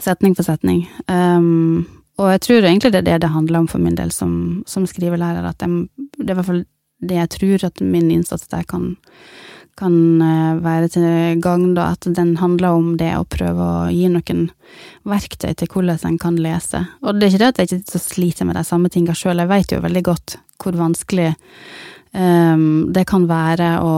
setning 0.00 0.36
for 0.36 0.46
setning. 0.46 0.84
Um, 1.08 1.86
og 2.20 2.34
jeg 2.34 2.42
tror 2.44 2.66
egentlig 2.68 2.92
det 2.92 3.00
er 3.00 3.08
det 3.08 3.22
det 3.24 3.32
handler 3.32 3.62
om 3.62 3.70
for 3.70 3.80
min 3.80 3.96
del 3.96 4.12
som, 4.12 4.62
som 4.68 4.84
skrivelærer, 4.88 5.46
at 5.46 5.62
jeg, 5.64 5.86
det 6.18 6.28
er 6.28 6.34
i 6.34 6.38
hvert 6.40 6.50
fall 6.50 6.64
det 7.00 7.16
jeg 7.16 7.32
tror 7.32 7.64
at 7.70 7.80
min 7.80 8.10
innsats 8.12 8.48
der 8.52 8.66
kan, 8.68 8.90
kan 9.80 9.94
eh, 10.20 10.58
være 10.60 10.90
til 10.92 11.40
gagn, 11.40 11.78
at 11.80 12.04
den 12.04 12.34
handler 12.36 12.76
om 12.76 12.90
det 13.00 13.14
å 13.16 13.24
prøve 13.24 13.56
å 13.64 13.86
gi 13.88 14.10
noen 14.12 14.50
verktøy 15.08 15.54
til 15.56 15.70
hvordan 15.72 16.02
en 16.10 16.18
kan 16.20 16.36
lese. 16.36 16.82
Og 17.00 17.16
det 17.16 17.30
er 17.30 17.32
ikke 17.32 17.42
det 17.44 17.48
at 17.54 17.62
jeg 17.62 17.80
ikke 17.80 18.02
sliter 18.04 18.48
med 18.48 18.60
de 18.60 18.66
samme 18.68 18.92
tinga 18.92 19.16
sjøl, 19.16 19.40
jeg 19.40 19.52
vet 19.54 19.72
jo 19.72 19.80
veldig 19.86 20.04
godt 20.10 20.36
hvor 20.60 20.76
vanskelig 20.76 21.30
um, 22.12 22.90
det 22.92 23.06
kan 23.08 23.24
være 23.30 23.78
å 23.80 23.94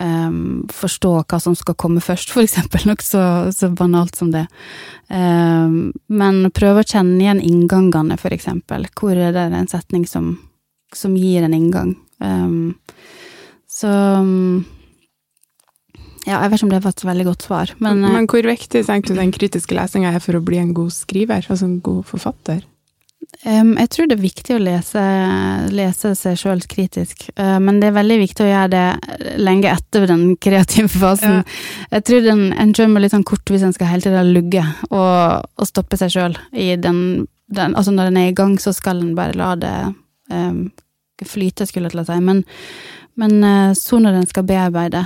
um, 0.00 0.66
forstå 0.72 1.12
hva 1.28 1.40
som 1.42 1.56
skal 1.58 1.76
komme 1.78 2.02
først, 2.04 2.32
for 2.34 2.44
eksempel. 2.44 2.86
Noe 2.88 3.04
så, 3.04 3.22
så 3.54 3.70
banalt 3.74 4.18
som 4.18 4.32
det. 4.34 4.46
Um, 5.08 5.92
men 6.08 6.42
prøve 6.54 6.82
å 6.82 6.88
kjenne 6.88 7.20
igjen 7.22 7.42
inngangene, 7.44 8.18
for 8.20 8.34
eksempel. 8.34 8.88
Hvor 8.98 9.18
er 9.18 9.34
det 9.36 9.48
en 9.50 9.70
setning 9.70 10.06
som, 10.08 10.34
som 10.94 11.16
gir 11.18 11.46
en 11.46 11.56
inngang? 11.56 11.94
Um, 12.18 12.74
så 13.68 13.92
Ja, 16.26 16.42
jeg 16.42 16.50
vet 16.50 16.58
ikke 16.58 16.66
om 16.66 16.72
det 16.72 16.82
var 16.84 16.92
et 16.92 17.04
veldig 17.06 17.24
godt 17.28 17.44
svar, 17.46 17.70
men, 17.78 18.02
Men, 18.02 18.24
eh, 18.24 18.26
hvor 18.28 18.44
viktig 18.44 18.82
tenker 18.84 19.14
du 19.14 19.20
den 19.20 19.30
kritiske 19.32 19.76
lesinga 19.76 20.10
er 20.12 20.20
for 20.20 20.36
å 20.36 20.44
bli 20.44 20.58
en 20.60 20.74
god 20.76 20.92
skriver, 20.92 21.46
altså 21.46 21.64
en 21.64 21.78
god 21.80 22.02
forfatter? 22.10 22.66
Jeg 23.38 23.88
tror 23.94 24.08
det 24.08 24.16
er 24.16 24.22
viktig 24.22 24.54
å 24.56 24.60
lese, 24.60 25.02
lese 25.70 26.10
seg 26.18 26.38
sjøl 26.40 26.62
kritisk, 26.66 27.28
uh, 27.38 27.60
men 27.62 27.78
det 27.78 27.90
er 27.90 27.98
veldig 27.98 28.16
viktig 28.24 28.42
å 28.42 28.48
gjøre 28.48 28.70
det 28.72 29.36
lenge 29.38 29.70
etter 29.70 30.08
den 30.10 30.24
kreative 30.42 30.90
fasen. 30.90 31.44
Jeg 31.92 32.06
tror 32.08 32.24
den, 32.24 32.42
en 32.58 32.74
kommer 32.74 33.04
litt 33.04 33.14
sånn 33.14 33.26
kort 33.28 33.52
hvis 33.52 33.62
en 33.68 33.74
skal 33.76 33.92
hele 33.92 34.02
tida 34.02 34.24
lugge 34.26 34.64
og, 34.88 35.46
og 35.54 35.68
stoppe 35.70 36.00
seg 36.00 36.10
sjøl 36.16 36.34
i 36.50 36.72
den, 36.80 37.28
den 37.46 37.76
Altså 37.78 37.94
når 37.94 38.10
den 38.10 38.20
er 38.24 38.32
i 38.32 38.36
gang, 38.40 38.56
så 38.58 38.74
skal 38.74 39.04
en 39.04 39.14
bare 39.18 39.38
la 39.38 39.52
det 39.60 39.76
um, 40.34 40.64
flyte, 41.22 41.68
skulle 41.68 41.86
jeg 41.86 41.94
til 41.94 42.02
å 42.02 42.08
si. 42.08 42.18
Men, 42.24 42.42
men 43.22 43.38
uh, 43.44 43.70
så 43.78 44.02
når 44.02 44.18
den 44.18 44.28
skal 44.32 44.48
bearbeide, 44.50 45.04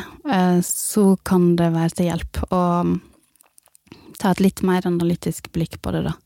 så 0.64 1.04
kan 1.26 1.52
det 1.60 1.68
være 1.74 1.98
til 1.98 2.08
hjelp 2.08 2.42
å 2.48 2.62
ta 4.22 4.32
et 4.32 4.40
litt 4.40 4.64
mer 4.64 4.88
analytisk 4.88 5.52
blikk 5.52 5.82
på 5.82 5.92
det, 5.92 6.06
da. 6.08 6.16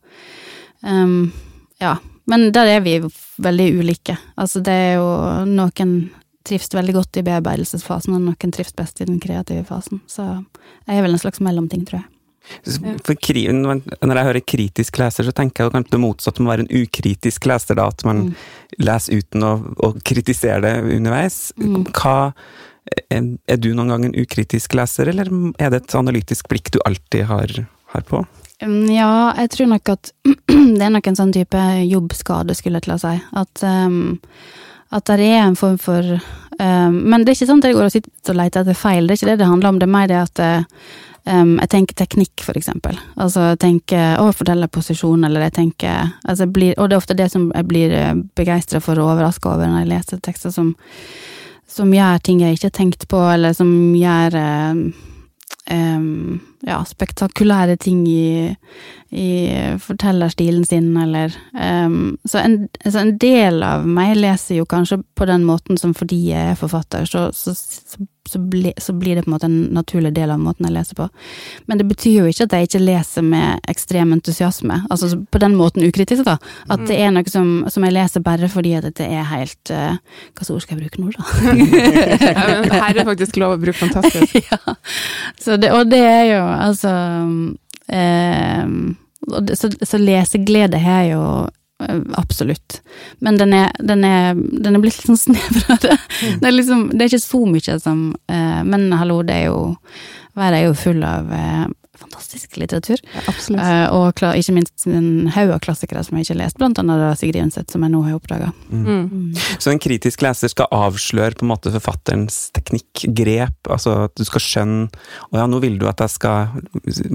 Um, 0.87 1.33
ja, 1.83 1.97
men 2.27 2.51
der 2.53 2.67
er 2.77 2.81
vi 2.85 2.97
jo 2.99 3.11
veldig 3.43 3.67
ulike. 3.81 4.17
Altså 4.41 4.63
det 4.65 4.73
er 4.73 4.95
jo 4.99 5.09
noen 5.51 5.97
trives 6.47 6.71
veldig 6.75 6.95
godt 6.95 7.19
i 7.19 7.25
bearbeidelsesfasen, 7.27 8.15
og 8.15 8.23
noen 8.23 8.53
trives 8.55 8.75
best 8.79 9.01
i 9.03 9.07
den 9.09 9.19
kreative 9.23 9.65
fasen. 9.67 10.01
Så 10.07 10.23
jeg 10.87 10.99
er 10.99 11.03
vel 11.03 11.17
en 11.17 11.23
slags 11.23 11.43
mellomting, 11.43 11.83
tror 11.89 12.01
jeg. 12.05 12.11
For 13.03 13.19
kri, 13.19 13.41
når 13.51 13.81
jeg 14.15 14.27
hører 14.29 14.45
kritisk 14.47 15.01
leser, 15.03 15.27
så 15.27 15.33
tenker 15.35 15.65
jeg 15.67 15.73
kanskje 15.75 15.97
det 15.97 15.99
motsatte 16.05 16.45
må 16.45 16.53
være 16.53 16.63
en 16.63 16.85
ukritisk 16.85 17.49
leser, 17.51 17.75
da. 17.75 17.89
At 17.91 18.05
man 18.07 18.29
Mm. 18.29 18.35
leser 18.79 19.19
uten 19.19 19.43
å, 19.43 19.53
å 19.83 19.89
kritisere 20.07 20.61
det 20.63 20.75
underveis. 20.95 21.53
Mm. 21.59 21.83
Hva 21.91 22.33
er, 23.11 23.27
er 23.51 23.57
du 23.59 23.73
noen 23.75 23.89
gang 23.91 24.05
en 24.07 24.15
ukritisk 24.15 24.75
leser, 24.79 25.09
eller 25.11 25.27
er 25.59 25.71
det 25.75 25.83
et 25.83 25.95
analytisk 25.99 26.47
blikk 26.49 26.71
du 26.71 26.79
alltid 26.87 27.25
har, 27.27 27.67
har 27.95 28.03
på? 28.07 28.23
Mm, 28.63 28.89
Ja, 28.95 29.35
jeg 29.37 29.51
tror 29.51 29.67
nok 29.67 29.89
at 29.93 30.13
det 30.49 30.83
er 30.83 30.93
nok 30.93 31.07
en 31.11 31.19
sånn 31.19 31.35
type 31.35 31.63
jobbskade, 31.85 32.57
skulle 32.57 32.81
jeg 32.81 32.87
til 32.89 32.97
å 32.97 33.01
si. 33.03 33.15
At, 33.37 33.65
um, 33.65 34.17
at 34.97 35.11
det 35.13 35.27
er 35.29 35.43
en 35.43 35.59
form 35.59 35.77
for 35.83 36.15
um, 36.17 36.95
Men 37.03 37.25
det 37.25 37.33
er 37.33 37.37
ikke 37.37 37.51
sånn 37.51 37.61
at 37.61 37.69
jeg 37.69 37.77
går 37.77 37.89
og 37.91 37.97
sitter 37.97 38.33
og 38.33 38.41
leter 38.41 38.65
etter 38.65 38.79
feil, 38.79 39.05
det 39.07 39.17
er 39.17 39.21
ikke 39.21 39.33
det 39.35 39.43
det 39.43 39.51
handler 39.51 39.75
om. 39.75 39.81
Det 39.83 39.89
er 39.89 39.93
mer 39.93 40.09
det 40.09 40.21
at 40.23 40.43
eh, 40.43 40.87
um, 41.29 41.57
jeg 41.61 41.73
tenker 41.75 41.99
teknikk, 42.01 42.45
for 42.47 42.57
eksempel. 42.57 43.01
Altså 43.21 43.51
jeg 43.51 43.61
tenker 43.67 44.23
å, 44.23 44.31
fortelle 44.33 44.73
posisjon, 44.73 45.27
eller 45.29 45.49
jeg 45.49 45.57
tenker 45.61 46.15
altså 46.25 46.47
jeg 46.47 46.55
blir, 46.57 46.79
Og 46.79 46.89
det 46.89 46.97
er 46.97 47.05
ofte 47.05 47.19
det 47.19 47.31
som 47.35 47.51
jeg 47.53 47.69
blir 47.69 47.97
begeistra 48.39 48.81
for 48.81 48.97
og 49.03 49.17
overraska 49.17 49.53
over 49.53 49.69
når 49.69 49.85
jeg 49.85 49.93
leser 49.93 50.23
tekster 50.25 50.55
som, 50.55 50.73
som 51.69 51.93
gjør 51.93 52.25
ting 52.25 52.41
jeg 52.41 52.57
ikke 52.57 52.71
har 52.71 52.79
tenkt 52.81 53.09
på, 53.13 53.21
eller 53.35 53.53
som 53.59 53.69
gjør 53.93 54.41
um, 54.41 54.87
um, 55.71 56.41
ja, 56.67 56.81
spektakulære 56.87 57.77
ting 57.77 58.07
i, 58.09 58.55
i 59.11 59.29
fortellerstilen 59.83 60.65
sin, 60.65 60.97
eller 60.97 61.35
um, 61.53 62.19
Så 62.25 62.43
en, 62.43 62.59
så, 62.85 62.99
en 63.03 63.17
del 63.19 63.63
av 63.67 63.87
meg 63.87 64.17
leser 64.19 64.61
jo 64.61 64.69
kanskje 64.69 65.03
på 65.17 65.29
den 65.29 65.47
måten 65.47 65.79
som 65.81 65.95
fordi 65.95 66.29
jeg 66.31 66.53
er 66.53 66.61
forfatter, 66.61 67.07
så, 67.09 67.29
så, 67.35 67.55
så, 67.55 68.07
så, 68.31 68.39
bli, 68.39 68.73
så 68.83 68.93
blir 68.93 69.17
det 69.17 69.25
på 69.25 69.31
en 69.31 69.35
måte 69.37 69.49
en 69.49 69.59
naturlig 69.77 70.13
del 70.17 70.33
av 70.35 70.41
måten 70.43 70.69
jeg 70.69 70.75
leser 70.75 70.99
på. 70.99 71.09
Men 71.71 71.81
det 71.81 71.87
betyr 71.91 72.21
jo 72.21 72.31
ikke 72.31 72.47
at 72.47 72.57
jeg 72.57 72.69
ikke 72.69 72.83
leser 72.83 73.27
med 73.27 73.71
ekstrem 73.71 74.15
entusiasme, 74.17 74.81
altså 74.91 75.13
på 75.31 75.43
den 75.43 75.57
måten 75.59 75.87
ukritisk, 75.87 76.25
da. 76.27 76.37
At 76.73 76.87
det 76.89 76.99
er 77.01 77.15
noe 77.15 77.31
som, 77.31 77.65
som 77.73 77.87
jeg 77.87 77.97
leser 77.97 78.25
bare 78.27 78.51
fordi 78.53 78.75
at 78.79 78.89
det 78.99 79.07
er 79.07 79.27
helt 79.31 79.73
uh, 79.75 79.97
Hva 80.37 80.47
slags 80.47 80.55
ord 80.55 80.65
skal 80.65 80.77
jeg 80.77 80.87
bruke 80.87 81.03
nå, 81.03 81.13
da? 81.17 81.23
Ja, 82.37 82.45
men 82.63 82.71
her 82.73 82.91
er 82.91 82.99
det 83.01 83.07
faktisk 83.09 83.39
lov 83.41 83.57
å 83.57 83.61
bruke 83.63 83.79
fantastisk. 83.79 84.37
ja. 84.51 84.77
Så 85.41 85.59
det, 85.61 85.73
og 85.75 85.89
det 85.91 86.03
er 86.03 86.25
jo 86.31 86.43
altså 86.45 86.93
um, 87.27 88.97
så, 89.55 89.71
så 89.83 89.99
leseglede 90.01 90.81
har 90.83 91.07
jeg 91.07 91.15
jo 91.17 91.23
absolutt. 92.19 92.81
Men 93.25 93.39
den 93.41 93.55
er, 93.57 93.73
den 93.79 94.05
er, 94.05 94.35
den 94.35 94.77
er 94.77 94.83
blitt 94.85 94.99
litt 94.99 95.09
sånn 95.11 95.21
snevrere. 95.21 95.97
Det, 96.41 96.45
er 96.51 96.55
liksom, 96.57 96.89
det 96.95 97.07
er 97.07 97.13
ikke 97.13 97.25
så 97.25 97.43
mye 97.47 97.79
som 97.83 98.07
eh, 98.33 98.61
Men 98.67 98.89
hallo, 98.97 99.23
det 99.27 99.43
er 99.43 99.51
jo 99.51 99.59
Verden 100.37 100.59
er 100.59 100.67
jo 100.67 100.75
full 100.77 101.01
av 101.07 101.31
eh, 101.33 101.67
fantastisk 101.97 102.59
litteratur. 102.61 103.01
Absolutt. 103.25 103.63
Eh, 103.65 103.87
og 103.97 104.11
kla- 104.19 104.35
ikke 104.37 104.53
minst 104.53 104.85
en 104.91 105.31
haug 105.33 105.55
av 105.55 105.63
klassikere 105.65 106.03
som 106.05 106.19
jeg 106.19 106.27
ikke 106.27 106.35
har 106.35 106.41
lest, 106.43 106.59
blant 106.61 106.81
annet 106.83 107.01
da 107.01 107.15
Sigrid 107.17 107.41
Undset, 107.41 107.73
som 107.73 107.87
jeg 107.87 107.95
nå 107.95 108.03
har 108.05 108.19
oppdaga. 108.19 108.51
Mm. 108.69 109.33
Så 109.57 109.73
en 109.73 109.81
kritisk 109.81 110.21
leser 110.27 110.53
skal 110.53 110.69
avsløre 110.77 111.39
på 111.41 111.47
en 111.47 111.53
måte 111.55 111.73
forfatterens 111.73 112.51
teknikk, 112.57 113.07
grep, 113.17 113.57
altså 113.73 113.97
at 114.11 114.17
du 114.21 114.27
skal 114.29 114.45
skjønne 114.45 114.91
Å 115.33 115.41
ja, 115.41 115.47
nå 115.49 115.63
vil 115.65 115.79
du 115.81 115.87
at 115.89 116.05
jeg 116.05 116.13
skal 116.19 116.53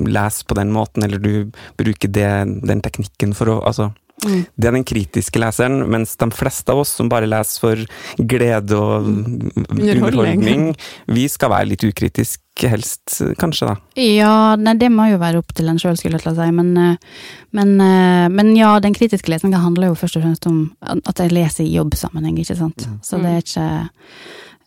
lese 0.10 0.50
på 0.50 0.58
den 0.58 0.74
måten, 0.74 1.06
eller 1.06 1.22
du 1.22 1.54
bruker 1.78 2.10
det, 2.10 2.32
den 2.66 2.82
teknikken 2.82 3.38
for 3.38 3.54
å 3.54 3.60
Altså, 3.62 3.92
Mm. 4.22 4.44
det 4.54 4.68
er 4.70 4.76
den 4.76 4.86
kritiske 4.86 5.42
leseren, 5.42 5.80
mens 5.90 6.14
de 6.20 6.28
fleste 6.36 6.70
av 6.74 6.84
oss 6.84 6.94
som 7.00 7.10
bare 7.10 7.30
leser 7.30 7.64
for 7.64 7.84
glede 8.18 8.78
og 8.78 9.08
underholdning, 9.08 10.72
vi 11.10 11.26
skal 11.32 11.54
være 11.56 11.72
litt 11.72 11.86
ukritiske, 11.88 12.70
helst, 12.70 13.18
kanskje, 13.42 13.72
da. 13.72 13.76
Ja, 13.98 14.36
nei, 14.60 14.76
det 14.78 14.92
må 14.94 15.08
jo 15.10 15.22
være 15.22 15.42
opp 15.42 15.56
til 15.58 15.72
en 15.72 15.82
sjøl, 15.82 15.98
skulle 15.98 16.20
jeg 16.20 16.26
til 16.28 16.34
å 16.34 16.38
si. 16.38 16.50
Men, 16.54 16.70
eh, 16.78 17.26
men, 17.58 17.74
eh, 17.82 18.28
men 18.30 18.54
ja, 18.60 18.76
den 18.84 18.94
kritiske 18.98 19.34
lesninga 19.34 19.64
handler 19.64 19.90
jo 19.90 19.98
først 20.04 20.20
og 20.20 20.28
fremst 20.28 20.46
om 20.52 20.62
at 20.86 21.18
jeg 21.18 21.34
leser 21.34 21.66
i 21.66 21.74
jobbsammenheng, 21.74 22.38
ikke 22.44 22.60
sant. 22.60 22.88
Så 23.02 23.22
det 23.24 23.34
er 23.34 23.44
ikke 23.46 23.68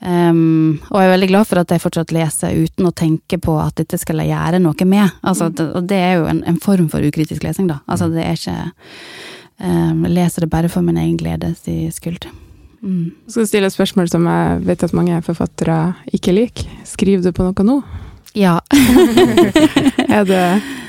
Um, 0.05 0.83
og 0.91 0.99
jeg 1.01 1.07
er 1.07 1.13
veldig 1.15 1.29
glad 1.31 1.47
for 1.49 1.61
at 1.63 1.71
jeg 1.73 1.81
fortsatt 1.81 2.11
leser 2.13 2.59
uten 2.67 2.89
å 2.91 2.93
tenke 2.93 3.39
på 3.41 3.55
at 3.57 3.79
dette 3.79 3.97
skal 3.97 4.21
jeg 4.21 4.35
gjøre 4.35 4.61
noe 4.61 4.89
med. 4.89 5.15
Altså, 5.25 5.49
det, 5.49 5.65
og 5.79 5.87
det 5.89 5.97
er 5.97 6.19
jo 6.19 6.27
en, 6.29 6.43
en 6.45 6.59
form 6.61 6.91
for 6.93 7.05
ukritisk 7.07 7.47
lesing, 7.47 7.71
da. 7.71 7.79
Altså, 7.89 8.11
det 8.13 8.27
er 8.27 8.37
ikke 8.37 8.59
um, 9.61 10.05
leser 10.11 10.45
det 10.47 10.51
bare 10.53 10.69
for 10.73 10.83
min 10.83 10.97
egen 11.01 11.17
gledes 11.21 11.63
skyld. 11.99 12.27
Mm. 12.85 13.13
Jeg 13.27 13.33
skal 13.33 13.47
stille 13.49 13.67
et 13.71 13.77
spørsmål 13.77 14.11
som 14.13 14.27
jeg 14.29 14.65
vet 14.69 14.83
at 14.85 14.93
mange 14.97 15.21
forfattere 15.25 15.95
ikke 16.13 16.35
liker. 16.37 16.69
Skriver 16.85 17.23
du 17.25 17.33
på 17.33 17.47
noe 17.51 17.65
nå? 17.65 17.79
Ja. 18.35 18.59
Er 20.15 20.25
det, 20.27 20.41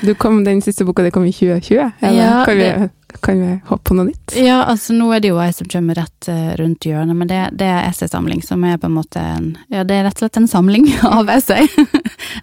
du 0.06 0.12
kom, 0.18 0.42
den 0.44 0.60
siste 0.62 0.84
boka 0.86 1.02
di 1.02 1.10
kom 1.14 1.24
i 1.26 1.32
2020? 1.34 1.78
Er 2.04 2.12
Ja, 2.14 2.44
kan, 2.46 2.56
vi, 2.58 2.64
det- 2.66 3.20
kan 3.22 3.38
vi 3.40 3.52
hoppe 3.70 3.88
på 3.88 3.94
noe 3.96 4.06
nytt? 4.10 4.34
Ja, 4.38 4.60
altså 4.70 4.92
nå 4.94 5.08
er 5.14 5.22
det 5.24 5.30
jo 5.32 5.38
ei 5.42 5.48
som 5.54 5.66
kommer 5.70 5.94
rett 5.98 6.28
eh, 6.30 6.52
rundt 6.60 6.84
hjørnet, 6.86 7.16
men 7.16 7.30
det, 7.30 7.40
det 7.58 7.66
er 7.70 7.88
essaysamling 7.88 8.42
som 8.44 8.62
er 8.68 8.76
på 8.82 8.86
en 8.90 8.96
måte 8.98 9.22
en 9.22 9.48
Ja, 9.72 9.82
det 9.88 9.96
er 9.96 10.04
rett 10.06 10.18
og 10.20 10.26
slett 10.26 10.36
en 10.42 10.50
samling 10.50 10.86
av 11.16 11.30
essay. 11.32 11.66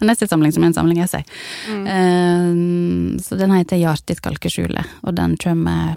en 0.01 0.09
essaysamling 0.11 0.51
som 0.55 0.63
er 0.65 0.71
en 0.71 0.77
samling 0.79 1.03
essay. 1.03 1.23
Eh, 1.69 2.49
så 3.23 3.39
den 3.39 3.55
heter 3.55 3.79
Hjart 3.83 4.11
i 4.11 4.17
skalkeskjulet, 4.19 4.97
og 5.03 5.15
den 5.19 5.37
kommer 5.37 5.95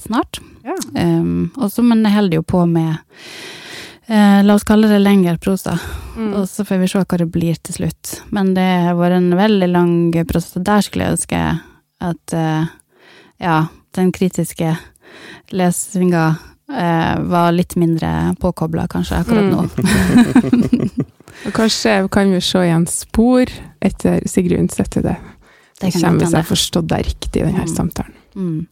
snart. 0.00 0.40
Ja. 0.64 0.74
Um, 1.00 1.52
også, 1.56 1.82
men 1.86 2.02
jeg 2.04 2.12
holder 2.16 2.34
jo 2.40 2.42
på 2.42 2.64
med 2.66 2.96
uh, 4.08 4.40
La 4.44 4.54
oss 4.56 4.64
kalle 4.66 4.88
det 4.90 5.00
lengre 5.02 5.36
prosa, 5.38 5.78
Mm. 6.14 6.28
og 6.38 6.44
så 6.46 6.62
får 6.62 6.78
vi 6.78 6.86
se 6.86 7.00
hva 7.02 7.18
det 7.18 7.26
blir 7.34 7.56
til 7.66 7.74
slutt. 7.74 8.20
Men 8.30 8.52
det 8.54 8.62
har 8.86 8.94
vært 8.94 9.16
en 9.16 9.32
veldig 9.34 9.66
lang 9.72 9.94
prosess, 10.28 10.56
og 10.56 10.62
der 10.68 10.80
skulle 10.86 11.04
jeg 11.08 11.16
ønske 11.16 11.40
at 12.06 12.34
uh, 12.38 12.66
ja, 13.42 13.56
den 13.98 14.12
kritiske 14.14 14.76
lesinga 15.50 16.36
uh, 16.70 17.16
var 17.26 17.50
litt 17.52 17.74
mindre 17.76 18.34
påkobla, 18.38 18.86
kanskje, 18.88 19.18
akkurat 19.24 19.44
Mm. 19.44 19.50
nå. 19.50 21.04
Og 21.46 21.52
kanskje 21.52 21.96
kan 22.14 22.30
vi 22.30 22.38
se 22.40 22.60
igjen 22.62 22.86
spor 22.86 23.50
etter 23.82 24.20
Undset 24.58 24.96
i 24.96 25.02
det. 25.02 25.16
Det 25.80 25.90
kommer 25.92 26.20
hvis 26.22 26.30
jeg 26.30 26.38
har 26.38 26.46
forstått 26.46 26.86
deg 26.88 27.04
riktig 27.08 27.42
i 27.42 27.44
denne 27.48 27.66
Mm. 27.66 27.74
samtalen. 27.74 28.14
Mm. 28.36 28.66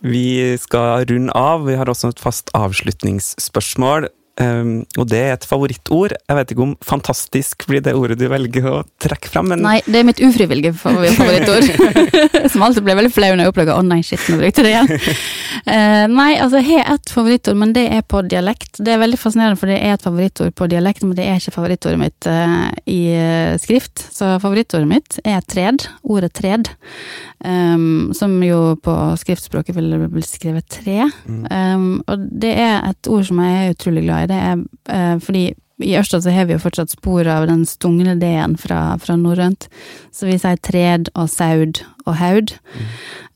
Vi 0.00 0.56
skal 0.60 1.06
runde 1.10 1.34
av. 1.36 1.66
Vi 1.68 1.76
har 1.78 1.90
også 1.90 2.12
et 2.14 2.22
fast 2.22 2.52
avslutningsspørsmål. 2.56 4.08
Um, 4.40 4.86
og 4.96 5.04
det 5.10 5.18
er 5.20 5.34
et 5.34 5.44
favorittord. 5.44 6.14
Jeg 6.16 6.36
vet 6.38 6.52
ikke 6.54 6.64
om 6.64 6.72
'fantastisk' 6.80 7.66
blir 7.68 7.82
det 7.84 7.92
ordet 7.92 8.16
du 8.18 8.24
velger 8.30 8.68
å 8.70 8.76
trekke 9.02 9.28
fram, 9.28 9.50
men 9.52 9.60
Nei, 9.60 9.80
det 9.84 10.00
er 10.00 10.06
mitt 10.08 10.22
ufrivillige 10.24 10.72
favorittord. 10.84 11.68
Som 12.52 12.64
alltid 12.64 12.86
ble 12.86 12.96
veldig 12.96 13.12
flau 13.12 13.28
når 13.34 13.44
jeg 13.44 13.52
oppdaga 13.52 13.76
å 13.76 13.84
nei, 13.84 14.00
shit, 14.06 14.22
nå 14.32 14.40
brukte 14.40 14.64
jeg 14.64 14.68
det 14.68 14.72
igjen. 14.72 15.20
Uh, 15.66 16.06
nei, 16.20 16.30
altså 16.40 16.62
jeg 16.62 16.70
har 16.70 16.94
ett 16.96 17.12
favorittord, 17.12 17.60
men 17.60 17.74
det 17.76 17.84
er 17.92 18.06
på 18.06 18.22
dialekt. 18.24 18.80
Det 18.80 18.94
er 18.94 19.02
veldig 19.02 19.20
fascinerende, 19.20 19.60
for 19.60 19.72
det 19.72 19.76
er 19.76 19.98
et 19.98 20.06
favorittord 20.08 20.56
på 20.56 20.70
dialekt, 20.72 21.04
men 21.04 21.18
det 21.18 21.28
er 21.28 21.42
ikke 21.42 21.56
favorittordet 21.58 22.00
mitt 22.00 22.30
uh, 22.30 22.70
i 22.88 23.00
eh, 23.12 23.58
skrift. 23.60 24.06
Så 24.14 24.32
favorittordet 24.40 24.88
mitt 24.88 25.20
er 25.24 25.44
tred. 25.44 25.84
Ordet 26.02 26.32
tred. 26.38 26.72
Um, 27.44 28.12
som 28.16 28.34
jo 28.44 28.74
på 28.84 28.94
skriftspråket 29.20 29.76
vil 29.76 29.94
blitt 30.12 30.28
skrevet 30.28 30.66
tre. 30.68 31.06
Um, 31.28 32.02
og 32.08 32.26
det 32.42 32.52
er 32.52 32.84
et 32.90 33.08
ord 33.10 33.24
som 33.28 33.40
jeg 33.44 33.60
er 33.60 33.76
utrolig 33.76 34.04
glad 34.04 34.26
i. 34.26 34.29
Det 34.30 34.38
er 34.38 34.62
eh, 34.94 35.18
fordi 35.22 35.48
i 35.80 35.96
Ørsta 35.96 36.20
så 36.20 36.32
har 36.34 36.48
vi 36.48 36.54
jo 36.56 36.62
fortsatt 36.62 36.92
spor 36.92 37.28
av 37.30 37.46
den 37.48 37.64
stungne 37.68 38.16
d-en 38.20 38.56
fra, 38.60 38.98
fra 39.00 39.16
norrønt. 39.18 39.68
Så 40.12 40.28
vi 40.28 40.36
sier 40.40 40.60
tred 40.60 41.10
og 41.14 41.30
saud 41.32 41.82
og 42.06 42.16
haud. 42.20 42.54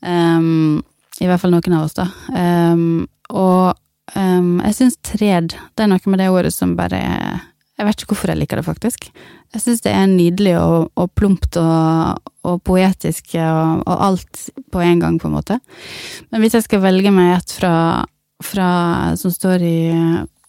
Um, 0.05 0.83
I 1.21 1.29
hvert 1.29 1.41
fall 1.41 1.55
noen 1.55 1.77
av 1.77 1.87
oss, 1.87 1.97
da. 1.97 2.07
Um, 2.29 3.07
og 3.33 3.73
um, 4.13 4.59
jeg 4.67 4.77
syns 4.77 4.99
tred, 5.05 5.57
det 5.73 5.85
er 5.85 5.91
noe 5.91 6.11
med 6.11 6.21
det 6.21 6.31
ordet 6.33 6.53
som 6.53 6.77
bare 6.77 7.01
Jeg 7.75 7.87
vet 7.87 8.01
ikke 8.01 8.13
hvorfor 8.13 8.31
jeg 8.31 8.39
liker 8.39 8.61
det, 8.61 8.67
faktisk. 8.69 9.09
Jeg 9.51 9.63
syns 9.63 9.81
det 9.83 9.91
er 9.91 10.05
nydelig 10.07 10.53
og, 10.61 10.91
og 10.95 11.09
plumpt 11.17 11.57
og, 11.59 12.21
og 12.47 12.61
poetisk 12.63 13.33
og, 13.35 13.81
og 13.83 14.05
alt 14.05 14.45
på 14.71 14.83
en 14.83 15.01
gang, 15.01 15.17
på 15.19 15.27
en 15.27 15.35
måte. 15.35 15.57
Men 16.29 16.43
hvis 16.43 16.55
jeg 16.55 16.69
skal 16.69 16.85
velge 16.85 17.11
meg 17.11 17.33
et 17.35 17.51
fra, 17.57 18.05
fra 18.43 18.69
som 19.19 19.33
står 19.33 19.65
i 19.65 19.75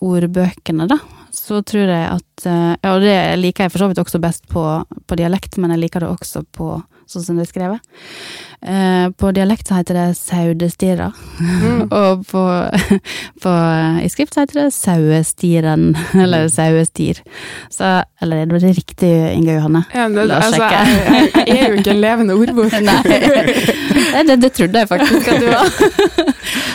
ordbøkene, 0.06 0.88
da, 0.90 0.98
så 1.34 1.60
tror 1.66 1.90
jeg 1.92 2.10
at 2.10 2.46
eh, 2.48 2.92
og 2.92 3.02
det 3.04 3.16
liker 3.40 3.66
jeg 3.66 3.74
for 3.74 3.84
så 3.84 3.90
vidt 3.90 4.02
også 4.02 4.20
best 4.22 4.46
på, 4.52 4.64
på 5.06 5.18
dialekt, 5.18 5.58
men 5.60 5.74
jeg 5.74 5.84
liker 5.84 6.04
det 6.04 6.12
også 6.14 6.44
på 6.56 6.74
sånn 7.06 7.22
som 7.24 7.36
det 7.38 7.46
er 7.46 7.50
skrevet. 7.52 7.96
Eh, 8.66 9.06
på 9.20 9.30
dialekt 9.36 9.68
så 9.68 9.76
heter 9.78 9.94
det 9.98 10.04
saudestirra, 10.18 11.10
og 12.00 12.22
på, 12.26 12.42
på, 13.44 13.52
i 14.02 14.08
skrift 14.10 14.34
så 14.34 14.42
heter 14.46 14.62
det 14.62 14.66
sauestiren, 14.74 15.90
eller 16.24 16.48
sauestir. 16.50 17.20
Så, 17.70 17.90
eller 18.24 18.42
er 18.42 18.50
det 18.54 18.72
riktig, 18.78 19.12
Inge 19.36 19.58
Johanne? 19.58 19.84
Ja, 19.94 20.08
det, 20.08 20.24
La 20.30 20.40
oss 20.40 20.48
altså, 20.50 20.62
sjekke. 20.64 20.80
jeg, 20.82 21.30
jeg, 21.36 21.46
jeg 21.46 21.58
er 21.66 21.68
jo 21.76 21.82
ikke 21.84 21.94
en 21.94 22.02
levende 22.02 22.38
ordbok. 22.40 22.78
Nei, 24.16 24.24
det, 24.30 24.38
det 24.42 24.52
trodde 24.56 24.82
jeg 24.82 24.88
faktisk 24.90 25.30
at 25.34 25.42
du 25.42 25.48
var. 25.52 26.32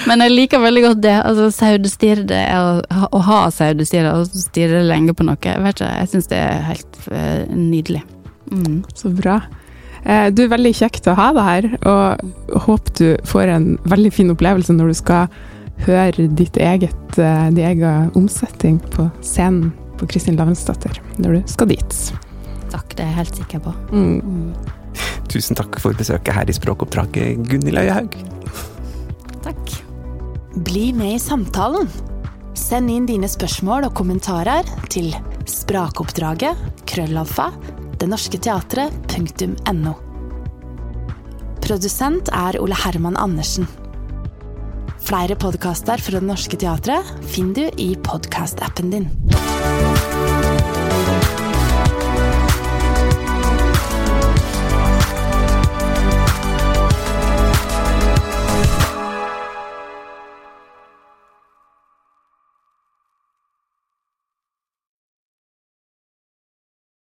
Men 0.10 0.24
jeg 0.26 0.34
liker 0.34 0.62
veldig 0.62 0.82
godt 0.86 1.02
det. 1.04 1.16
Altså, 1.26 1.50
Saudestir, 1.56 2.24
det 2.30 2.38
er 2.46 2.58
å, 2.62 2.72
ha- 2.94 3.10
å 3.16 3.22
ha 3.26 3.40
saudestyr 3.54 4.08
og 4.12 4.30
stirre 4.38 4.82
lenge 4.86 5.14
på 5.18 5.26
noe. 5.28 5.38
Jeg 5.44 5.62
vet 5.64 5.78
ikke, 5.82 5.90
jeg 6.02 6.12
syns 6.14 6.30
det 6.32 6.40
er 6.42 6.64
helt 6.70 7.02
eh, 7.12 7.44
nydelig. 7.52 8.02
Mm. 8.52 8.80
Så 8.98 9.12
bra. 9.16 9.40
Eh, 10.06 10.30
Du 10.34 10.44
er 10.44 10.52
veldig 10.52 10.74
kjekt 10.76 11.08
å 11.08 11.16
ha 11.18 11.32
deg 11.34 11.48
her, 11.48 11.70
og 11.86 12.62
håper 12.68 12.98
du 12.98 13.08
får 13.30 13.54
en 13.54 13.68
veldig 13.86 14.14
fin 14.14 14.32
opplevelse 14.34 14.74
når 14.74 14.94
du 14.94 14.98
skal 15.02 15.28
høre 15.86 16.28
ditt 16.38 16.58
eget, 16.58 17.18
eh, 17.18 17.50
din 17.50 17.66
egen 17.66 18.12
omsetning 18.16 18.80
på 18.94 19.10
scenen 19.22 19.72
på 19.98 20.08
Kristin 20.10 20.38
Lavensdatter 20.38 20.98
når 21.22 21.40
du 21.40 21.42
skal 21.54 21.68
dit. 21.68 21.98
Takk, 22.72 22.96
det 22.96 23.04
er 23.04 23.10
jeg 23.12 23.20
helt 23.20 23.42
sikker 23.42 23.60
på. 23.60 23.74
Mm. 23.92 24.22
Mm. 24.22 24.54
Tusen 25.32 25.56
takk 25.56 25.80
for 25.80 25.96
besøket 25.96 26.34
her 26.36 26.50
i 26.50 26.56
Språkoppdraget, 26.56 27.44
Gunhild 27.48 27.78
Øyehaug. 27.78 28.16
Takk. 29.46 29.76
Bli 30.68 30.92
med 30.96 31.16
i 31.16 31.22
samtalen. 31.22 31.88
Send 32.58 32.92
inn 32.92 33.06
dine 33.08 33.30
spørsmål 33.32 33.88
og 33.88 33.96
kommentarer 33.96 34.68
til 34.92 35.14
sprakoppdraget 35.48 36.60
krøllalfa 36.88 37.50
denorsketeatret.no. 38.02 39.94
Produsent 41.62 42.32
er 42.34 42.58
Ole 42.62 42.76
Herman 42.84 43.18
Andersen. 43.22 43.68
Flere 45.02 45.36
podkaster 45.38 46.02
fra 46.02 46.20
Det 46.20 46.28
Norske 46.28 46.58
Teatret 46.58 47.06
finner 47.30 47.54
du 47.70 47.82
i 47.82 47.94
podkastappen 48.06 48.92
din. 48.94 49.08